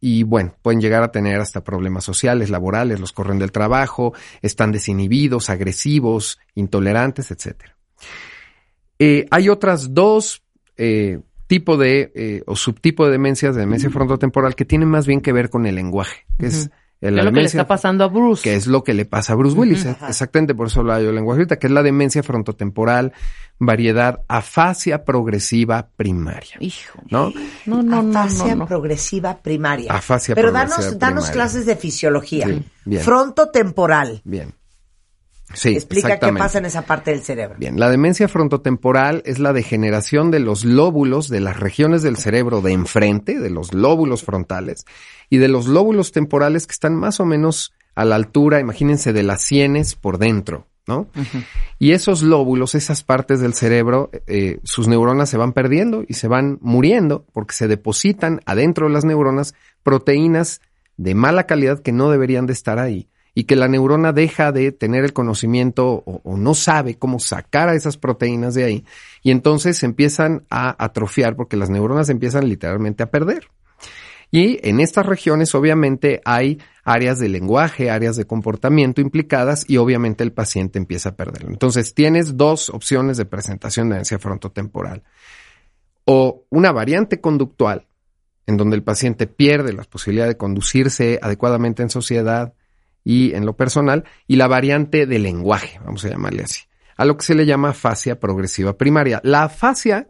[0.00, 4.72] y, bueno, pueden llegar a tener hasta problemas sociales, laborales, los corren del trabajo, están
[4.72, 7.28] desinhibidos, agresivos, intolerantes.
[8.98, 10.42] Eh, hay otras dos
[11.46, 15.32] tipo de eh, o subtipo de demencias, de demencia frontotemporal, que tienen más bien que
[15.32, 16.52] ver con el lenguaje, que uh -huh.
[16.52, 16.70] es
[17.00, 18.42] la es lo que le está pasando a Bruce.
[18.42, 19.84] Que es lo que le pasa a Bruce Willis.
[19.84, 20.08] Uh -huh.
[20.08, 23.12] Exactamente, por eso hablo yo lenguaje ahorita, que es la demencia frontotemporal,
[23.58, 26.56] variedad afasia progresiva primaria.
[26.58, 27.00] Hijo.
[27.10, 27.32] ¿No?
[27.66, 28.18] No, no, no.
[28.18, 28.66] Afasia no, no.
[28.66, 29.92] progresiva primaria.
[29.92, 31.32] Afasia Pero progresiva danos, danos primaria.
[31.32, 32.46] clases de fisiología.
[32.46, 33.02] Sí, bien.
[33.02, 34.22] Frontotemporal.
[34.24, 34.54] Bien.
[35.54, 37.56] Sí, Explica qué pasa en esa parte del cerebro.
[37.58, 42.62] Bien, la demencia frontotemporal es la degeneración de los lóbulos de las regiones del cerebro
[42.62, 44.84] de enfrente, de los lóbulos frontales,
[45.30, 49.22] y de los lóbulos temporales que están más o menos a la altura, imagínense, de
[49.22, 51.08] las sienes por dentro, ¿no?
[51.78, 56.28] Y esos lóbulos, esas partes del cerebro, eh, sus neuronas se van perdiendo y se
[56.28, 60.60] van muriendo porque se depositan adentro de las neuronas proteínas
[60.96, 64.72] de mala calidad que no deberían de estar ahí y que la neurona deja de
[64.72, 68.84] tener el conocimiento o, no sabe cómo sacar a esas proteínas de ahí
[69.22, 73.50] y entonces se empiezan a atrofiar porque las neuronas empiezan literalmente a perder.
[74.30, 80.24] Y en estas regiones obviamente hay áreas de lenguaje, áreas de comportamiento implicadas y obviamente
[80.24, 81.50] el paciente empieza a perderlo.
[81.50, 85.02] Entonces tienes dos opciones de presentación de demencia frontotemporal.
[86.06, 87.86] O una variante conductual,
[88.46, 92.54] en donde el paciente pierde la posibilidad de conducirse adecuadamente en sociedad,
[93.08, 96.64] y en lo personal, y la variante de lenguaje, vamos a llamarle así,
[96.96, 99.20] a lo que se le llama afasia progresiva primaria.
[99.22, 100.08] La afasia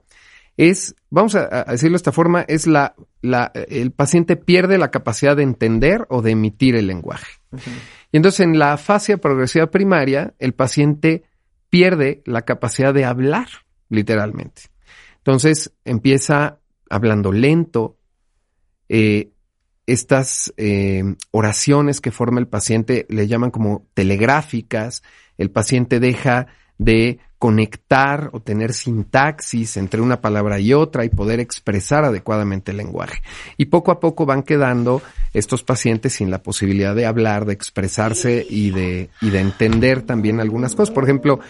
[0.56, 4.90] es, vamos a, a decirlo de esta forma, es la, la, el paciente pierde la
[4.90, 7.32] capacidad de entender o de emitir el lenguaje.
[7.50, 7.78] Uh -huh.
[8.12, 11.24] Y entonces en la afasia progresiva primaria, el paciente
[11.68, 13.48] pierde la capacidad de hablar,
[13.90, 14.62] literalmente.
[15.18, 17.98] Entonces empieza hablando lento,
[18.88, 19.32] eh,
[19.86, 25.02] estas eh, oraciones que forma el paciente le llaman como telegráficas.
[25.38, 26.48] El paciente deja
[26.78, 32.78] de conectar o tener sintaxis entre una palabra y otra y poder expresar adecuadamente el
[32.78, 33.20] lenguaje.
[33.56, 35.02] Y poco a poco van quedando
[35.34, 40.40] estos pacientes sin la posibilidad de hablar, de expresarse y de, y de entender también
[40.40, 40.94] algunas cosas.
[40.94, 41.40] Por ejemplo,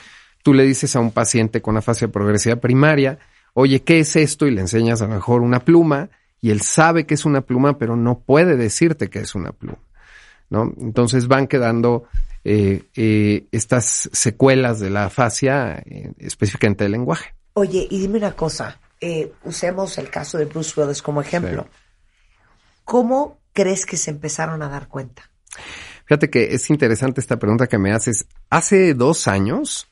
[0.42, 3.18] tú le dices a un paciente con afasia progresiva primaria,
[3.54, 4.46] oye, ¿qué es esto?
[4.46, 6.10] Y le enseñas a lo mejor una pluma
[6.46, 9.80] y él sabe que es una pluma, pero no puede decirte que es una pluma.
[10.48, 10.72] ¿no?
[10.80, 12.04] Entonces van quedando
[12.44, 17.34] eh, eh, estas secuelas de la afasia, eh, específicamente del lenguaje.
[17.54, 18.78] Oye, y dime una cosa,
[19.42, 21.64] usemos el caso de Bruce Willis como ejemplo.
[21.64, 21.78] Sí.
[22.84, 25.28] ¿Cómo crees que se empezaron a dar cuenta?
[26.04, 28.28] Fíjate que es interesante esta pregunta que me haces.
[28.50, 29.88] Hace dos años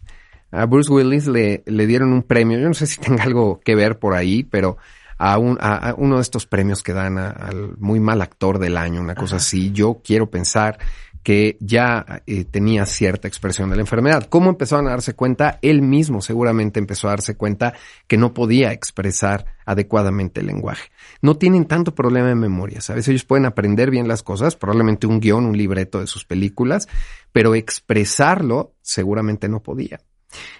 [0.52, 3.74] a Bruce Willis le, le dieron un premio, yo no sé si tenga algo que
[3.74, 4.78] ver por ahí, pero
[5.18, 8.76] a, un, a, a uno de estos premios que dan al muy mal actor del
[8.76, 9.42] año, una cosa Ajá.
[9.42, 9.72] así.
[9.72, 10.78] Yo quiero pensar
[11.24, 14.28] que ya eh, tenía cierta expresión de la enfermedad.
[14.28, 15.58] ¿Cómo empezaron a darse cuenta?
[15.62, 17.72] Él mismo seguramente empezó a darse cuenta
[18.06, 20.90] que no podía expresar adecuadamente el lenguaje.
[21.22, 23.08] No tienen tanto problema de memoria, ¿sabes?
[23.08, 26.88] Ellos pueden aprender bien las cosas, probablemente un guion, un libreto de sus películas,
[27.32, 30.00] pero expresarlo seguramente no podía.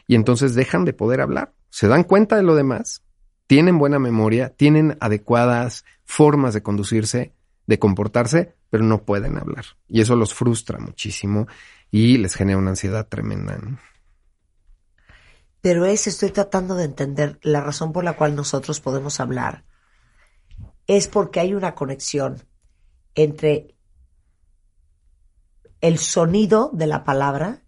[0.06, 1.52] Y entonces dejan de poder hablar.
[1.68, 3.02] Se dan cuenta de lo demás,
[3.46, 7.34] tienen buena memoria, tienen adecuadas formas de conducirse,
[7.66, 9.64] de comportarse, pero no pueden hablar.
[9.88, 11.46] Y eso los frustra muchísimo
[11.90, 13.56] y les genera una ansiedad tremenda.
[13.58, 13.78] ¿no?
[15.60, 19.64] Pero es, estoy tratando de entender la razón por la cual nosotros podemos hablar.
[20.86, 22.42] Es porque hay una conexión
[23.14, 23.74] entre
[25.80, 27.62] el sonido de la palabra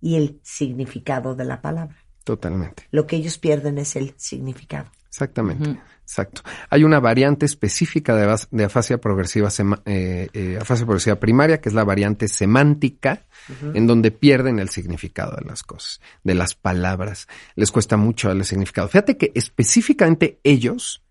[0.00, 1.96] y el significado de la palabra.
[2.24, 2.86] Totalmente.
[2.90, 4.90] Lo que ellos pierden es el significado.
[5.10, 5.80] Exactamente.
[6.02, 6.42] Exacto.
[6.70, 11.68] Hay una variante específica de, de afasia progresiva, sema- eh, eh, afasia progresiva primaria, que
[11.68, 13.26] es la variante semántica,
[13.74, 17.26] en donde pierden el significado de las cosas, de las palabras.
[17.54, 18.88] Les cuesta mucho darle significado.
[18.88, 21.04] Fíjate que específicamente ellos,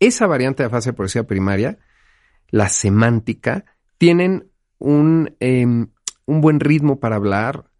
[0.00, 1.78] esa variante de afasia progresiva primaria,
[2.50, 3.64] la semántica,
[3.98, 5.88] tienen un, em,
[6.26, 7.70] un buen ritmo para hablar.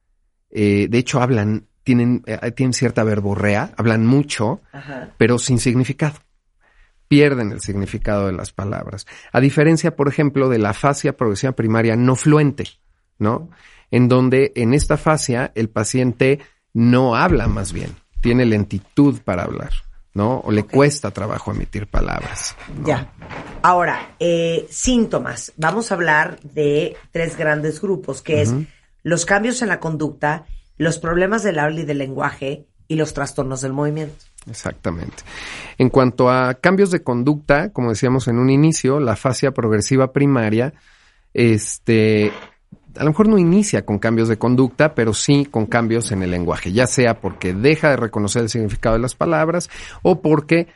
[0.51, 4.61] Eh, de hecho, hablan, tienen, eh, tienen cierta verborrea, hablan mucho,
[5.19, 6.17] pero sin significado.
[7.07, 9.07] Pierden el significado de las palabras.
[9.31, 12.65] A diferencia, por ejemplo, de la fascia progresiva primaria no fluente,
[13.19, 13.51] ¿no?
[13.91, 16.41] En donde en esta fascia el paciente
[16.73, 19.71] no habla más bien, tiene lentitud para hablar,
[20.15, 20.39] ¿no?
[20.41, 22.57] O le cuesta trabajo emitir palabras.
[22.75, 22.87] ¿no?
[22.87, 23.13] Ya.
[23.63, 25.53] Ahora, eh, síntomas.
[25.59, 28.53] Vamos a hablar de tres grandes grupos, que es
[29.03, 30.47] los cambios en la conducta,
[30.77, 34.25] los problemas del habla y del lenguaje y los trastornos del movimiento.
[34.49, 35.23] Exactamente.
[35.79, 40.75] En cuanto a cambios de conducta, como decíamos en un inicio, la fascia progresiva primaria,
[41.33, 42.31] este,
[42.97, 46.31] a lo mejor no inicia con cambios de conducta, pero sí con cambios en el
[46.31, 49.71] lenguaje, ya sea porque deja de reconocer el significado de las palabras
[50.03, 50.69] o porque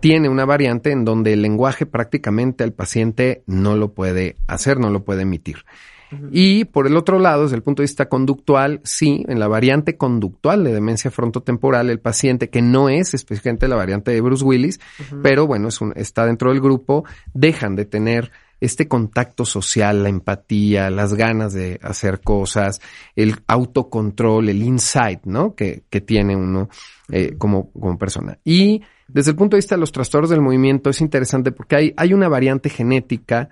[0.00, 4.90] tiene una variante en donde el lenguaje prácticamente el paciente no lo puede hacer, no
[4.90, 5.64] lo puede emitir.
[6.30, 9.96] Y por el otro lado, desde el punto de vista conductual, sí, en la variante
[9.96, 14.80] conductual de demencia frontotemporal, el paciente que no es específicamente la variante de Bruce Willis,
[15.22, 18.30] pero bueno, es un, está dentro del grupo, dejan de tener
[18.62, 22.80] este contacto social, la empatía, las ganas de hacer cosas,
[23.16, 25.56] el autocontrol, el insight, ¿no?
[25.56, 26.68] Que, que tiene uno
[27.10, 28.38] eh, como, como persona.
[28.44, 31.94] Y desde el punto de vista de los trastornos del movimiento es interesante porque hay,
[31.96, 33.48] hay una variante genética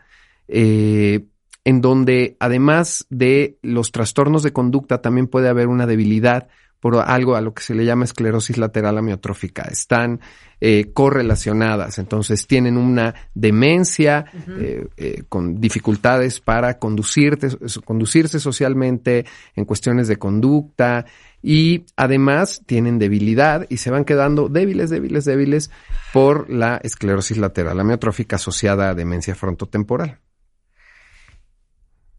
[0.47, 1.27] eh,
[1.65, 6.49] en donde además de los trastornos de conducta también puede haber una debilidad
[6.81, 9.62] por algo a lo que se le llama esclerosis lateral amiotrófica.
[9.70, 10.20] Están
[10.61, 17.49] eh, correlacionadas, entonces tienen una demencia eh, eh, con dificultades para conducirte,
[17.85, 21.05] conducirse socialmente en cuestiones de conducta
[21.43, 25.70] y además tienen debilidad y se van quedando débiles, débiles, débiles
[26.15, 30.19] por la esclerosis lateral amiotrófica asociada a demencia frontotemporal.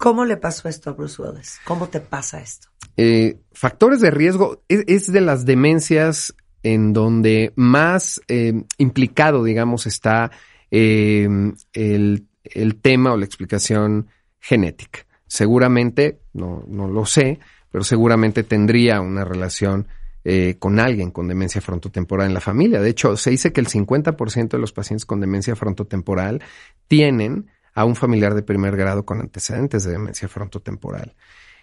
[0.02, 1.60] ¿Cómo le pasó esto a Bruce Willis?
[1.64, 2.70] ¿Cómo te pasa esto?
[2.98, 6.34] Eh, factores de riesgo es, de las demencias
[6.64, 10.32] en donde más eh, implicado, digamos, está
[10.72, 11.30] eh,
[11.74, 14.08] el, el, tema o la explicación
[14.40, 15.06] genética.
[15.28, 17.40] Seguramente, no, no lo sé,
[17.72, 19.88] pero seguramente tendría una relación
[20.24, 22.80] eh, con alguien con demencia frontotemporal en la familia.
[22.80, 26.44] De hecho, se dice que el 50% de los pacientes con demencia frontotemporal
[26.88, 31.16] tienen a un familiar de primer grado con antecedentes de demencia frontotemporal.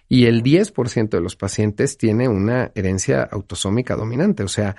[0.08, 4.76] Y el 10% de los pacientes tiene una herencia autosómica dominante, o sea,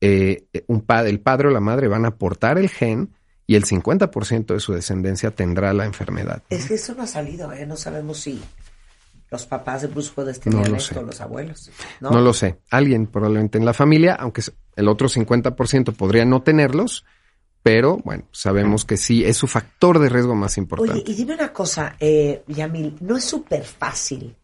[0.00, 3.10] eh, un padre, el padre o la madre van a aportar el gen
[3.46, 6.42] y el 50% de su descendencia tendrá la enfermedad.
[6.50, 7.66] Es que eso no ha salido, ¿eh?
[7.66, 8.42] No sabemos si
[9.30, 11.02] los papás de Bruce tenían No lo esto, sé.
[11.02, 11.70] los abuelos.
[12.00, 12.10] ¿no?
[12.10, 12.58] No lo sé.
[12.70, 14.42] Alguien probablemente en la familia, aunque
[14.76, 17.04] el otro 50% podría no tenerlos,
[17.62, 21.02] pero bueno, sabemos que sí es su factor de riesgo más importante.
[21.02, 24.36] Oye, y dime una cosa, eh, Yamil, ¿no es súper fácil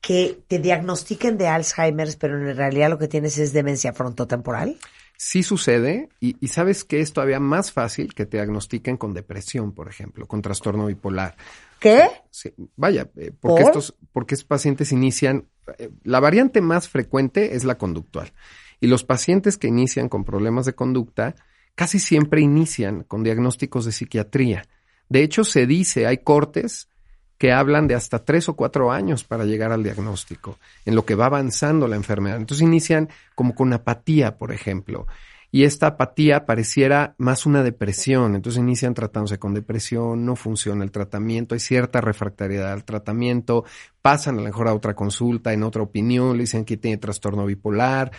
[0.00, 4.78] que te diagnostiquen de Alzheimer, pero en realidad lo que tienes es demencia frontotemporal?
[5.16, 9.72] Sí sucede, y, y sabes que es todavía más fácil que te diagnostiquen con depresión,
[9.72, 11.36] por ejemplo, con trastorno bipolar.
[11.78, 12.08] ¿Qué?
[12.30, 13.70] Sí, vaya, eh, porque ¿Por?
[13.70, 15.46] estos, porque estos pacientes inician,
[15.78, 18.32] eh, la variante más frecuente es la conductual.
[18.80, 21.34] Y los pacientes que inician con problemas de conducta
[21.80, 24.66] casi siempre inician con diagnósticos de psiquiatría.
[25.08, 26.90] De hecho, se dice, hay cortes
[27.38, 31.14] que hablan de hasta tres o cuatro años para llegar al diagnóstico, en lo que
[31.14, 32.36] va avanzando la enfermedad.
[32.36, 35.06] Entonces inician como con apatía, por ejemplo.
[35.50, 38.34] Y esta apatía pareciera más una depresión.
[38.34, 43.64] Entonces inician tratándose con depresión, no funciona el tratamiento, hay cierta refractariedad al tratamiento,
[44.02, 47.46] pasan a lo mejor a otra consulta, en otra opinión, le dicen que tiene trastorno
[47.46, 48.12] bipolar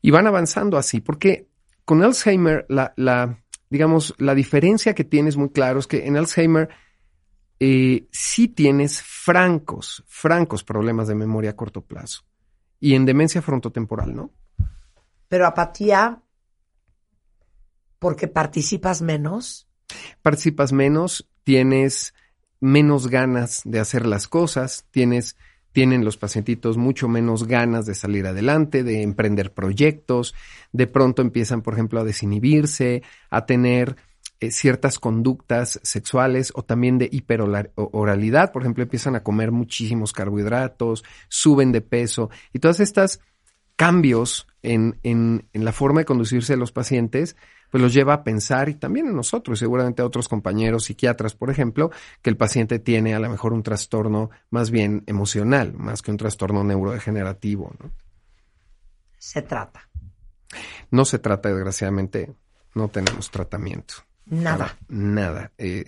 [0.00, 1.48] y van avanzando así, porque
[1.88, 6.68] con Alzheimer, la, la digamos, la diferencia que tienes muy claro es que en Alzheimer
[7.60, 12.26] eh, sí tienes francos, francos problemas de memoria a corto plazo.
[12.78, 14.30] Y en demencia frontotemporal, ¿no?
[15.28, 16.20] Pero apatía
[17.98, 19.66] Porque participas menos.
[20.20, 22.12] Participas menos, tienes
[22.60, 25.38] menos ganas de hacer las cosas, tienes
[25.72, 30.34] tienen los pacientitos mucho menos ganas de salir adelante, de emprender proyectos,
[30.72, 33.96] de pronto empiezan, por ejemplo, a desinhibirse, a tener
[34.40, 41.04] eh, ciertas conductas sexuales o también de hiperoralidad, por ejemplo, empiezan a comer muchísimos carbohidratos,
[41.28, 43.20] suben de peso y todas estas
[43.74, 47.36] cambios en, en, en la forma de conducirse de los pacientes
[47.70, 51.50] pues los lleva a pensar y también a nosotros, seguramente a otros compañeros psiquiatras, por
[51.50, 51.90] ejemplo,
[52.22, 56.16] que el paciente tiene a lo mejor un trastorno más bien emocional, más que un
[56.16, 57.74] trastorno neurodegenerativo.
[57.82, 57.90] ¿no?
[59.18, 59.88] Se trata.
[60.90, 62.32] No se trata, desgraciadamente,
[62.74, 63.94] no tenemos tratamiento.
[64.26, 64.76] Nada.
[64.88, 65.52] nada.
[65.58, 65.84] Eh,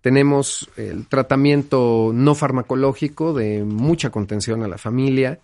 [0.00, 5.40] tenemos el tratamiento no farmacológico de mucha contención a la familia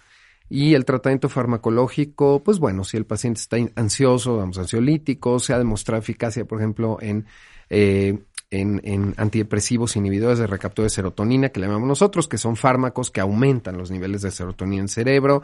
[0.50, 5.58] y el tratamiento farmacológico, pues bueno, si el paciente está ansioso, damos ansiolíticos, se ha
[5.58, 7.26] demostrado eficacia, por ejemplo, en,
[7.68, 8.18] eh,
[8.50, 13.10] en, en, antidepresivos inhibidores de recaptura de serotonina, que le llamamos nosotros, que son fármacos
[13.10, 15.42] que aumentan los niveles de serotonina en el cerebro.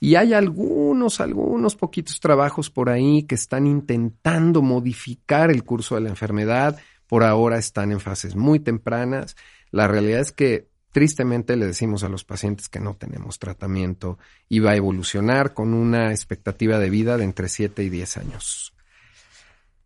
[0.00, 6.00] Y hay algunos, algunos poquitos trabajos por ahí que están intentando modificar el curso de
[6.00, 6.76] la enfermedad.
[7.06, 9.36] Por ahora están en fases muy tempranas.
[9.70, 14.60] La realidad es que Tristemente le decimos a los pacientes que no tenemos tratamiento y
[14.60, 18.74] va a evolucionar con una expectativa de vida de entre 7 y 10 años.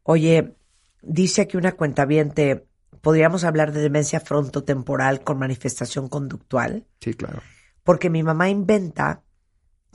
[0.02, 0.56] Oye,
[1.02, 2.66] dice aquí una cuentaviente,
[3.00, 6.86] ¿podríamos hablar de demencia frontotemporal con manifestación conductual?
[7.00, 7.40] Sí, claro.
[7.84, 9.22] Porque mi mamá inventa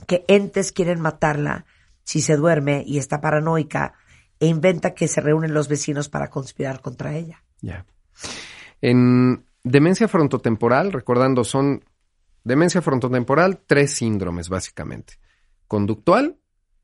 [0.06, 1.66] que entes quieren matarla
[2.04, 3.94] si se duerme y está paranoica
[4.40, 7.44] e inventa que se reúnen los vecinos para conspirar contra ella.
[7.60, 7.84] Ya.
[8.80, 11.84] En Demencia frontotemporal, recordando, son
[12.44, 15.14] demencia frontotemporal, tres síndromes básicamente.
[15.68, 16.38] Conductual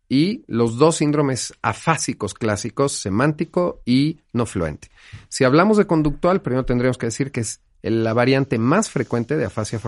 [0.09, 4.91] y los dos síndromes afásicos clásicos, semántico y no fluente.
[5.29, 9.45] Si hablamos de conductual, primero tendríamos que decir que es la variante más frecuente de
[9.45, 9.81] afasia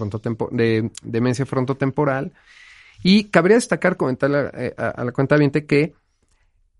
[0.50, 2.32] de demencia frontotemporal.
[3.02, 5.94] Y cabría destacar, comentarle eh, a, la cuenta que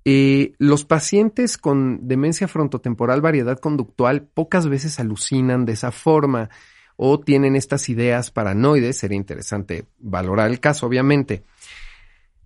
[0.05, 6.49] eh, los pacientes con demencia frontotemporal, variedad conductual, pocas veces alucinan de esa forma
[6.97, 8.97] o tienen estas ideas paranoides.
[8.99, 11.45] Sería interesante valorar el caso, obviamente.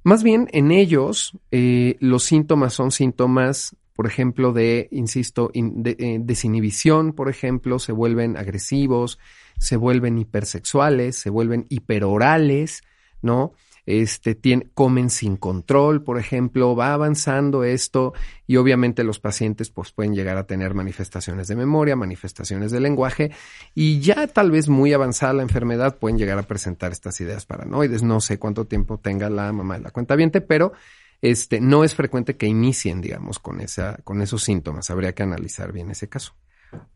[0.02, 7.12] Más bien, en ellos, eh, los síntomas son síntomas, por ejemplo, de, insisto, eh, desinhibición,
[7.14, 9.18] por ejemplo, se vuelven agresivos,
[9.58, 12.82] se vuelven hipersexuales, se vuelven hiperorales,
[13.22, 13.54] ¿no?
[13.86, 14.38] Este,
[14.72, 18.14] comen sin control, por ejemplo, va avanzando esto
[18.46, 23.30] y obviamente los pacientes pues pueden llegar a tener manifestaciones de memoria, manifestaciones de lenguaje
[23.74, 28.02] y ya tal vez muy avanzada la enfermedad pueden llegar a presentar estas ideas paranoides.
[28.02, 30.72] No sé cuánto tiempo tenga la mamá de la cuenta viente, pero
[31.20, 34.90] este, no es frecuente que inicien, digamos, con, esa, con esos síntomas.
[34.90, 36.34] Habría que analizar bien ese caso.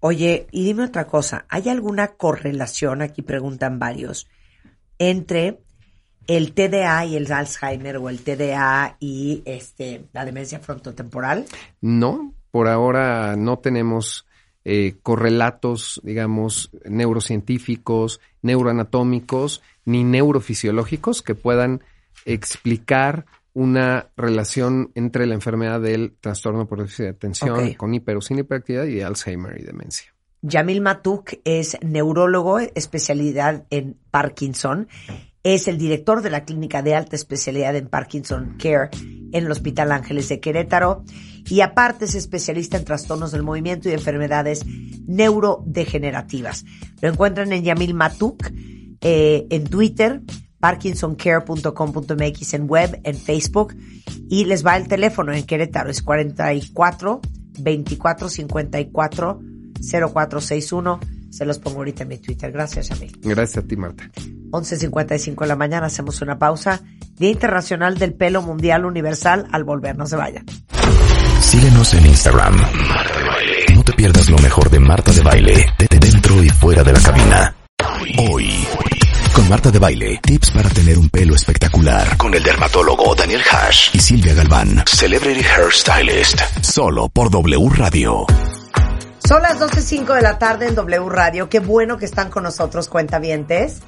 [0.00, 4.28] Oye, y dime otra cosa, ¿hay alguna correlación, aquí preguntan varios,
[4.98, 5.60] entre
[6.28, 11.46] el TDA y el Alzheimer o el TDA y este, la demencia frontotemporal?
[11.80, 14.26] No, por ahora no tenemos
[14.64, 21.82] eh, correlatos, digamos, neurocientíficos, neuroanatómicos, ni neurofisiológicos que puedan
[22.26, 23.24] explicar
[23.54, 28.38] una relación entre la enfermedad del trastorno por déficit de atención con hiper o sin
[28.38, 30.14] hiperactividad y Alzheimer y demencia.
[30.42, 34.88] Yamil Matuk es neurólogo, especialidad en Parkinson
[35.42, 38.90] es el director de la clínica de alta especialidad en Parkinson Care
[39.32, 41.04] en el Hospital Ángeles de Querétaro
[41.48, 44.64] y aparte es especialista en trastornos del movimiento y enfermedades
[45.06, 46.64] neurodegenerativas.
[47.00, 48.50] Lo encuentran en Yamil Matuk,
[49.00, 50.22] eh, en Twitter,
[50.60, 53.74] parkinsoncare.com.mx en web, en Facebook
[54.28, 57.20] y les va el teléfono en Querétaro, es 44
[57.60, 59.40] 24 54
[59.80, 61.00] 0461
[61.30, 62.50] se los pongo ahorita en mi Twitter.
[62.50, 63.18] Gracias, Yamil.
[63.22, 64.10] Gracias a ti, Marta.
[64.50, 66.80] 11.55 de la mañana, hacemos una pausa.
[67.16, 69.46] Día Internacional del Pelo Mundial Universal.
[69.52, 70.44] Al volver, no se vayan.
[71.40, 72.56] Síguenos en Instagram.
[72.56, 73.74] Marta de Baile.
[73.74, 77.00] No te pierdas lo mejor de Marta de Baile, desde dentro y fuera de la
[77.00, 77.54] cabina.
[78.30, 78.66] Hoy,
[79.32, 82.16] con Marta de Baile, tips para tener un pelo espectacular.
[82.16, 86.40] Con el dermatólogo Daniel Hash y Silvia Galván, Celebrity Hairstylist.
[86.60, 88.26] Solo por W Radio.
[89.26, 91.48] Son las 12.05 de la tarde en W Radio.
[91.48, 93.80] Qué bueno que están con nosotros, cuentavientes.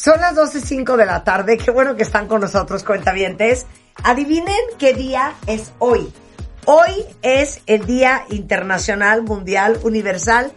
[0.00, 1.58] Son las 12.05 de la tarde.
[1.58, 3.66] Qué bueno que están con nosotros, cuentavientes.
[4.04, 6.12] Adivinen qué día es hoy.
[6.66, 10.52] Hoy es el Día Internacional Mundial Universal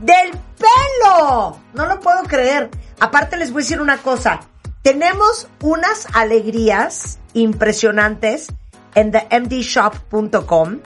[0.00, 1.58] del Pelo.
[1.74, 2.70] No lo puedo creer.
[3.00, 4.40] Aparte les voy a decir una cosa.
[4.80, 8.46] Tenemos unas alegrías impresionantes
[8.94, 10.80] en themdshop.com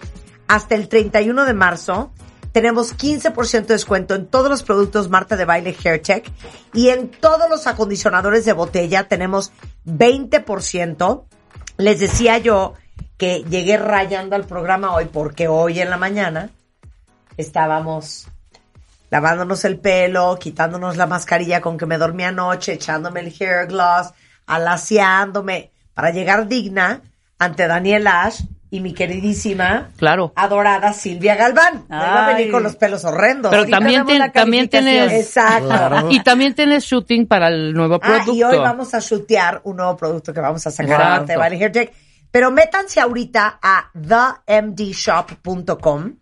[0.49, 2.11] hasta el 31 de marzo.
[2.59, 6.29] Tenemos 15% de descuento en todos los productos Marta de Baile Hair Tech
[6.73, 9.53] y en todos los acondicionadores de botella tenemos
[9.87, 11.23] 20%.
[11.77, 12.75] Les decía yo
[13.17, 16.51] que llegué rayando al programa hoy porque hoy en la mañana
[17.37, 18.27] estábamos
[19.09, 24.09] lavándonos el pelo, quitándonos la mascarilla con que me dormí anoche, echándome el hair gloss,
[24.49, 27.03] alaciándome para llegar digna
[27.39, 30.33] ante Daniel Ash y mi queridísima, Claro.
[30.37, 31.85] adorada Silvia Galván.
[31.89, 33.51] Me va a venir con los pelos horrendos.
[33.51, 35.11] Pero también, la también tienes...
[35.13, 36.09] Exacto.
[36.11, 38.35] Y también tienes shooting para el nuevo Ah, producto.
[38.35, 41.73] y hoy vamos a shootear un nuevo producto que vamos a sacar de Valley Hair
[41.73, 41.93] Tech.
[42.31, 43.91] Pero métanse ahorita a
[44.87, 46.17] themdshop.com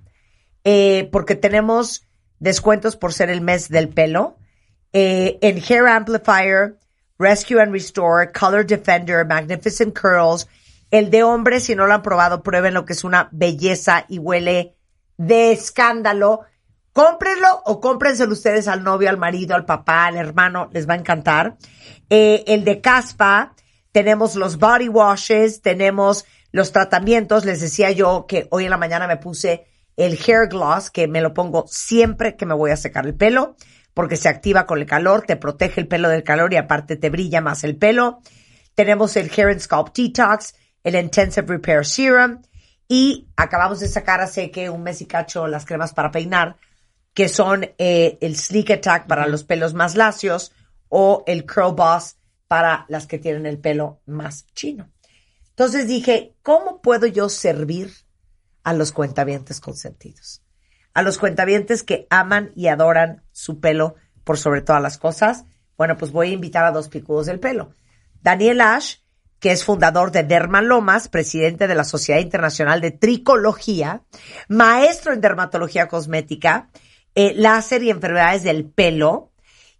[0.64, 2.04] eh, porque tenemos
[2.38, 4.36] descuentos por ser el mes del pelo.
[4.92, 6.76] Eh, en Hair Amplifier,
[7.18, 10.46] Rescue and Restore, Color Defender, Magnificent Curls.
[10.90, 14.18] El de hombres, si no lo han probado, prueben lo que es una belleza y
[14.18, 14.76] huele
[15.16, 16.42] de escándalo.
[16.92, 20.98] Cómprenlo o cómprenselo ustedes al novio, al marido, al papá, al hermano, les va a
[20.98, 21.56] encantar.
[22.08, 23.54] Eh, el de caspa,
[23.92, 27.44] tenemos los body washes, tenemos los tratamientos.
[27.44, 31.20] Les decía yo que hoy en la mañana me puse el hair gloss, que me
[31.20, 33.56] lo pongo siempre que me voy a secar el pelo,
[33.94, 37.10] porque se activa con el calor, te protege el pelo del calor y aparte te
[37.10, 38.20] brilla más el pelo.
[38.74, 40.54] Tenemos el Hair and Scalp Detox,
[40.86, 42.42] el Intensive Repair Serum
[42.86, 46.58] y acabamos de sacar hace que un mes y cacho las cremas para peinar,
[47.12, 50.52] que son eh, el Sleek Attack para los pelos más lacios
[50.88, 54.88] o el Curl Boss para las que tienen el pelo más chino.
[55.48, 57.92] Entonces dije, ¿cómo puedo yo servir
[58.62, 60.40] a los cuentavientes consentidos?
[60.94, 65.46] A los cuentavientes que aman y adoran su pelo por sobre todas las cosas.
[65.76, 67.72] Bueno, pues voy a invitar a dos picudos del pelo.
[68.22, 68.98] Daniel Ash,
[69.40, 74.02] que es fundador de Dermalomas, presidente de la Sociedad Internacional de Tricología,
[74.48, 76.68] maestro en dermatología cosmética,
[77.14, 79.32] eh, láser y enfermedades del pelo,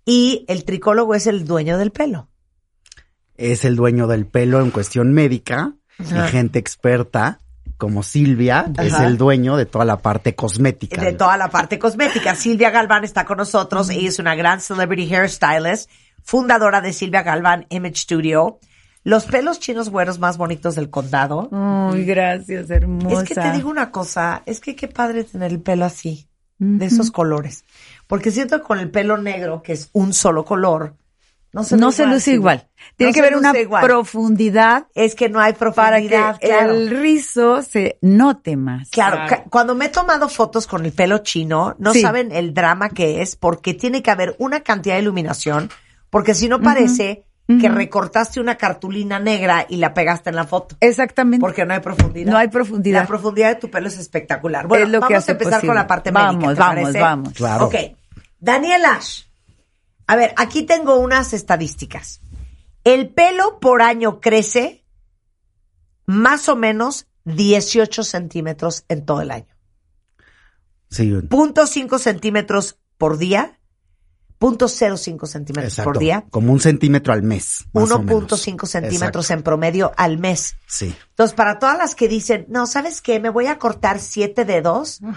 [0.04, 2.28] y el tricólogo es el dueño del pelo.
[3.36, 6.26] Es el dueño del pelo en cuestión médica Ajá.
[6.26, 7.40] y gente experta
[7.76, 11.02] como Silvia es el dueño de toda la parte cosmética.
[11.02, 12.34] de toda la parte cosmética.
[12.34, 13.90] Silvia Galván está con nosotros.
[13.90, 15.90] Ella es una gran celebrity hairstylist,
[16.22, 18.58] fundadora de Silvia Galván Image Studio.
[19.06, 21.48] Los pelos chinos güeros más bonitos del condado.
[21.52, 23.22] Ay, gracias, hermosa.
[23.22, 26.28] Es que te digo una cosa, es que qué padre tener el pelo así,
[26.58, 27.64] de esos colores.
[28.08, 30.96] Porque siento que con el pelo negro, que es un solo color,
[31.52, 32.66] no se, no ve se luce igual.
[32.96, 33.84] Tiene No que haber una luce igual.
[33.84, 36.72] profundidad Es que no hay para profundidad, que claro.
[36.74, 38.90] el rizo se note más.
[38.90, 39.20] Claro,
[39.50, 42.00] cuando me he tomado fotos con el pelo chino, no Sí.
[42.02, 45.70] saben el drama que es porque tiene que haber una cantidad de iluminación,
[46.10, 50.77] porque si no parece que recortaste una cartulina negra y la pegaste en la foto.
[50.81, 51.40] Exactamente.
[51.40, 52.32] Porque no hay profundidad.
[52.32, 53.02] No hay profundidad.
[53.02, 54.66] La profundidad de tu pelo es espectacular.
[54.66, 55.68] Bueno, Es lo que vamos hace a empezar posible.
[55.68, 56.55] con la parte Vamos, médica.
[56.55, 57.01] ¿te vamos, parece?
[57.01, 57.32] vamos.
[57.35, 57.66] Claro.
[57.66, 57.74] Ok.
[58.40, 59.23] Daniel Ash.
[60.09, 62.20] A ver, aquí tengo unas estadísticas.
[62.82, 64.85] El pelo por año crece
[66.05, 69.47] más o menos 18 centímetros en todo el año.
[70.90, 73.55] Sí, Punto cinco centímetros por día.
[74.38, 75.92] Punto cero cinco centímetros exacto.
[75.92, 76.24] por día.
[76.30, 77.64] Como un centímetro al mes.
[77.72, 78.30] más o menos.
[78.30, 79.32] 1.5 centímetros Exacto.
[79.32, 80.56] en promedio al mes.
[80.66, 80.94] Sí.
[81.10, 83.18] Entonces, para todas las que dicen, no, ¿sabes qué?
[83.18, 85.00] Me voy a cortar siete dedos.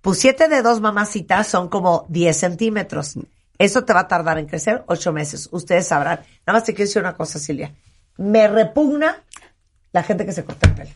[0.00, 3.18] Pues siete dedos, mamacita, son como 10 centímetros.
[3.58, 5.50] Eso te va a tardar en crecer ocho meses.
[5.52, 6.20] Ustedes sabrán.
[6.46, 7.74] Nada más te quiero decir una cosa, Silvia.
[8.16, 9.22] Me repugna
[9.92, 10.90] la gente que se corta el pelo.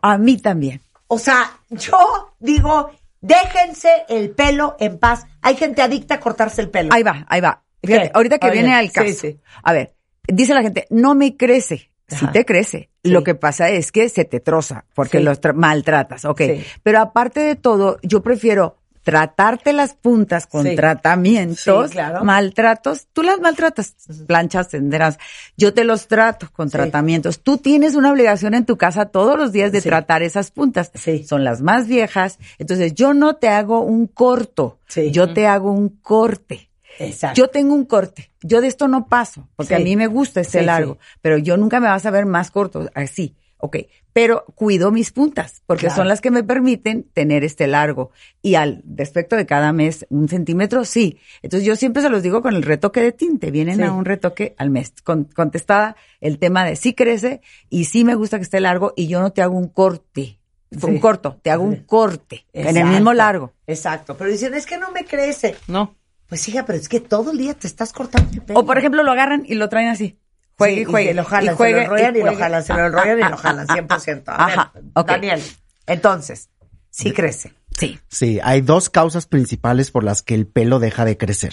[0.00, 0.80] A mí también.
[1.08, 2.90] O sea, yo digo,
[3.20, 5.26] déjense el pelo en paz.
[5.42, 6.92] Hay gente adicta a cortarse el pelo.
[6.92, 7.62] Ahí va, ahí va.
[7.82, 8.12] Fíjate, ¿Qué?
[8.14, 9.12] ahorita que Oye, viene al sí, caso.
[9.12, 9.40] sí.
[9.62, 9.94] A ver,
[10.26, 11.90] dice la gente, no me crece.
[12.08, 12.32] Sí Ajá.
[12.32, 12.90] te crece.
[13.04, 13.10] Sí.
[13.10, 15.24] Lo que pasa es que se te troza porque Sí.
[15.24, 16.24] los tra- maltratas.
[16.24, 16.40] Ok.
[16.40, 16.64] Sí.
[16.82, 18.78] Pero aparte de todo, yo prefiero
[19.10, 20.76] tratarte las puntas con Sí.
[20.76, 22.24] tratamientos, Sí, claro.
[22.24, 23.06] maltratos.
[23.12, 23.94] Tú las maltratas,
[24.26, 25.18] planchas, tenderas.
[25.56, 26.72] Yo te los trato con Sí.
[26.72, 27.40] tratamientos.
[27.40, 30.90] Tú tienes una obligación en tu casa todos los días de tratar esas puntas.
[30.94, 31.24] Sí.
[31.24, 32.38] Son las más viejas.
[32.58, 34.78] Entonces, yo no te hago un corto.
[34.88, 35.10] Sí.
[35.10, 36.68] Yo te hago un corte.
[36.98, 37.36] Exacto.
[37.40, 38.30] Yo tengo un corte.
[38.42, 41.80] Yo de esto no paso, porque a mí me gusta este largo, pero yo nunca
[41.80, 43.34] me vas a ver más corto, así.
[43.60, 43.76] Ok,
[44.12, 45.96] pero cuido mis puntas, porque Claro.
[45.96, 48.12] son las que me permiten tener este largo.
[48.40, 51.18] Y al respecto de cada mes, un centímetro, sí.
[51.42, 53.82] Entonces yo siempre se los digo con el retoque de tinte, vienen Sí.
[53.82, 54.92] a un retoque al mes.
[55.02, 59.08] Con- contestada el tema de sí crece y sí me gusta que esté largo y
[59.08, 60.38] yo no te hago un corte.
[60.82, 63.54] Un corto, te hago un corte en el mismo largo.
[63.66, 64.16] Exacto.
[64.16, 65.56] Pero dicen, es que no me crece.
[65.66, 65.96] No.
[66.28, 68.60] Pues hija, pero es que todo el día te estás cortando el pelo.
[68.60, 70.18] O por ejemplo lo agarran y lo traen así.
[70.58, 71.08] Juegue Sí, y juegue.
[71.08, 73.22] se lo jalan, y juegue, se lo enrollan y, lo jalan, se lo enrollan y
[73.30, 74.22] lo jalan, 100%.
[74.26, 75.04] A Ajá, ver.
[75.06, 75.42] Daniel,
[75.86, 76.50] entonces,
[76.90, 77.54] sí crece.
[77.78, 78.00] Sí.
[78.08, 81.52] Sí, hay dos causas principales por las que el pelo deja de crecer.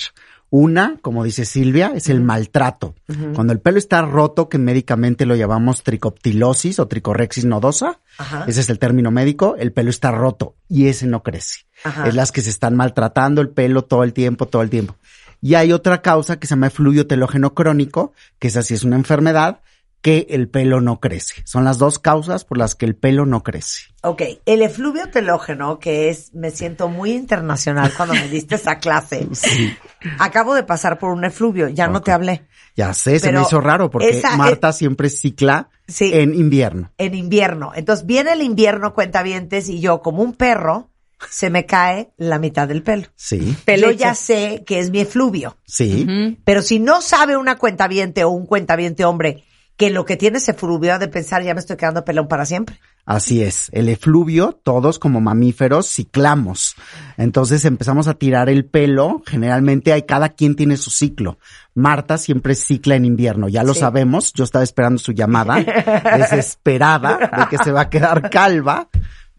[0.49, 2.95] Una, como dice Silvia, es el maltrato.
[3.35, 8.45] Cuando el pelo está roto, que médicamente lo llamamos tricoptilosis o tricorexis nodosa, Ajá.
[8.47, 11.65] ese es el término médico, el pelo está roto y ese no crece.
[11.83, 12.07] Ajá.
[12.07, 14.95] Es las que se están maltratando el pelo todo el tiempo, todo el tiempo.
[15.41, 18.95] Y hay otra causa que se llama efluvio telógeno crónico, que esa sí es una
[18.95, 19.61] enfermedad,
[20.01, 21.41] que el pelo no crece.
[21.45, 23.85] Son las dos causas por las que el pelo no crece.
[24.03, 29.27] Ok, el efluvio telógeno, que es, me siento muy internacional cuando me diste esa clase.
[30.19, 32.45] Acabo de pasar por un efluvio, ya no te hablé.
[32.75, 36.11] Ya sé, se me hizo raro porque esa Marta siempre cicla Sí.
[36.13, 36.91] en invierno.
[36.99, 37.71] En invierno.
[37.73, 40.91] Entonces viene el invierno, cuentavientes, y yo, como un perro,
[41.29, 43.07] se me cae la mitad del pelo.
[43.15, 45.57] Sí, Yo ya sé que es mi efluvio.
[45.65, 46.37] sí.
[46.43, 49.43] Pero si no sabe una cuentaviente o un cuentaviente hombre
[49.77, 52.45] que lo que tiene ese efluvio ha de pensar, ya me estoy quedando pelón para
[52.45, 52.79] siempre.
[53.05, 53.69] Así es.
[53.73, 56.75] El efluvio, todos como mamíferos ciclamos.
[57.17, 59.21] Entonces empezamos a tirar el pelo.
[59.27, 61.37] Generalmente hay cada quien tiene su ciclo.
[61.75, 63.47] Marta siempre cicla en invierno.
[63.49, 63.81] Ya lo Sí.
[63.81, 64.31] sabemos.
[64.33, 65.57] Yo estaba esperando su llamada,
[66.17, 68.89] desesperada de que se va a quedar calva.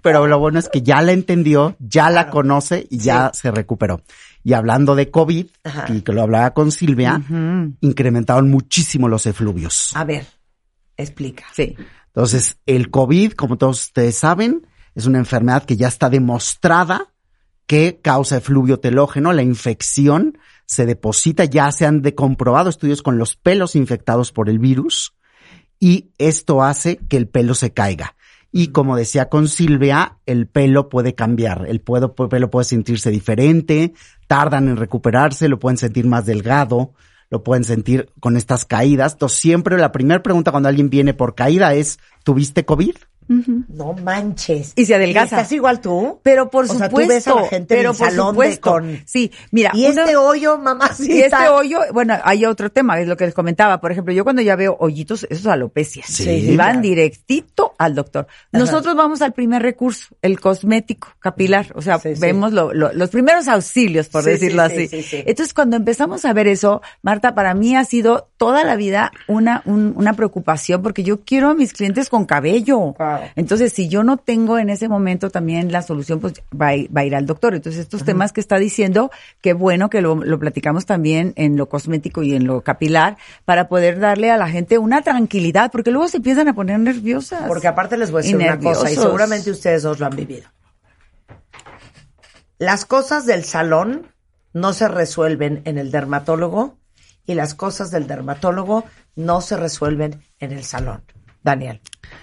[0.06, 4.02] Pero lo bueno es que ya la entendió, ya la conoce y ya se recuperó.
[4.44, 5.86] Y hablando de COVID, Ajá.
[5.92, 7.20] y que lo hablaba con Silvia,
[7.80, 9.90] incrementaron muchísimo los efluvios.
[9.96, 10.24] A ver,
[10.96, 11.46] explica.
[11.52, 11.74] Sí.
[12.06, 17.12] Entonces, el COVID, como todos ustedes saben, es una enfermedad que ya está demostrada
[17.66, 19.32] que causa efluvio telógeno.
[19.32, 24.48] La infección se deposita, ya se han de comprobado estudios con los pelos infectados por
[24.48, 25.16] el virus
[25.80, 28.14] y esto hace que el pelo se caiga.
[28.52, 33.92] Y como decía con Silvia, el pelo puede cambiar, el pelo puede sentirse diferente,
[34.26, 36.92] tardan en recuperarse, lo pueden sentir más delgado,
[37.28, 39.14] lo pueden sentir con estas caídas.
[39.14, 42.96] Entonces siempre la primera pregunta cuando alguien viene por caída es, ¿tuviste COVID?
[43.28, 44.72] No manches.
[44.76, 45.36] Y se adelgaza.
[45.36, 46.20] ¿Estás igual tú?
[46.22, 48.70] Pero por O sea, supuesto, tú ves a la gente pero por salón supuesto.
[48.70, 51.12] con- Sí, mira, Y este hoyo, mamacita.
[51.14, 53.80] y este hoyo, bueno, hay otro tema, es lo que les comentaba.
[53.80, 56.04] Por ejemplo, yo cuando ya veo hoyitos, eso es alopecia.
[56.06, 56.30] Sí.
[56.30, 56.80] Y van claro.
[56.82, 58.26] directito al doctor.
[58.28, 58.46] Ajá.
[58.64, 61.66] Nosotros vamos al primer recurso, el cosmético capilar.
[61.74, 62.20] O sea, Sí, sí.
[62.20, 64.88] vemos lo- lo- los primeros auxilios, por decirlo sí, así.
[64.88, 65.22] sí, sí, sí.
[65.26, 69.62] Entonces, cuando empezamos a ver eso, Marta, para mí ha sido toda la vida una,
[69.66, 72.94] un- una preocupación porque yo quiero a mis clientes con cabello.
[73.18, 73.32] Claro.
[73.36, 77.04] Entonces, si yo no tengo en ese momento también la solución, pues va va a
[77.04, 77.54] ir al doctor.
[77.54, 79.10] Entonces, estos temas que está diciendo,
[79.40, 83.68] qué bueno que lo, lo platicamos también en lo cosmético y en lo capilar para
[83.68, 87.44] poder darle a la gente una tranquilidad, porque luego se empiezan a poner nerviosas.
[87.46, 90.48] Porque aparte les voy a decir una cosa, y seguramente ustedes dos lo han vivido.
[92.58, 94.06] Las cosas del salón
[94.54, 96.78] no se resuelven en el dermatólogo
[97.26, 98.84] y las cosas del dermatólogo
[99.14, 101.02] no se resuelven en el salón.
[101.46, 101.80] Daniel.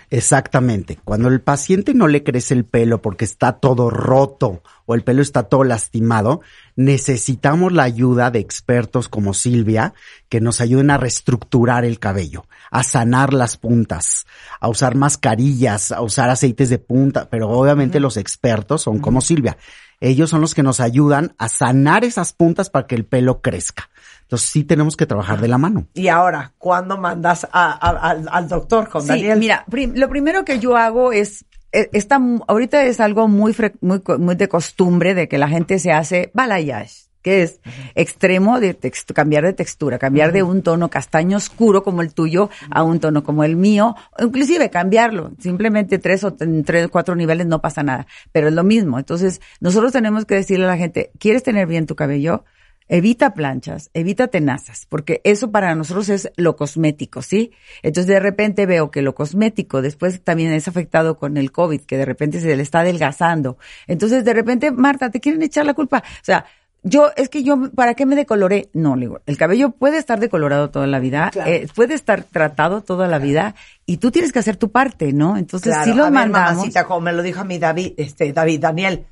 [0.10, 1.00] Exactamente.
[1.04, 5.22] Cuando el paciente no le crece el pelo porque está todo roto o el pelo
[5.22, 6.42] está todo lastimado,
[6.76, 9.94] necesitamos la ayuda de expertos como Silvia
[10.30, 14.26] que nos ayuden a reestructurar el cabello, a sanar las puntas,
[14.60, 19.58] a usar mascarillas, a usar aceites de punta, pero obviamente los expertos son como Silvia.
[20.02, 23.90] Ellos son los que nos ayudan a sanar esas puntas para que el pelo crezca.
[24.34, 25.86] Entonces sí tenemos que trabajar de la mano.
[25.94, 29.38] Y ahora, ¿cuándo mandas a- a- al, al doctor con Sí, Daniel?
[29.38, 33.54] mira, prim- lo primero que yo hago es, eh, está, mu- ahorita es algo muy,
[33.54, 37.60] fre- muy, co- muy de costumbre de que la gente se hace balayage, que es
[37.94, 38.76] extremo de
[39.14, 43.24] cambiar de textura, cambiar de un tono castaño oscuro como el tuyo a un tono
[43.24, 48.08] como el mío, o inclusive cambiarlo, simplemente tres o tres, cuatro niveles no pasa nada,
[48.32, 48.98] pero es lo mismo.
[48.98, 52.46] Entonces, nosotros tenemos que decirle a la gente, ¿quieres tener bien tu cabello?
[52.88, 57.52] Evita planchas, evita tenazas, porque eso para nosotros es lo cosmético, ¿sí?
[57.82, 61.98] Entonces de repente veo que lo cosmético después también es afectado con el COVID, que
[61.98, 63.58] de repente se le está adelgazando.
[63.88, 66.04] Entonces de repente, Marta, te quieren echar la culpa.
[66.06, 66.46] O sea,
[66.86, 68.70] yo, es que yo, ¿para qué me decoloré?
[68.74, 71.50] No, le digo, el cabello puede estar decolorado toda la vida, Claro.
[71.50, 73.56] eh, puede estar tratado toda la vida,
[73.86, 75.38] y tú tienes que hacer tu parte, ¿no?
[75.38, 76.52] Entonces Claro, sí lo a ver, mandamos.
[76.58, 79.06] mamacita, como me lo dijo a mí David, este, David, Daniel.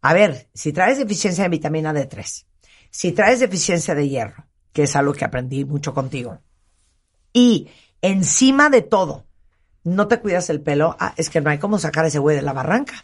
[0.00, 2.46] A ver, si traes deficiencia de vitamina D3,
[2.90, 6.40] si traes deficiencia de hierro, que es algo que aprendí mucho contigo,
[7.32, 7.68] y
[8.02, 9.26] encima de todo,
[9.84, 12.42] no te cuidas el pelo, ah, es que no hay cómo sacar ese güey de
[12.42, 12.94] la barranca.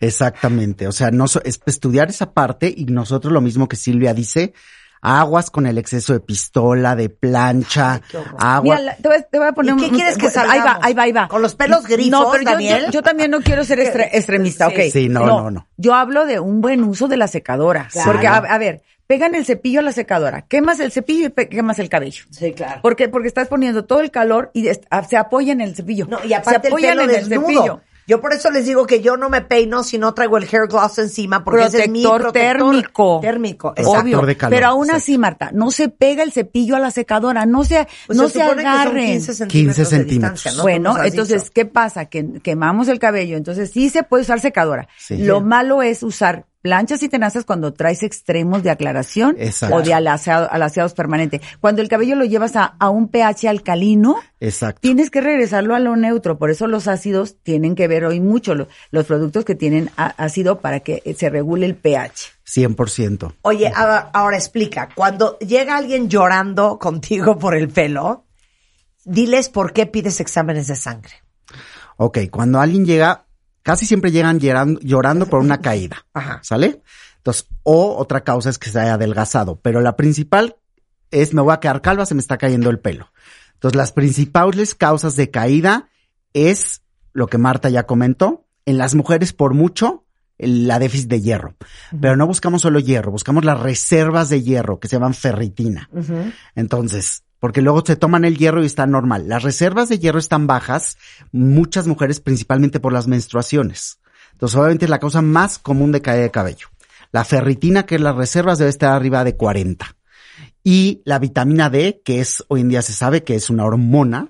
[0.00, 4.12] Exactamente, o sea, no so- es estudiar esa parte y nosotros lo mismo que Silvia
[4.14, 4.52] dice,
[5.00, 8.00] aguas con el exceso de pistola, de plancha,
[8.38, 8.62] agua.
[8.76, 10.60] Mira, la- te, voy, a- te voy a poner ¿Y qué un- quieres que Ahí
[10.60, 11.28] va, ahí va, ahí va.
[11.28, 12.84] ¿Con los pelos grifos, No, pero yo- Daniel?
[12.86, 14.74] Yo, yo también no quiero ser extre- extremista, Sí.
[14.74, 14.80] ok.
[14.92, 15.68] Sí, no, no, no.
[15.76, 17.88] Yo hablo de un buen uso de la secadora.
[17.92, 18.10] Claro.
[18.12, 18.82] Porque, a, a ver,
[19.12, 22.24] pegan el cepillo a la secadora, quemas el cepillo y quemas el cabello.
[22.30, 22.80] Sí, claro.
[22.80, 23.10] ¿Por qué?
[23.10, 24.66] Porque estás poniendo todo el calor y
[25.06, 26.06] se apoya en el cepillo.
[26.08, 27.46] No, y aparte se el apoyan pelo en el desnudo.
[27.46, 27.80] cepillo.
[28.06, 30.66] Yo por eso les digo que yo no me peino si no traigo el hair
[30.66, 33.18] gloss encima, porque ese es mi Protector protector térmico.
[33.20, 33.92] Térmico, Obvio.
[33.92, 34.96] Factor de calor, Pero aún exacto.
[35.02, 38.38] así, Marta, no se pega el cepillo a la secadora, no se, Pues no se
[38.38, 39.06] se, supone que son agarren.
[39.12, 40.62] 15 centímetros de centímetros.
[40.62, 41.52] Bueno, entonces, dicho.
[41.54, 42.06] ¿qué pasa?
[42.06, 44.88] Que quemamos el cabello, entonces sí se puede usar secadora.
[44.96, 45.18] Sí.
[45.18, 49.76] Lo malo es usar planchas y tenazas cuando traes extremos de aclaración Exacto.
[49.76, 51.40] o de alaciado- alaciados permanente.
[51.60, 54.78] Cuando el cabello lo llevas a, a un pH alcalino, Exacto.
[54.80, 56.38] tienes que regresarlo a lo neutro.
[56.38, 60.60] Por eso los ácidos tienen que ver hoy mucho lo- los productos que tienen ácido
[60.60, 62.32] para que se regule el pH.
[62.46, 63.34] 100%.
[63.42, 68.24] Oye, ahora, ahora explica, cuando llega alguien llorando contigo por el pelo,
[69.04, 71.14] diles por qué pides exámenes de sangre.
[71.96, 73.24] Ok, cuando alguien llega,
[73.62, 76.06] casi siempre llegan llorando, llorando por una caída.
[76.14, 76.40] Ajá.
[76.42, 76.82] ¿Sale?
[77.16, 80.56] Entonces, o otra causa es que se haya adelgazado, pero la principal
[81.10, 83.12] es me voy a quedar calva, se me está cayendo el pelo.
[83.54, 85.88] Entonces, las principales causas de caída
[86.32, 86.82] es
[87.12, 90.04] lo que Marta ya comentó, en las mujeres por mucho
[90.38, 91.54] la déficit de hierro.
[92.00, 95.88] Pero no buscamos solo hierro, buscamos las reservas de hierro que se llaman ferritina.
[96.54, 99.26] Entonces, porque luego se toman el hierro y está normal.
[99.26, 100.96] Las reservas de hierro están bajas,
[101.32, 103.98] muchas mujeres principalmente por las menstruaciones.
[104.30, 106.68] Entonces, obviamente es la causa más común de caída de cabello.
[107.10, 109.96] La ferritina, que es las reservas, debe estar arriba de 40.
[110.62, 114.28] Y la vitamina D, que es, hoy en día se sabe que es una hormona,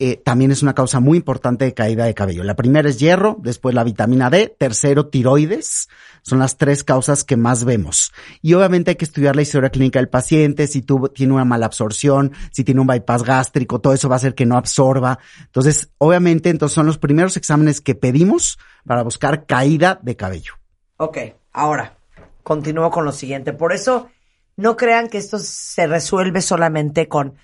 [0.00, 2.44] eh, también es una causa muy importante de caída de cabello.
[2.44, 5.88] La primera es hierro, después la vitamina D, tercero tiroides.
[6.22, 8.12] Son las tres causas que más vemos.
[8.40, 11.66] Y obviamente hay que estudiar la historia clínica del paciente, si tuvo, tiene una mala
[11.66, 15.18] absorción, si tiene un bypass gástrico, todo eso va a hacer que no absorba.
[15.46, 20.54] Entonces, obviamente, entonces son los primeros exámenes que pedimos para buscar caída de cabello.
[20.98, 21.18] Ok,
[21.52, 21.96] ahora,
[22.44, 23.52] continúo con lo siguiente.
[23.52, 24.08] Por eso,
[24.56, 27.34] no crean que esto se resuelve solamente con,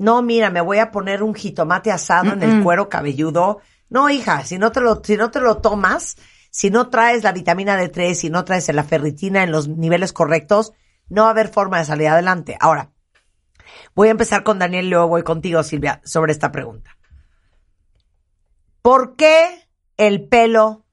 [0.00, 3.60] no, mira, me voy a poner un jitomate asado en el cuero cabelludo.
[3.90, 6.16] No, hija, si no te lo, si no te lo tomas,
[6.50, 10.72] si no traes la vitamina D3, si no traes la ferritina en los niveles correctos,
[11.10, 12.56] no va a haber forma de salir adelante.
[12.60, 12.92] Ahora,
[13.94, 16.96] voy a empezar con Daniel y luego voy contigo, Silvia, sobre esta pregunta.
[18.80, 19.68] ¿Por qué
[19.98, 20.86] el pelo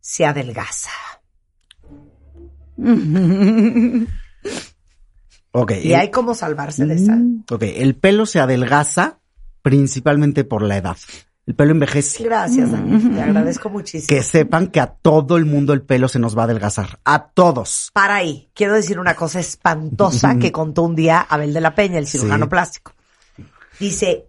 [0.00, 0.90] se adelgaza?
[5.56, 5.72] Ok.
[5.82, 7.16] Y hay cómo salvarse de esa.
[7.48, 9.20] Ok, el pelo se adelgaza
[9.62, 10.96] principalmente por la edad.
[11.46, 12.24] El pelo envejece.
[12.24, 13.14] Gracias, Daniel.
[13.14, 14.08] Te agradezco muchísimo.
[14.08, 16.98] Que sepan que a todo el mundo el pelo se nos va a adelgazar.
[17.04, 17.90] A todos.
[17.92, 21.98] Para ahí, quiero decir una cosa espantosa que contó un día Abel de la Peña,
[21.98, 22.50] el cirujano Sí.
[22.50, 22.92] plástico.
[23.78, 24.26] Dice,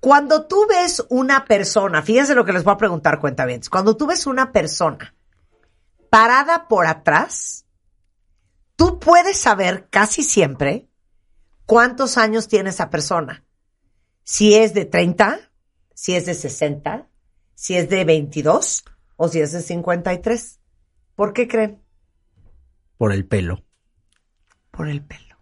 [0.00, 3.96] cuando tú ves una persona, fíjense lo que les voy a preguntar, cuenta bien, cuando
[3.96, 5.14] tú ves una persona
[6.08, 7.66] parada por atrás,
[8.80, 10.88] tú puedes saber casi siempre
[11.66, 13.44] cuántos años tiene esa persona.
[14.24, 15.38] Si es de 30,
[15.94, 17.06] si es de 60,
[17.54, 18.84] si es de 22
[19.16, 20.60] o si es de 53.
[21.14, 21.82] ¿Por qué creen?
[22.96, 23.62] Por el pelo.
[24.70, 25.36] Por el pelo.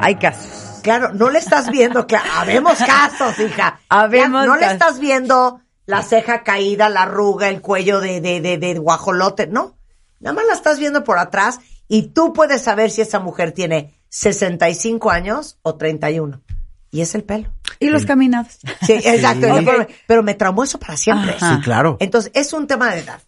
[0.00, 0.80] Hay casos.
[0.82, 3.78] Claro, no le estás viendo, claro, habemos casos, hija.
[3.90, 8.40] Habemos Ya, no le estás viendo la ceja caída, la arruga, el cuello de, de,
[8.40, 9.76] de, de guajolote, no.
[10.20, 13.94] Nada más la estás viendo por atrás y tú puedes saber si esa mujer tiene
[14.08, 16.40] 65 años o 31.
[16.90, 17.52] Y es el pelo.
[17.78, 18.58] Y los caminados.
[18.82, 19.46] Sí, exacto.
[19.46, 19.64] Sí.
[19.64, 21.36] Pero, pero me traumó eso para siempre.
[21.38, 21.96] Sí, claro.
[22.00, 23.20] Entonces, es un tema de edad.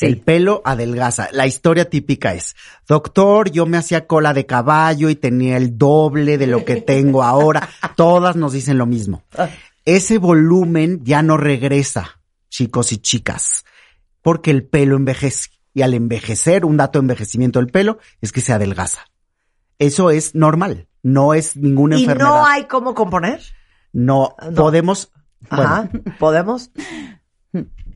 [0.00, 1.28] El pelo adelgaza.
[1.32, 6.36] La historia típica es, doctor, yo me hacía cola de caballo y tenía el doble
[6.36, 7.68] de lo que tengo ahora.
[7.96, 9.22] Todas nos dicen lo mismo.
[9.84, 13.64] Ese volumen ya no regresa, chicos y chicas,
[14.22, 15.50] porque el pelo envejece.
[15.74, 19.06] Y al envejecer, un dato de envejecimiento del pelo es que se adelgaza.
[19.80, 20.86] Eso es normal.
[21.02, 22.28] No es ninguna Y enfermedad.
[22.28, 23.40] no hay cómo componer.
[23.92, 24.54] No, No.
[24.54, 25.10] podemos,
[25.50, 25.88] Ajá.
[25.92, 26.70] bueno, ¿Podemos?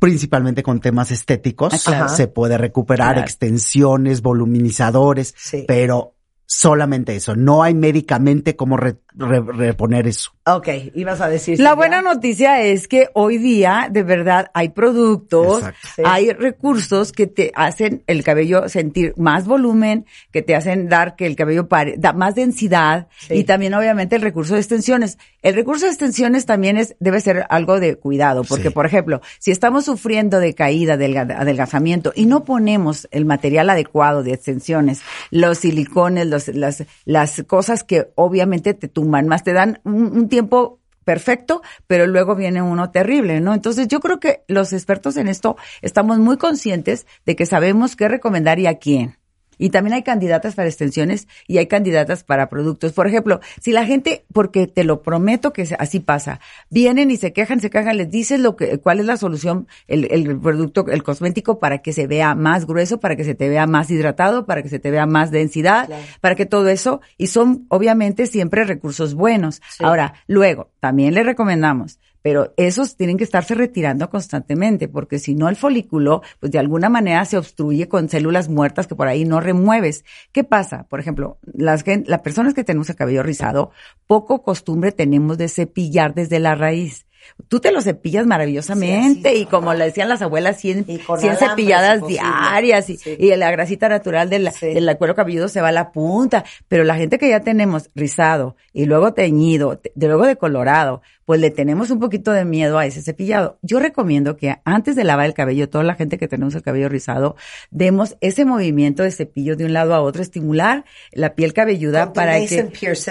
[0.00, 2.08] principalmente con temas estéticos, Ah, claro.
[2.08, 3.20] se puede recuperar Claro.
[3.26, 5.64] extensiones, voluminizadores, Sí.
[5.66, 6.14] pero
[6.46, 7.34] solamente eso.
[7.36, 10.30] No hay médicamente cómo re- re- reponer eso.
[10.46, 11.60] Ok, ibas a decir.
[11.60, 15.88] La buena noticia es que hoy día, de verdad, hay productos, Exacto.
[15.96, 16.02] Sí.
[16.06, 21.26] hay recursos que te hacen el cabello sentir más volumen, que te hacen dar que
[21.26, 23.34] el cabello pare, da más densidad Sí.
[23.34, 25.18] y también obviamente el recurso de extensiones.
[25.42, 28.70] El recurso de extensiones también es, debe ser algo de cuidado, porque Sí.
[28.70, 34.22] por ejemplo, si estamos sufriendo de caída, del adelgazamiento y no ponemos el material adecuado
[34.22, 39.80] de extensiones, los silicones, los, las, las cosas que obviamente te tumban más, te dan
[39.84, 43.54] un, un tiempo perfecto, pero luego viene uno terrible, ¿no?
[43.54, 48.08] Entonces yo creo que los expertos en esto estamos muy conscientes de que sabemos qué
[48.08, 49.17] recomendar y a quién.
[49.58, 52.92] Y también hay candidatas para extensiones y hay candidatas para productos.
[52.92, 56.40] Por ejemplo, si la gente, porque te lo prometo que así pasa,
[56.70, 60.06] vienen y se quejan, se quejan, les dices lo que, cuál es la solución, el,
[60.10, 63.66] el producto, el cosmético para que se vea más grueso, para que se te vea
[63.66, 65.88] más hidratado, para que se te vea más densidad,
[66.20, 69.60] para que todo eso, y son obviamente siempre recursos buenos.
[69.80, 71.98] Ahora, luego, también le recomendamos
[72.28, 76.90] pero esos tienen que estarse retirando constantemente, porque si no el folículo, pues de alguna
[76.90, 80.04] manera se obstruye con células muertas que por ahí no remueves.
[80.30, 80.84] ¿Qué pasa?
[80.90, 83.70] Por ejemplo, las, las personas que tenemos el cabello rizado,
[84.06, 87.06] poco costumbre tenemos de cepillar desde la raíz.
[87.48, 91.48] Tú te lo cepillas maravillosamente y como le decían las abuelas, 100, con 100 alambre,
[91.48, 95.72] cepilladas si diarias y, y la grasita natural del, del cuero cabelludo se va a
[95.72, 96.44] la punta.
[96.68, 101.40] Pero la gente que ya tenemos rizado y luego teñido, te- de luego decolorado, pues
[101.40, 103.58] le tenemos un poquito de miedo a ese cepillado.
[103.60, 106.88] Yo recomiendo que antes de lavar el cabello, toda la gente que tenemos el cabello
[106.88, 107.36] rizado,
[107.70, 112.32] demos ese movimiento de cepillo de un lado a otro, estimular la piel cabelluda para
[112.48, 112.62] que...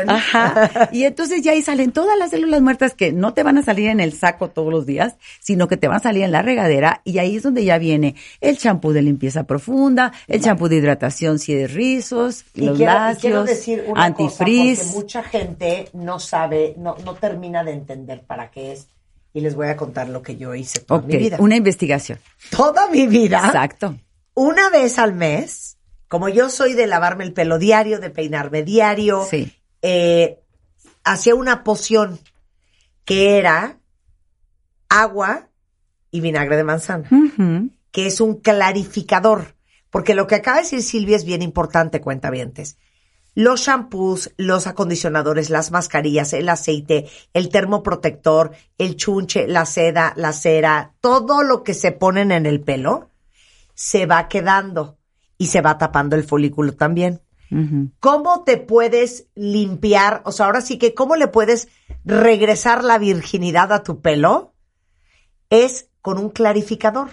[0.10, 0.90] Ajá.
[0.92, 3.90] Y entonces ya ahí salen todas las células muertas que no te van a salir
[3.90, 7.02] en el saco todos los días, sino que te van a salir en la regadera
[7.04, 11.40] y ahí es donde ya viene el champú de limpieza profunda, el champú de hidratación
[11.40, 15.90] si es rizos, Y los quiero, y lácteos, quiero decir una cosa, porque mucha gente
[15.94, 18.88] no sabe, no, no termina de entender para qué es.
[19.34, 21.38] Y les voy a contar lo que yo hice toda mi vida.
[21.40, 22.20] una investigación.
[22.50, 23.42] Toda mi vida.
[23.46, 23.96] Exacto.
[24.34, 25.78] Una vez al mes,
[26.08, 29.54] como yo soy de lavarme el pelo diario, de peinarme diario, Sí.
[29.82, 30.40] eh,
[31.04, 32.20] hacía una poción
[33.06, 33.78] que era
[35.02, 35.50] agua
[36.12, 37.10] y vinagre de manzana,
[37.92, 39.56] que es un clarificador.
[39.90, 42.78] Porque lo que acaba de decir Silvia es bien importante, cuentavientes.
[43.34, 50.34] Los shampoos, los acondicionadores, las mascarillas, el aceite, el termoprotector, el chunche, la seda, la
[50.34, 53.12] cera, todo lo que se ponen en el pelo,
[53.76, 54.98] se va quedando
[55.38, 57.22] y se va tapando el folículo también.
[58.00, 60.22] ¿Cómo te puedes limpiar?
[60.26, 61.70] O sea, ahora sí que, ¿cómo le puedes
[62.04, 64.54] regresar la virginidad a tu pelo?
[65.50, 67.10] Es con un clarificador.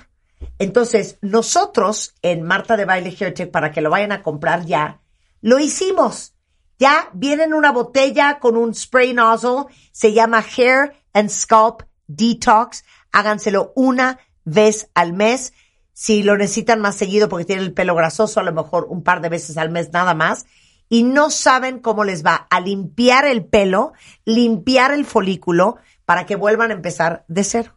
[0.58, 5.00] Entonces, nosotros en Marta de Baile Hair Tech, para que lo vayan a comprar ya,
[5.40, 6.34] lo hicimos.
[6.78, 12.84] Ya viene en una botella con un spray nozzle, se llama Hair and Scalp Detox.
[13.12, 15.52] Háganselo una vez al mes.
[15.92, 19.20] Si lo necesitan más seguido porque tienen el pelo grasoso, a lo mejor un par
[19.20, 20.46] de veces al mes nada más.
[20.88, 23.92] Y no saben cómo les va a limpiar el pelo,
[24.24, 27.72] limpiar el folículo para que vuelvan a empezar de cero.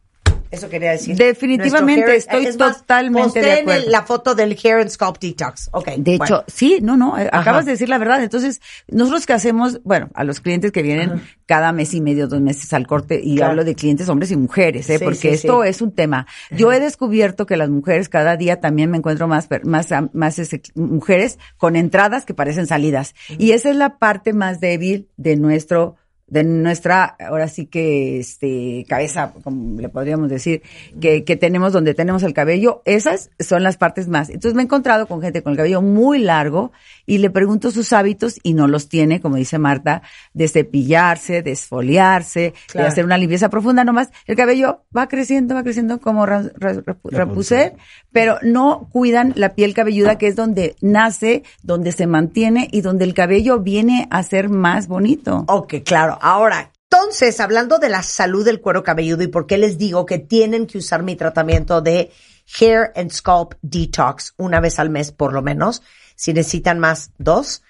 [0.52, 1.16] Eso quería decir.
[1.18, 3.90] Definitivamente, estoy es más, totalmente de acuerdo.
[3.90, 5.70] la foto del Hair and Scalp Detox.
[5.74, 5.90] Ok.
[5.98, 7.42] De hecho, sí, no, no, eh, Ajá.
[7.42, 8.24] acabas de decir la verdad.
[8.24, 12.42] Entonces, nosotros que hacemos, bueno, a los clientes que vienen cada mes y medio, dos
[12.42, 13.52] meses al corte, y Claro.
[13.52, 14.98] hablo de clientes hombres y mujeres, ¿eh?
[14.98, 15.70] Sí, porque sí, esto sí.
[15.70, 16.28] es un tema.
[16.52, 20.62] Yo he descubierto que las mujeres cada día también me encuentro más, más, más ese-
[20.76, 23.16] mujeres con entradas que parecen salidas.
[23.38, 25.96] Y esa es la parte más débil de nuestro
[26.28, 30.62] de nuestra, ahora sí que, este, cabeza, como le podríamos decir,
[31.00, 34.30] que, que tenemos donde tenemos el cabello, esas son las partes más.
[34.30, 36.72] Entonces me he encontrado con gente con el cabello muy largo
[37.06, 40.02] y le pregunto sus hábitos y no los tiene, como dice Marta,
[40.34, 42.86] de cepillarse, de esfoliarse, Claro.
[42.86, 44.10] de hacer una limpieza profunda nomás.
[44.26, 47.74] El cabello va creciendo, va creciendo como Rapunzel,
[48.12, 53.06] pero no cuidan la piel cabelluda que es donde nace, donde se mantiene y donde
[53.06, 55.46] el cabello viene a ser más bonito.
[55.48, 56.17] Ok, claro.
[56.22, 60.20] Ahora, entonces, hablando de la salud del cuero cabelludo y por qué les digo que
[60.20, 62.12] tienen que usar mi tratamiento de
[62.60, 65.82] Hair and Scalp Detox una vez al mes por lo menos,
[66.16, 67.62] si necesitan más, dos,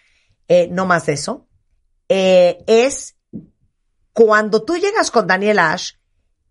[0.47, 1.47] eh, no más de eso,
[2.09, 3.15] eh, es
[4.13, 5.93] cuando tú llegas con Daniel Ash,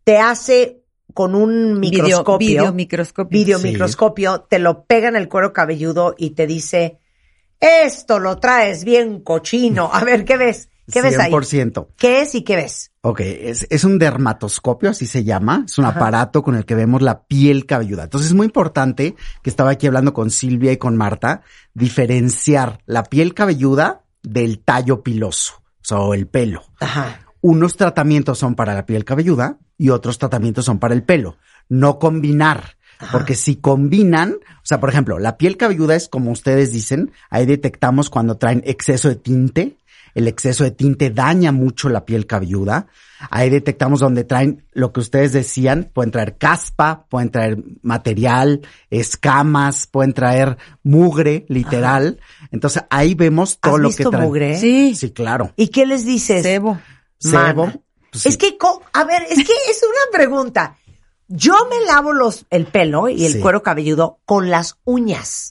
[0.04, 0.82] te hace
[1.14, 3.38] con un Video- microscopio, videomicroscopio.
[3.38, 6.98] videomicroscopio, te lo pega en el cuero cabelludo y te dice,
[7.58, 9.88] esto lo traes bien cochino.
[9.92, 10.68] A ver, ¿qué ves?
[10.90, 11.32] ¿Qué ves ahí?
[11.32, 11.88] 100%.
[11.96, 12.92] ¿Qué es y qué ves?
[13.00, 15.64] Ok, es, es un dermatoscopio, así se llama.
[15.66, 18.04] Es un aparato con el que vemos la piel cabelluda.
[18.04, 21.42] Entonces es muy importante que estaba aquí hablando con Silvia y con Marta,
[21.74, 26.62] diferenciar la piel cabelluda del tallo piloso, o sea, o el pelo.
[26.80, 27.20] Ajá.
[27.40, 31.36] Unos tratamientos son para la piel cabelluda y otros tratamientos son para el pelo.
[31.68, 32.76] No combinar.
[33.12, 37.44] Porque si combinan, o sea, por ejemplo, la piel cabelluda es como ustedes dicen, ahí
[37.44, 39.76] detectamos cuando traen exceso de tinte.
[40.16, 42.86] El exceso de tinte daña mucho la piel cabelluda.
[43.30, 49.86] Ahí detectamos donde traen lo que ustedes decían, pueden traer caspa, pueden traer material, escamas,
[49.86, 52.18] pueden traer mugre, literal.
[52.50, 54.24] Entonces ahí vemos todo ¿Has lo visto que traen.
[54.26, 54.58] mugre?
[54.58, 54.94] Sí.
[54.94, 55.52] Sí, claro.
[55.56, 56.42] ¿Y qué les dices?
[56.42, 56.78] Sebo.
[57.18, 57.72] Sebo.
[58.10, 60.76] Pues Es que, co- a ver, es que es una pregunta.
[61.28, 63.40] Yo me lavo los, el pelo y el Sí.
[63.40, 65.50] cuero cabelludo con las uñas.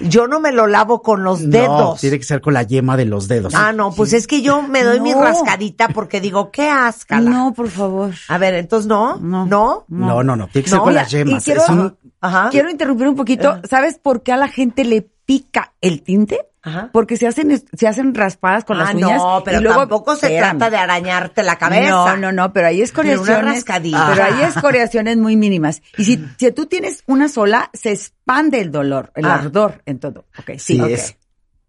[0.00, 1.68] Yo no me lo lavo con los dedos.
[1.80, 3.54] No, tiene que ser con la yema de los dedos.
[3.54, 7.30] Ah, no, pues es que yo me doy mi rascadita porque digo, qué ascala.
[7.30, 8.12] No, por favor.
[8.28, 9.84] A ver, entonces no, no, no.
[9.88, 11.42] No, no, no, tiene que ser No, con las yemas.
[11.42, 12.48] y quiero- Es un- Ajá.
[12.50, 13.60] Quiero interrumpir un poquito.
[13.68, 16.40] ¿Sabes por qué a la gente le pica el tinte?
[16.68, 16.90] Ajá.
[16.92, 19.16] Porque se hacen, se hacen raspadas con las Ah, uñas.
[19.18, 20.58] no, pero y luego, tampoco se Espérame.
[20.58, 21.90] trata de arañarte la cabeza.
[21.90, 23.42] No, no, no, pero hay Pero escoriaciones.
[23.42, 24.10] una rascadita.
[24.14, 25.82] Pero hay escoriaciones muy mínimas.
[25.96, 29.34] Y si, si tú tienes una sola, se expande el dolor, el Ah.
[29.34, 30.26] ardor en todo.
[30.38, 30.88] Ok, sí, Sí, ok.
[30.90, 31.16] es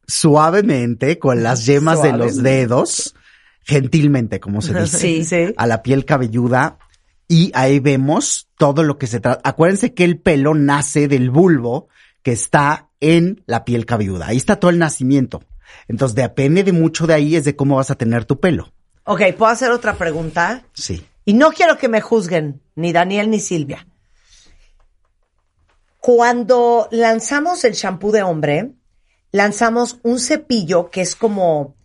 [0.07, 3.15] suavemente con las yemas de los dedos,
[3.63, 5.53] gentilmente, como se dice, Sí, sí.
[5.55, 6.77] a la piel cabelluda.
[7.27, 9.47] Y ahí vemos todo lo que se trata.
[9.47, 11.87] Acuérdense que el pelo nace del bulbo
[12.29, 14.27] que está en la piel cabelluda.
[14.27, 15.43] Ahí está todo el nacimiento.
[15.87, 18.71] Entonces, depende de mucho de ahí es de cómo vas a tener tu pelo.
[19.03, 20.63] Ok, ¿puedo hacer otra pregunta?
[20.75, 21.03] Sí.
[21.25, 23.87] Y no quiero que me juzguen, ni Daniel ni Silvia.
[25.99, 28.73] Cuando lanzamos el shampoo de hombre,
[29.31, 31.75] lanzamos un cepillo que es como,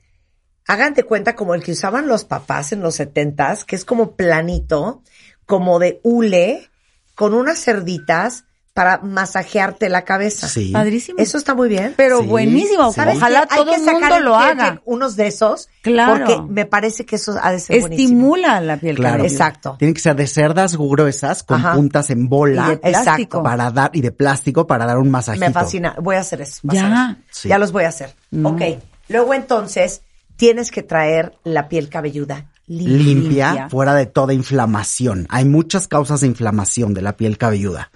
[0.66, 4.15] hagan de cuenta como el que usaban los papás en los setentas, que es como
[4.15, 5.03] planito,
[5.47, 6.69] como de hule,
[7.15, 10.48] con unas cerditas para masajearte la cabeza.
[10.48, 10.72] Sí.
[10.72, 11.16] Padrísimo.
[11.20, 11.94] Eso está muy bien.
[11.96, 12.88] Pero Sí, buenísimo.
[12.90, 12.96] sí.
[12.96, 14.82] ¿Sabes Ojalá todo el mundo lo haga.
[14.84, 15.68] Unos de esos.
[15.80, 16.26] Claro.
[16.26, 18.09] Porque me parece que eso ha de ser buenísimo.
[18.34, 19.18] Estimula la piel Claro.
[19.18, 19.32] cabelluda.
[19.32, 19.76] Exacto.
[19.78, 21.74] Tienen que ser de cerdas gruesas con Ajá.
[21.74, 23.42] puntas en bola Y de plástico.
[23.44, 25.46] para dar y de plástico para dar un masajito.
[25.46, 25.94] Me fascina.
[26.02, 26.60] Voy a hacer eso.
[26.64, 27.16] Ya.
[27.30, 27.48] Sí.
[27.48, 28.12] Ya los voy a hacer.
[28.42, 28.60] Ok.
[29.09, 30.02] Luego entonces
[30.34, 32.96] tienes que traer la piel cabelluda limpia.
[32.96, 33.68] limpia, Limpia.
[33.68, 35.28] fuera de toda inflamación.
[35.30, 37.92] Hay muchas causas de inflamación de la piel cabelluda.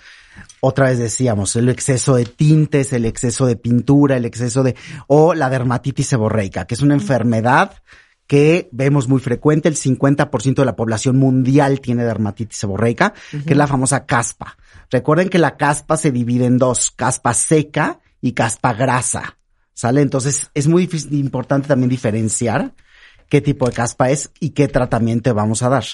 [0.61, 4.75] Otra vez decíamos, el exceso de tintes, el exceso de pintura, el exceso de,
[5.07, 7.75] o la dermatitis seborreica, que es una enfermedad
[8.27, 9.69] que vemos muy frecuente.
[9.69, 14.57] El 50% de la población mundial tiene dermatitis seborreica, que es la famosa caspa.
[14.91, 19.37] Recuerden que la caspa se divide en dos, caspa seca y caspa grasa.
[19.75, 20.03] ¿Sale?
[20.03, 22.75] Entonces es muy difícil- importante también diferenciar
[23.29, 25.85] qué tipo de caspa es y qué tratamiento vamos a dar.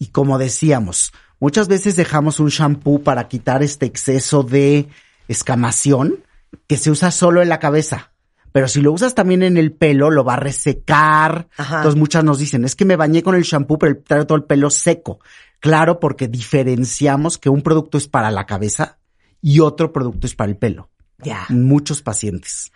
[0.00, 4.88] Y como decíamos, muchas veces dejamos un shampoo para quitar este exceso de
[5.28, 6.24] escamación
[6.66, 8.12] que se usa solo en la cabeza.
[8.52, 11.48] Pero si lo usas también en el pelo, lo va a resecar.
[11.56, 11.76] Ajá.
[11.76, 14.44] Entonces muchas nos dicen, es que me bañé con el shampoo, pero traigo todo el
[14.44, 15.20] pelo seco.
[15.60, 18.98] Claro, porque diferenciamos que un producto es para la cabeza
[19.42, 20.90] y otro producto es para el pelo.
[21.22, 21.46] Ya.
[21.48, 22.72] Muchos pacientes.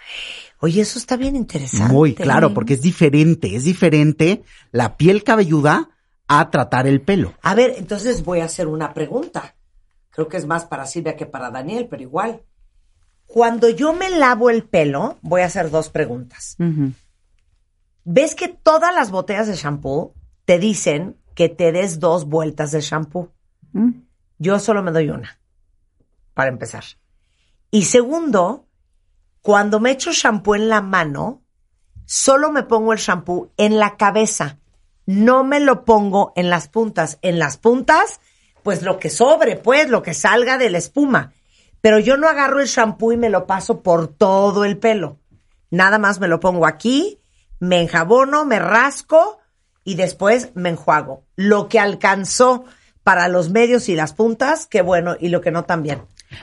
[0.59, 1.93] Oye, eso está bien interesante.
[1.93, 5.91] Muy claro, porque es diferente, es diferente la piel cabelluda
[6.29, 7.35] a tratar el pelo.
[7.43, 9.55] A ver, entonces voy a hacer una pregunta.
[10.11, 12.43] Creo que es más para Silvia que para Daniel, pero igual.
[13.27, 16.57] Cuando yo me lavo el pelo, voy a hacer dos preguntas.
[18.05, 22.81] ¿Ves que todas las botellas de shampoo te dicen que te des dos vueltas de
[22.81, 23.33] shampoo?
[23.73, 23.91] Mm.
[24.39, 25.39] Yo solo me doy una,
[26.35, 26.85] para empezar.
[27.71, 28.67] Y segundo,
[29.41, 31.43] cuando me echo shampoo en la mano,
[32.05, 34.59] solo me pongo el shampoo en la cabeza.
[35.07, 37.19] No me lo pongo en las puntas.
[37.23, 38.21] En las puntas,
[38.63, 41.33] pues lo que sobre, pues lo que salga de la espuma.
[41.81, 45.19] Pero yo no agarro el shampoo y me lo paso por todo el pelo.
[45.71, 47.19] Nada más me lo pongo aquí,
[47.59, 49.39] me enjabono, me rasco
[49.85, 51.25] y después me enjuago.
[51.35, 52.65] Lo que alcanzó
[53.03, 56.03] para los medios y las puntas, qué bueno, y lo que no también.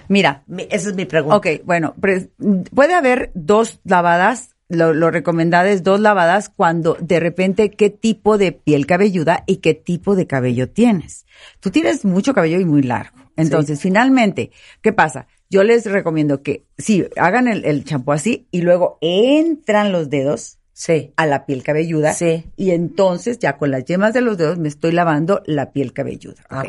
[0.09, 1.37] Mira, Mi- esa es mi pregunta.
[1.37, 2.31] Ok, bueno, pre-
[2.75, 8.37] puede haber dos lavadas, lo, lo recomendado es dos lavadas cuando de repente qué tipo
[8.37, 11.25] de piel cabelluda y qué tipo de cabello tienes.
[11.59, 13.17] Tú tienes mucho cabello y muy largo.
[13.35, 14.51] Entonces, finalmente,
[14.81, 15.27] ¿qué pasa?
[15.49, 20.57] Yo les recomiendo que sí, hagan el, el champú así y luego entran los dedos
[20.73, 21.11] Sí.
[21.17, 22.13] a la piel cabelluda.
[22.13, 22.45] Sí.
[22.55, 26.41] Y entonces ya con las yemas de los dedos me estoy lavando la piel cabelluda.
[26.49, 26.63] Ah.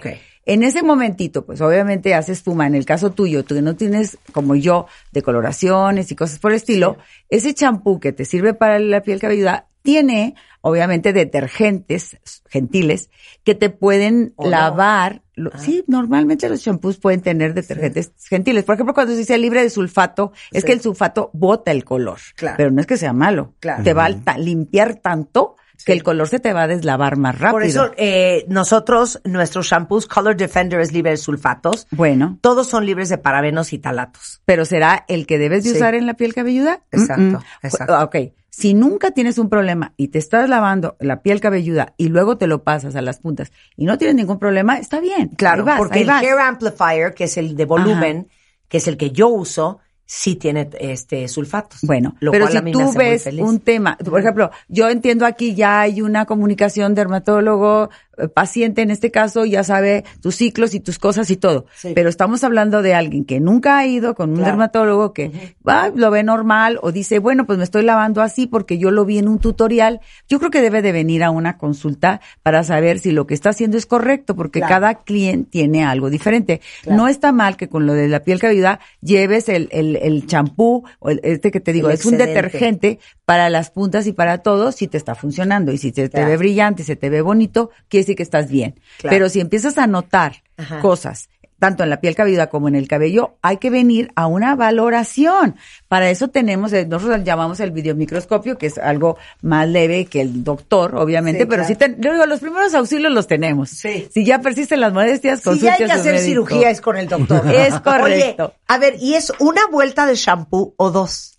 [0.52, 2.66] En ese momentito, pues obviamente haces espuma.
[2.66, 6.56] En el caso tuyo, tú que no tienes, como yo, decoloraciones y cosas por el
[6.56, 6.96] estilo,
[7.28, 12.18] ese champú que te sirve para la piel cabelluda tiene, obviamente, detergentes
[12.48, 13.10] gentiles
[13.44, 15.22] que te pueden lavar.
[15.34, 18.64] Lo- Sí, normalmente los champús pueden tener detergentes gentiles.
[18.64, 20.66] Por ejemplo, cuando se dice libre de sulfato, es Sí.
[20.66, 22.18] que el sulfato bota el color.
[22.36, 22.56] Claro.
[22.58, 23.54] Pero no es que sea malo.
[23.60, 23.82] Claro.
[23.84, 27.52] Te va a limpiar tanto que el color se te va a deslavar más rápido.
[27.52, 31.86] Por eso, eh, nosotros, nuestros shampoos Color Defender es libre de sulfatos.
[31.90, 34.40] Bueno, Todos son libres de parabenos y talatos.
[34.44, 35.76] pero será el que debes de Sí.
[35.76, 36.82] usar en la piel cabelluda.
[36.90, 37.98] Exacto, exacto.
[38.02, 38.16] Ok,
[38.50, 42.46] si nunca tienes un problema y te estás lavando la piel cabelluda y luego te
[42.46, 45.28] lo pasas a las puntas y no tienes ningún problema, está bien.
[45.36, 46.22] Claro, vas, porque el vas.
[46.22, 48.28] Hair Amplifier, que es el de volumen,
[48.68, 49.78] que es el que yo uso,
[50.12, 51.82] sí tiene este sulfatos.
[51.82, 53.44] Bueno, lo pero cual a si me tú hace muy ves feliz.
[53.44, 57.90] un tema, por ejemplo, yo entiendo aquí ya hay una comunicación dermatólogo,
[58.28, 61.66] paciente en este caso, ya sabe tus ciclos y tus cosas y todo.
[61.76, 61.92] Sí.
[61.94, 64.50] Pero estamos hablando de alguien que nunca ha ido con un Claro.
[64.52, 68.78] dermatólogo que va, lo ve normal o dice, bueno, pues me estoy lavando así porque
[68.78, 70.00] yo lo vi en un tutorial.
[70.28, 73.50] Yo creo que debe de venir a una consulta para saber si lo que está
[73.50, 74.74] haciendo es correcto, porque Claro.
[74.74, 76.60] cada cliente tiene algo diferente.
[76.82, 76.96] Claro.
[77.02, 80.84] No está mal que con lo de la piel cabelluda lleves el, el, el champú,
[80.98, 84.38] o el- este que te digo, El es un detergente para las puntas y para
[84.38, 85.72] todo si te está funcionando.
[85.72, 86.28] Y si se te Claro.
[86.28, 88.74] ve brillante, se te ve bonito, quiere decir que estás bien.
[88.98, 89.14] Claro.
[89.14, 90.80] Pero si empiezas a notar Ajá.
[90.80, 91.28] cosas,
[91.58, 95.56] tanto en la piel cabelluda como en el cabello, hay que venir a una valoración.
[95.88, 100.42] Para eso tenemos, eh, nosotros llamamos el videomicroscopio, que es algo más leve que el
[100.42, 101.68] doctor, obviamente, Sí, pero claro.
[101.68, 103.68] sí, ten- yo digo, los primeros auxilios los tenemos.
[103.68, 104.08] Sí.
[104.10, 107.42] Si ya persisten las molestias, Si ya hay que hacer cirugía es con el doctor.
[107.54, 108.44] Es correcto.
[108.46, 111.38] Oye, a ver, ¿y es una vuelta de shampoo o dos?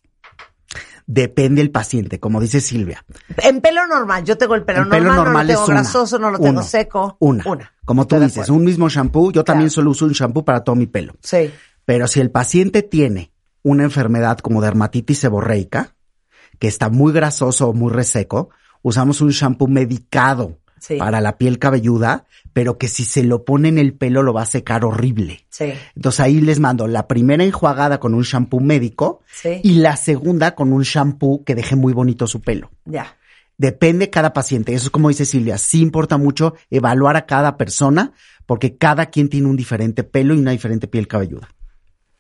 [1.14, 3.04] Depende el paciente, como dice Silvia.
[3.44, 5.74] En pelo normal, yo tengo el pelo En pelo normal, no lo tengo una.
[5.82, 6.64] grasoso, no lo tengo Uno.
[6.64, 7.18] seco.
[7.20, 7.44] Una.
[7.46, 7.74] Una.
[7.84, 9.32] Como tú dices, un mismo shampoo.
[9.34, 11.16] Yo también solo uso un shampoo para todo mi pelo.
[11.22, 11.52] Sí.
[11.84, 15.96] Pero si el paciente tiene una enfermedad como dermatitis seborreica,
[16.60, 18.50] que está muy grasoso o muy reseco,
[18.82, 20.96] usamos un shampoo medicado Sí.
[20.98, 24.44] para la piel cabelluda, pero que si se lo pone en el pelo lo va
[24.44, 25.46] a secar horrible.
[25.50, 25.74] Sí.
[25.96, 29.62] Entonces ahí les mando la primera enjuagada con un shampoo médico Sí.
[29.64, 32.72] y la segunda con un shampoo que deje muy bonito su pelo.
[32.86, 33.18] Ya.
[33.58, 34.74] Depende cada paciente.
[34.74, 35.58] Eso es como dice Silvia.
[35.58, 38.14] Sí importa mucho evaluar a cada persona
[38.46, 41.50] porque cada quien tiene un diferente pelo y una diferente piel cabelluda.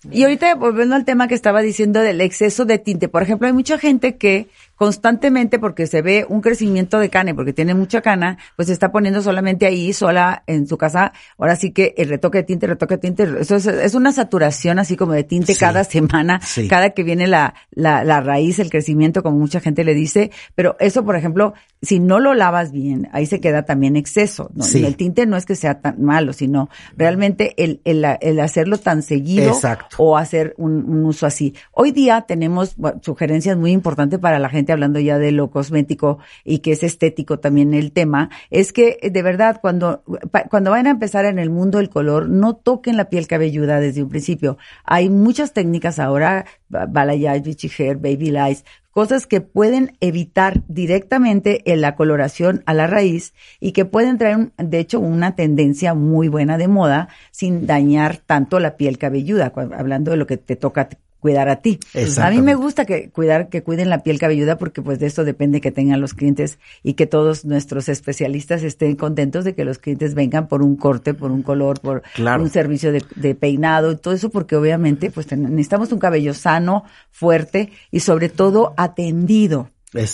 [0.09, 3.53] Y ahorita volviendo al tema que estaba diciendo del exceso de tinte, por ejemplo, hay
[3.53, 4.49] mucha gente que
[4.81, 8.73] constantemente, porque se ve un crecimiento de cana y porque tiene mucha cana, pues se
[8.73, 11.13] está poniendo solamente ahí, sola en su casa.
[11.37, 14.79] Ahora sí que el retoque de tinte, retoque de tinte, eso es, es una saturación
[14.79, 15.59] así como de tinte Sí.
[15.59, 16.67] cada semana, Sí.
[16.67, 20.31] cada que viene la, la, la raíz, el crecimiento, como mucha gente le dice.
[20.55, 21.53] Pero eso, por ejemplo,
[21.83, 24.51] si no lo lavas bien, ahí se queda también exceso.
[24.53, 24.63] ¿no?
[24.63, 24.81] Sí.
[24.81, 28.77] Y el tinte no es que sea tan malo, sino realmente el, el, el hacerlo
[28.77, 29.95] tan seguido Exacto.
[29.97, 31.55] o hacer un, un uso así.
[31.71, 36.19] Hoy día tenemos bueno, sugerencias muy importantes para la gente, hablando ya de lo cosmético
[36.43, 40.03] y que es estético también el tema, es que eh, de verdad cuando,
[40.49, 44.03] cuando vayan a empezar en el mundo del color, no toquen la piel cabelluda desde
[44.03, 44.57] un principio.
[44.85, 51.71] Hay muchas técnicas ahora, ba- balayage, vichy hair, baby lights, cosas que pueden evitar directamente
[51.71, 56.27] en la coloración a la raíz y que pueden traer, de hecho, una tendencia muy
[56.27, 60.89] buena de moda sin dañar tanto la piel cabelluda, hablando de lo que te toca
[61.21, 61.79] cuidar a ti.
[62.21, 65.23] A mí me gusta que cuidar que cuiden la piel cabelluda porque pues de esto
[65.23, 69.77] depende que tengan los clientes y que todos nuestros especialistas estén contentos de que los
[69.77, 72.43] clientes vengan por un corte, por un color, por Claro.
[72.43, 76.83] un servicio de, de peinado y todo eso porque obviamente pues necesitamos un cabello sano,
[77.11, 79.69] fuerte y sobre todo atendido.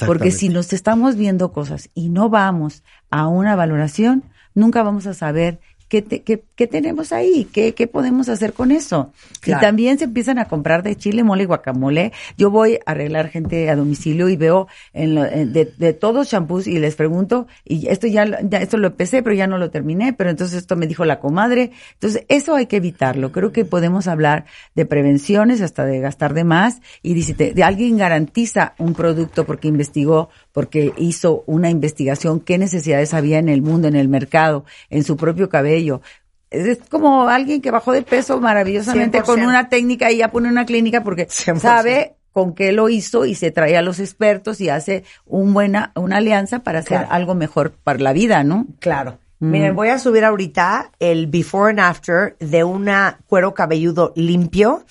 [0.08, 4.24] Porque si nos estamos viendo cosas y no vamos a una valoración,
[4.56, 8.72] nunca vamos a saber qué, te- qué, qué tenemos ahí, qué, qué podemos hacer con
[8.72, 9.12] eso.
[9.42, 9.62] Claro.
[9.62, 12.12] Y también se empiezan a comprar de chile, mole y guacamole.
[12.38, 16.28] Yo voy a arreglar gente a domicilio y veo en lo- en- de, de todos
[16.30, 19.70] shampoos y les pregunto, y esto ya, ya esto lo empecé, pero ya no lo
[19.70, 21.72] terminé, pero entonces esto me dijo la comadre.
[21.94, 23.32] Entonces, eso hay que evitarlo.
[23.32, 24.46] Creo que podemos hablar
[24.76, 29.46] de prevenciones, hasta de gastar de más, y dice, te- de alguien garantiza un producto
[29.46, 34.66] porque investigó, porque hizo una investigación, qué necesidades había en el mundo, en el mercado,
[34.90, 36.02] en su propio cabello.
[36.50, 39.48] Es como alguien que bajó de peso maravillosamente con 100%.
[39.48, 41.60] una técnica y ya pone una clínica porque 100%.
[41.60, 45.92] sabe con qué lo hizo y se trae a los expertos y hace un buena,
[45.94, 47.08] una alianza para hacer Claro.
[47.12, 48.66] algo mejor para la vida, ¿no?
[48.80, 49.20] Claro.
[49.40, 49.52] Mm.
[49.52, 54.84] Miren, voy a subir ahorita el before and after de una cuero cabelludo limpio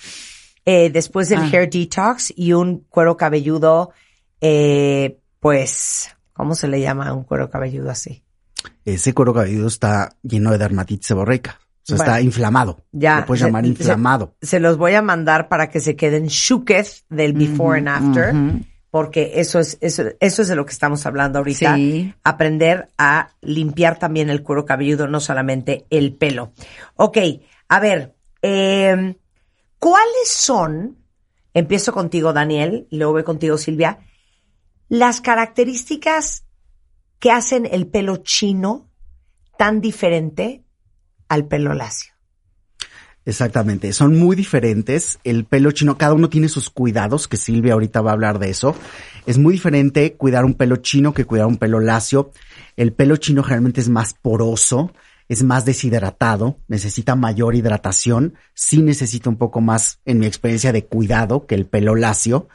[0.65, 1.49] eh, después del Ah.
[1.51, 3.91] hair detox y un cuero cabelludo,
[4.39, 5.17] eh,
[5.47, 8.21] pues, ¿cómo se le llama a un cuero cabelludo así?
[8.83, 11.57] Ese cuero cabelludo está lleno de dermatitis seborreica.
[11.61, 12.11] O sea, Bueno.
[12.11, 12.83] está inflamado.
[12.91, 13.21] Ya.
[13.21, 14.35] Lo puedes llamar se- inflamado.
[14.41, 18.35] Se, los voy a mandar para que se queden shooketh del before and after.
[18.91, 21.75] Porque eso es, eso, eso es de lo que estamos hablando ahorita.
[21.75, 22.13] Sí.
[22.25, 26.51] Aprender a limpiar también el cuero cabelludo, no solamente el pelo.
[26.95, 27.17] Ok,
[27.69, 29.15] a ver, eh,
[29.79, 30.97] ¿cuáles son,
[31.53, 33.99] empiezo contigo Daniel, y luego voy contigo Silvia,
[34.89, 36.45] las características
[37.19, 38.89] que hacen el pelo chino
[39.57, 40.63] tan diferente
[41.27, 42.13] al pelo lacio?
[43.27, 45.19] Exactamente, son muy diferentes.
[45.25, 48.49] El pelo chino, cada uno tiene sus cuidados, que Silvia ahorita va a hablar de
[48.49, 48.73] eso.
[49.25, 52.31] Es muy diferente cuidar un pelo chino que cuidar un pelo lacio.
[52.77, 54.93] El pelo chino generalmente es más poroso,
[55.27, 60.85] es más deshidratado, necesita mayor hidratación, sí necesita un poco más, en mi experiencia, de
[60.85, 62.47] cuidado que el pelo lacio.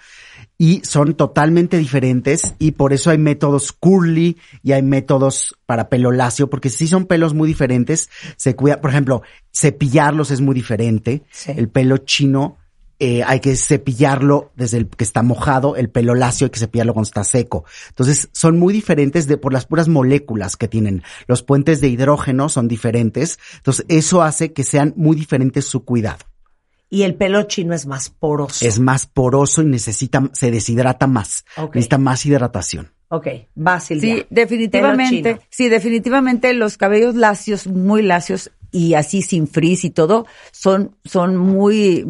[0.62, 6.12] Y son totalmente diferentes y por eso hay métodos curly y hay métodos para pelo
[6.12, 8.10] lacio, porque sí son pelos muy diferentes.
[8.36, 9.22] Se cuida, por ejemplo,
[9.52, 11.24] cepillarlos es muy diferente.
[11.48, 12.58] El pelo chino
[13.00, 16.94] eh, hay que cepillarlo desde el que está mojado, el pelo lacio hay que cepillarlo
[16.94, 17.64] cuando está seco.
[17.88, 21.02] Entonces, son muy diferentes de, por las puras moléculas que tienen.
[21.26, 23.40] Los puentes de hidrógeno son diferentes.
[23.56, 26.31] Entonces, eso hace que sean muy diferentes su cuidado.
[26.92, 28.66] Y el pelo chino es más poroso.
[28.66, 31.46] Es más poroso y necesita, se deshidrata más.
[31.56, 32.92] Necesita más hidratación.
[33.08, 34.16] Ok, va Silvia.
[34.16, 35.40] Sí, definitivamente.
[35.48, 41.36] Sí, definitivamente los cabellos lacios, muy lacios y así sin frizz y todo, son, son
[41.36, 42.04] muy,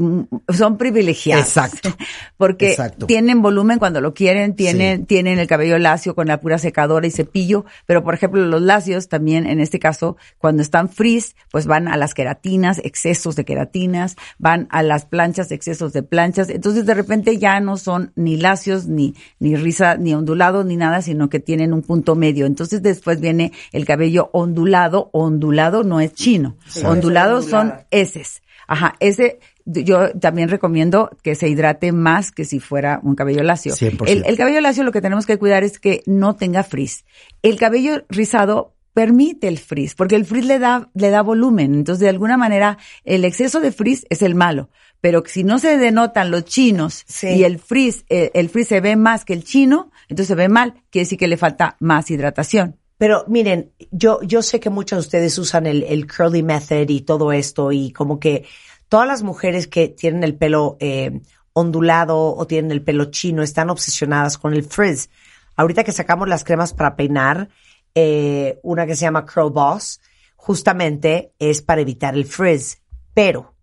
[0.48, 1.44] son privilegiados.
[1.44, 1.90] Exacto.
[2.36, 3.06] Porque Exacto.
[3.06, 7.10] tienen volumen cuando lo quieren, tienen, tienen el cabello lacio con la pura secadora y
[7.10, 11.88] cepillo, pero por ejemplo los lacios también, en este caso, cuando están frizz, pues van
[11.88, 16.94] a las queratinas, excesos de queratinas, van a las planchas, excesos de planchas, entonces de
[16.94, 21.40] repente ya no son ni lacios, ni, ni risa, ni ondulados, ni nada, sino que
[21.40, 22.46] tienen un punto medio.
[22.46, 26.82] Entonces después viene el cabello ondulado, ondulado no es chino, Sí.
[26.84, 27.72] ondulados Ondulado.
[27.72, 28.42] son heces.
[28.66, 33.74] Ajá, ese yo también recomiendo que se hidrate más que si fuera un cabello lacio.
[33.74, 34.08] 100%.
[34.08, 37.04] El, el cabello lacio lo que tenemos que cuidar es que no tenga frizz.
[37.42, 41.74] El cabello rizado permite el frizz, porque el frizz le da, le da volumen.
[41.74, 44.70] Entonces, de alguna manera, el exceso de frizz es el malo.
[45.00, 48.94] Pero si no se denotan los chinos y el frizz, eh, el frizz se ve
[48.96, 52.78] más que el chino, entonces se ve mal, quiere decir que le falta más hidratación.
[53.02, 57.00] Pero miren, yo, yo sé que muchos de ustedes usan el, el curly method y
[57.00, 58.46] todo esto y como que
[58.88, 61.20] todas las mujeres que tienen el pelo eh,
[61.52, 65.08] ondulado o tienen el pelo chino están obsesionadas con el frizz.
[65.56, 67.48] Ahorita que sacamos las cremas para peinar,
[67.96, 70.00] eh, una que se llama Curl Boss,
[70.36, 72.82] justamente es para evitar el frizz.
[73.14, 73.56] Pero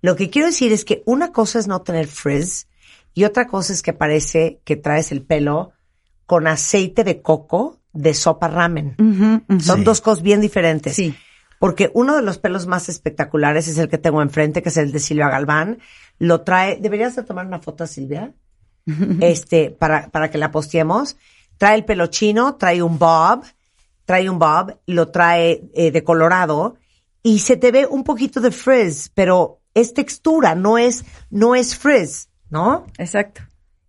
[0.00, 2.66] lo que quiero decir es que una cosa es no tener frizz
[3.12, 5.72] y otra cosa es que parece que traes el pelo
[6.24, 8.94] con aceite de coco de sopa ramen.
[9.60, 9.84] Son Sí.
[9.84, 10.94] dos cosas bien diferentes.
[10.94, 11.14] Sí.
[11.58, 14.92] Porque uno de los pelos más espectaculares es el que tengo enfrente, que es el
[14.92, 15.78] de Silvia Galván.
[16.18, 18.32] Lo trae, deberías de tomar una foto, Silvia,
[19.20, 21.16] este, para, para que la posteemos.
[21.58, 23.42] Trae el pelo chino, trae un bob,
[24.04, 26.76] trae un bob, lo trae eh, de colorado
[27.22, 31.76] y se te ve un poquito de frizz, pero es textura, no es, no es
[31.76, 32.86] frizz, ¿no?
[32.96, 33.42] Exacto.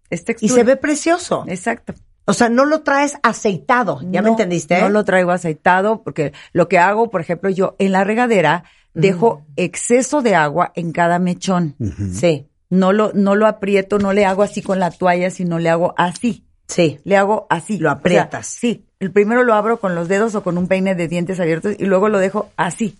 [0.10, 0.54] Es Y textura.
[0.56, 1.46] se ve precioso.
[1.48, 1.94] Exacto.
[2.30, 4.80] O sea, no lo traes aceitado, ¿ya me entendiste?
[4.80, 9.46] No lo traigo aceitado porque lo que hago, por ejemplo, yo en la regadera dejo
[9.56, 11.76] exceso de agua en cada mechón.
[12.14, 12.48] Sí.
[12.70, 15.94] No lo, no lo aprieto, no le hago así con la toalla, sino le hago
[15.98, 16.46] así.
[16.68, 17.00] Sí.
[17.04, 17.80] Le hago así.
[17.80, 18.46] Lo O sea, aprietas.
[18.48, 18.86] sí.
[19.00, 21.86] El primero lo abro con los dedos o con un peine de dientes abiertos y
[21.86, 23.00] luego lo dejo así.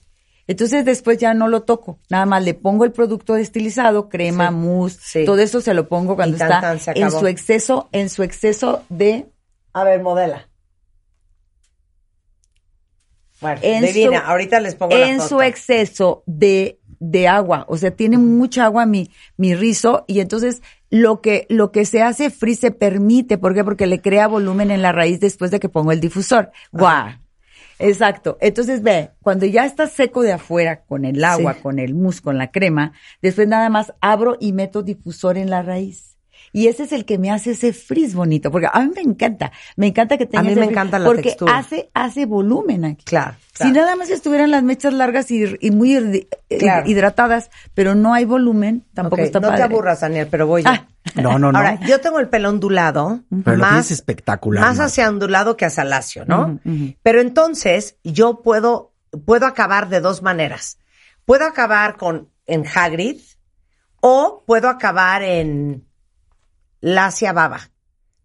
[0.50, 2.00] Entonces después ya no lo toco.
[2.10, 4.56] Nada más le pongo el producto destilizado, crema, Sí.
[4.56, 5.24] mousse, Sí.
[5.26, 6.62] todo eso se lo pongo cuando tan, está
[6.94, 9.28] tan, en su exceso, en su exceso de
[9.74, 10.50] A ver, modela.
[13.42, 17.66] Bueno, en divina, su- ahorita les pongo en su exceso de, de agua.
[17.70, 22.02] O sea, tiene mucha agua mi, mi rizo y entonces lo que, lo que se
[22.02, 23.38] hace frizz se permite.
[23.38, 23.64] ¿Por qué?
[23.64, 26.52] Porque le crea volumen en la raíz después de que pongo el difusor.
[26.72, 27.12] ¡Guau!
[27.80, 28.38] Exacto.
[28.42, 31.62] Entonces ve, cuando ya está seco de afuera con el agua, Sí.
[31.62, 32.92] con el mousse, con la crema,
[33.22, 36.09] después nada más abro y meto difusor en la raíz.
[36.52, 39.52] Y ese es el que me hace ese frizz bonito, porque a mí me encanta,
[39.76, 41.58] me encanta que tenga mí ese me encanta la porque textura.
[41.58, 43.06] hace hace volumen aquí.
[43.06, 43.36] Claro.
[43.54, 46.28] Si nada más estuvieran las mechas largas y, y muy eh,
[46.58, 46.90] Claro.
[46.90, 49.58] hidratadas, pero no hay volumen, tampoco está no padre.
[49.58, 50.70] te aburras, Daniel, pero voy yo.
[50.70, 50.88] Ah.
[51.16, 51.58] No, no, no.
[51.58, 54.64] Ahora, yo tengo el pelo ondulado, Pero lo más, espectacular.
[54.64, 56.60] más hacia ondulado que hacia lacio, ¿no?
[57.04, 58.94] Pero entonces yo puedo,
[59.26, 60.78] puedo acabar de dos maneras.
[61.26, 63.18] Puedo acabar con en Hagrid
[64.02, 65.86] o puedo acabar en
[66.82, 67.70] lacia baba,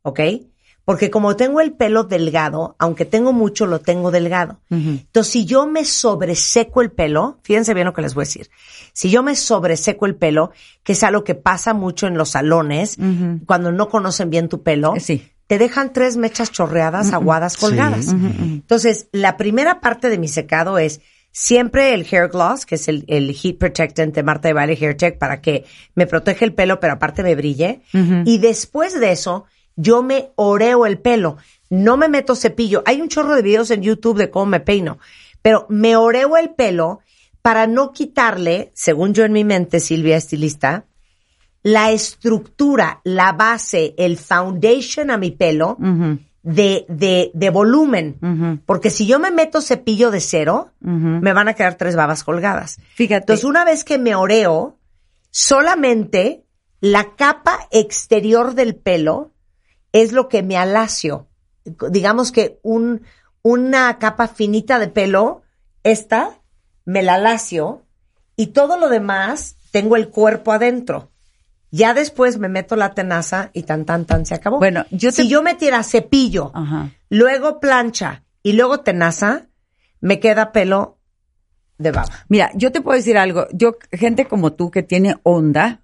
[0.02, 0.20] ¿ok?
[0.84, 4.60] Porque como tengo el pelo delgado, aunque tengo mucho, lo tengo delgado.
[4.68, 8.50] Entonces, si yo me sobreseco el pelo, fíjense bien lo que les voy a decir.
[8.92, 10.50] Si yo me sobreseco el pelo,
[10.82, 12.98] que es algo que pasa mucho en los salones,
[13.46, 15.26] cuando no conocen bien tu pelo, Sí.
[15.46, 18.08] te dejan tres mechas chorreadas, aguadas, colgadas.
[18.08, 21.00] Entonces, la primera parte de mi secado es
[21.34, 24.96] siempre el hair gloss, que es el, el heat protectant de Marta de Baile Hair
[24.96, 25.64] Tech para que
[25.96, 27.82] me protege el pelo, pero aparte me brille.
[28.24, 29.44] Y después de eso,
[29.74, 31.36] yo me oreo el pelo.
[31.68, 32.84] No me meto cepillo.
[32.86, 34.98] Hay un chorro de videos en YouTube de cómo me peino,
[35.42, 37.00] pero me oreo el pelo
[37.42, 40.86] para no quitarle, según yo en mi mente, Silvia estilista,
[41.64, 45.76] la estructura, la base, el foundation a mi pelo
[46.44, 48.60] de, de, de volumen.
[48.66, 52.78] Porque si yo me meto cepillo de cero, me van a quedar tres babas colgadas.
[52.94, 53.22] Fíjate.
[53.22, 54.78] Entonces, una vez que me oreo,
[55.30, 56.44] solamente
[56.80, 59.32] la capa exterior del pelo
[59.92, 61.28] es lo que me alacio.
[61.90, 63.02] Digamos que un,
[63.42, 65.42] una capa finita de pelo,
[65.82, 66.40] esta,
[66.84, 67.86] me la alacio
[68.36, 71.10] y todo lo demás tengo el cuerpo adentro.
[71.76, 74.58] Ya después me meto la tenaza y tan, tan, tan, se acabó.
[74.58, 76.90] Bueno, yo te- Si yo metiera cepillo, Ajá.
[77.10, 79.46] luego plancha y luego tenaza,
[80.00, 80.98] me queda pelo
[81.78, 82.12] de baba.
[82.28, 83.46] Mira, yo te puedo decir algo.
[83.52, 85.80] Yo, gente como tú que tiene onda,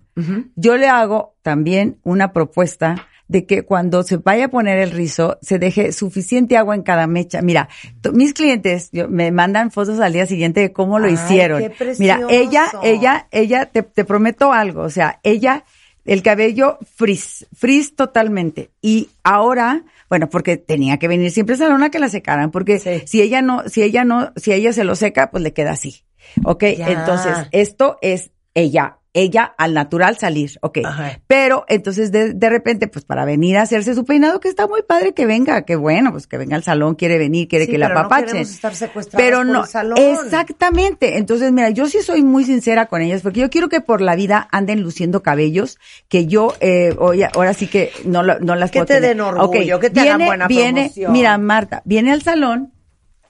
[0.55, 5.39] yo le hago también una propuesta de que cuando se vaya a poner el rizo,
[5.41, 7.41] se deje suficiente agua en cada mecha.
[7.43, 7.69] Mira,
[8.13, 11.61] mis clientes yo- me mandan fotos al día siguiente de cómo lo Ay, hicieron.
[11.63, 11.95] qué.
[11.99, 14.83] Mira, ella, ella, ella, te, te prometo algo.
[14.83, 15.65] O sea, ella,
[16.11, 18.71] el cabello frizz, frizz totalmente.
[18.83, 22.81] Y ahora, bueno, porque tenía que venir siempre a salón a que la secaran, porque
[23.07, 26.03] si ella no, si ella no, si ella se lo seca, pues le queda así.
[26.45, 26.89] Ok, Ya.
[26.91, 30.79] entonces esto es ella, ella al natural salir, ok.
[31.27, 34.83] Pero entonces de, de repente, pues para venir a hacerse su peinado, que está muy
[34.83, 37.79] padre que venga, que bueno, pues que venga al salón, quiere venir, quiere Sí, que
[37.79, 38.27] la no apapachen.
[38.29, 38.73] queremos estar
[39.17, 39.99] pero por no, el salón.
[39.99, 41.19] exactamente.
[41.19, 44.15] Entonces, mira, yo sí soy muy sincera con ellas, porque yo quiero que por la
[44.15, 45.79] vida anden luciendo cabellos
[46.09, 49.09] que yo, eh, hoy, ahora sí que no, no las Que puedo te tener.
[49.11, 51.13] den orgullo, Ok, que te hagan buena viene, promoción.
[51.13, 52.73] Mira, Marta, viene al salón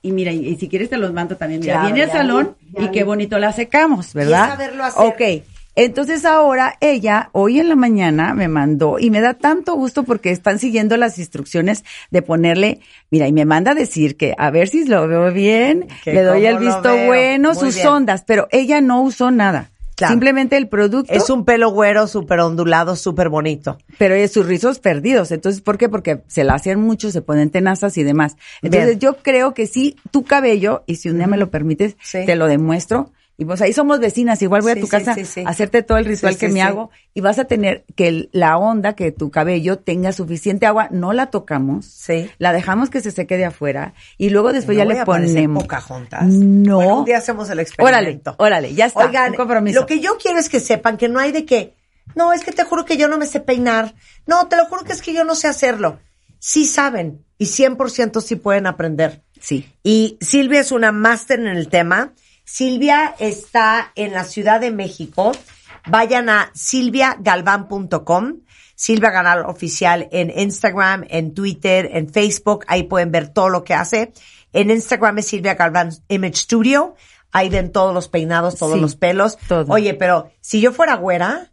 [0.03, 1.61] y mira, y, y si quieres te los mando también.
[1.61, 4.47] Mira, viene al salón ya y qué bonito la secamos, ¿verdad?
[4.47, 5.05] Y saberlo hacer.
[5.07, 5.45] Ok.
[5.77, 10.31] Entonces ahora ella, hoy en la mañana me mandó y me da tanto gusto porque
[10.31, 12.81] están siguiendo las instrucciones de ponerle,
[13.11, 16.23] mira, y me manda a decir que a ver si lo veo bien, Que le
[16.23, 17.87] doy el visto bueno, Muy sus bien.
[17.87, 19.71] ondas, pero ella no usó nada.
[19.95, 20.13] Claro.
[20.15, 21.13] Simplemente el producto.
[21.13, 23.77] Es un pelo güero, súper ondulado, súper bonito.
[23.99, 25.31] Pero es sus rizos perdidos.
[25.31, 25.91] Entonces, ¿por qué?
[25.91, 28.37] Porque se la hacen mucho, se ponen tenazas y demás.
[28.63, 28.99] Entonces, Bien.
[29.01, 32.25] yo creo que sí, tu cabello, y si un día me lo permites, Sí.
[32.25, 33.11] te lo demuestro.
[33.41, 35.97] Y pues ahí somos vecinas, igual voy a tu sí, casa sí, a hacerte todo
[35.97, 39.31] el ritual que me hago y vas a tener que el- la onda, que tu
[39.31, 42.31] cabello tenga suficiente agua, no la tocamos, Sí.
[42.37, 45.63] la dejamos que se seque de afuera y luego después No ya le ponemos.
[45.63, 46.27] Pocahontas.
[46.27, 46.77] No.
[46.77, 48.35] Bueno, un día hacemos el Órale, experimento.
[48.37, 49.07] órale, ya está.
[49.07, 49.81] Oigan, un compromiso.
[49.81, 51.75] lo que yo quiero es que sepan que no hay de que,
[52.15, 53.95] no, es que te juro que yo no me sé peinar.
[54.27, 55.99] No, te lo juro que es que yo no sé hacerlo.
[56.39, 59.23] Sí saben y 100% sí pueden aprender.
[59.41, 59.67] Sí.
[59.83, 62.13] Y Silvia es una máster en el tema.
[62.53, 65.31] Silvia está en la Ciudad de México.
[65.87, 68.41] Vayan a silviagalvan.com.
[68.75, 72.65] Silvia Galván Oficial en Instagram, en Twitter, en Facebook.
[72.67, 74.13] Ahí pueden ver todo lo que hace.
[74.53, 76.97] En Instagram es Silvia Galván Image Studio.
[77.31, 79.39] Ahí ven todos los peinados, todos Sí, los pelos.
[79.47, 79.73] todo.
[79.73, 81.50] Oye, pero si yo fuera güera,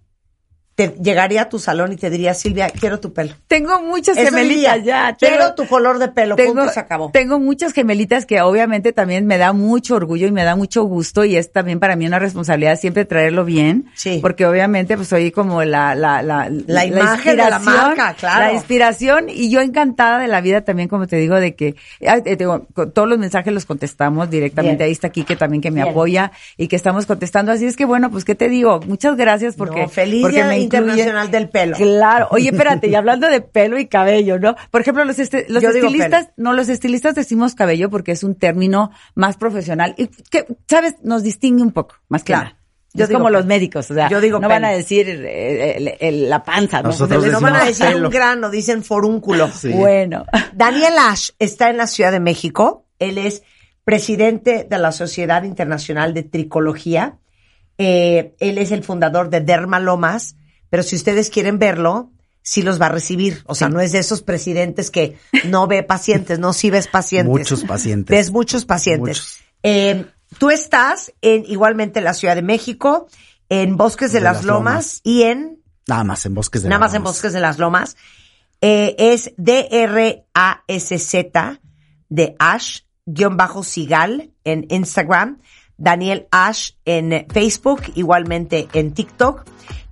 [0.78, 3.34] te llegaría a tu salón y te diría, Silvia, quiero tu pelo.
[3.48, 4.78] Tengo muchas Eso gemelitas diría,
[5.10, 5.16] ya.
[5.18, 6.36] Quiero tengo- tu color de pelo.
[6.36, 7.10] tengo, punto, se acabó.
[7.12, 11.26] tengo muchas gemelitas que obviamente también me da mucho orgullo y me da mucho gusto
[11.26, 13.86] y es también para mí una responsabilidad siempre traerlo bien.
[13.95, 14.20] Sí.
[14.22, 18.40] Porque obviamente pues soy como la, la, la, La imagen de la marca, claro.
[18.45, 22.36] La inspiración y yo encantada de la vida también, como te digo, de que eh,
[22.38, 24.78] digo, todos los mensajes los contestamos directamente.
[24.84, 24.86] Bien.
[24.86, 25.88] Ahí está Kike también que me Bien.
[25.90, 27.52] apoya y que estamos contestando.
[27.52, 30.66] Así es que bueno, pues qué te digo, muchas gracias porque, No, feliz porque me
[30.76, 31.76] Internacional del Pelo.
[31.77, 32.27] Claro.
[32.31, 34.56] Oye, espérate, y hablando de pelo y cabello, ¿no?
[34.72, 39.38] Por ejemplo, los, este- estilistas, no, los estilistas decimos cabello porque es un término más
[39.38, 40.95] profesional y que, ¿sabes?
[41.03, 42.44] Nos distingue un poco, más que Claro.
[42.45, 42.57] nada.
[42.94, 43.39] Yo es digo como pelo.
[43.39, 46.81] los médicos, o sea, Yo digo no van a decir eh, el- el- la panza,
[46.81, 46.89] ¿no?
[46.89, 48.07] Nosotros no van a decir pelo.
[48.07, 49.49] un grano, dicen forúnculo.
[49.52, 49.69] Sí.
[49.72, 50.26] Bueno.
[50.53, 52.85] Daniel Ash está en la Ciudad de México.
[52.98, 53.44] Él es
[53.84, 57.18] presidente de la Sociedad Internacional de Tricología.
[57.77, 60.35] Eh, él es el fundador de Dermalomas,
[60.69, 62.11] pero si ustedes quieren verlo,
[62.41, 63.44] sí los va a recibir.
[63.45, 67.30] O sea, no es de esos presidentes que no ve pacientes, no, sí ves pacientes.
[67.30, 68.10] Muchos pacientes.
[68.15, 69.18] Ves muchos pacientes.
[69.18, 69.39] Muchos.
[69.64, 70.06] Eh,
[70.38, 73.07] tú estás en igualmente en la Ciudad de México,
[73.49, 75.02] en Bosques de, De las, las Lomas, Lomas.
[75.03, 75.57] y en
[75.88, 77.14] Nada más en Bosques de nada las más en Lomas.
[77.14, 77.95] Bosques de las Lomas.
[78.61, 79.34] Eh, es
[80.38, 81.61] D-R-A-S-Z
[82.10, 85.39] de Ash, guion bajo Sigal en Instagram,
[85.78, 89.44] Daniel Ash en Facebook, igualmente en TikTok,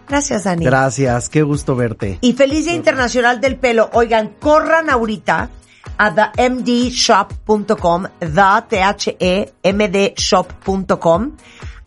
[0.07, 0.71] Gracias, Daniel.
[0.71, 2.17] Gracias, qué gusto verte.
[2.21, 3.91] Y feliz Día Internacional del Pelo.
[3.93, 5.51] Oigan, corran ahorita
[5.97, 11.37] a themdshop.com, the, T-H-E-M-D shop.com.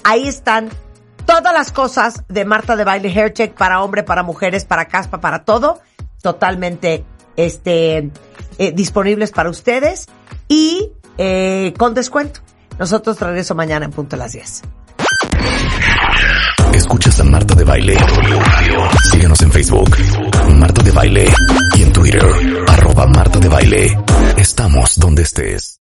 [0.05, 0.69] Ahí están
[1.25, 5.21] todas las cosas de Marta de Baile Hair Check para hombre, para mujeres, para caspa,
[5.21, 5.81] para todo
[6.23, 7.05] totalmente
[7.37, 8.11] este,
[8.59, 10.09] eh, disponibles para ustedes
[10.49, 12.41] y eh, con descuento.
[12.79, 14.63] Nosotros regreso mañana en punto a las 10.
[16.75, 17.97] Escuchas a Marta de Baile.
[19.11, 19.91] Síguenos en Facebook,
[20.57, 21.29] Marta de Baile,
[21.77, 22.25] y en Twitter,
[22.67, 23.99] arroba Marta de Baile.
[24.39, 25.79] Estamos donde estés.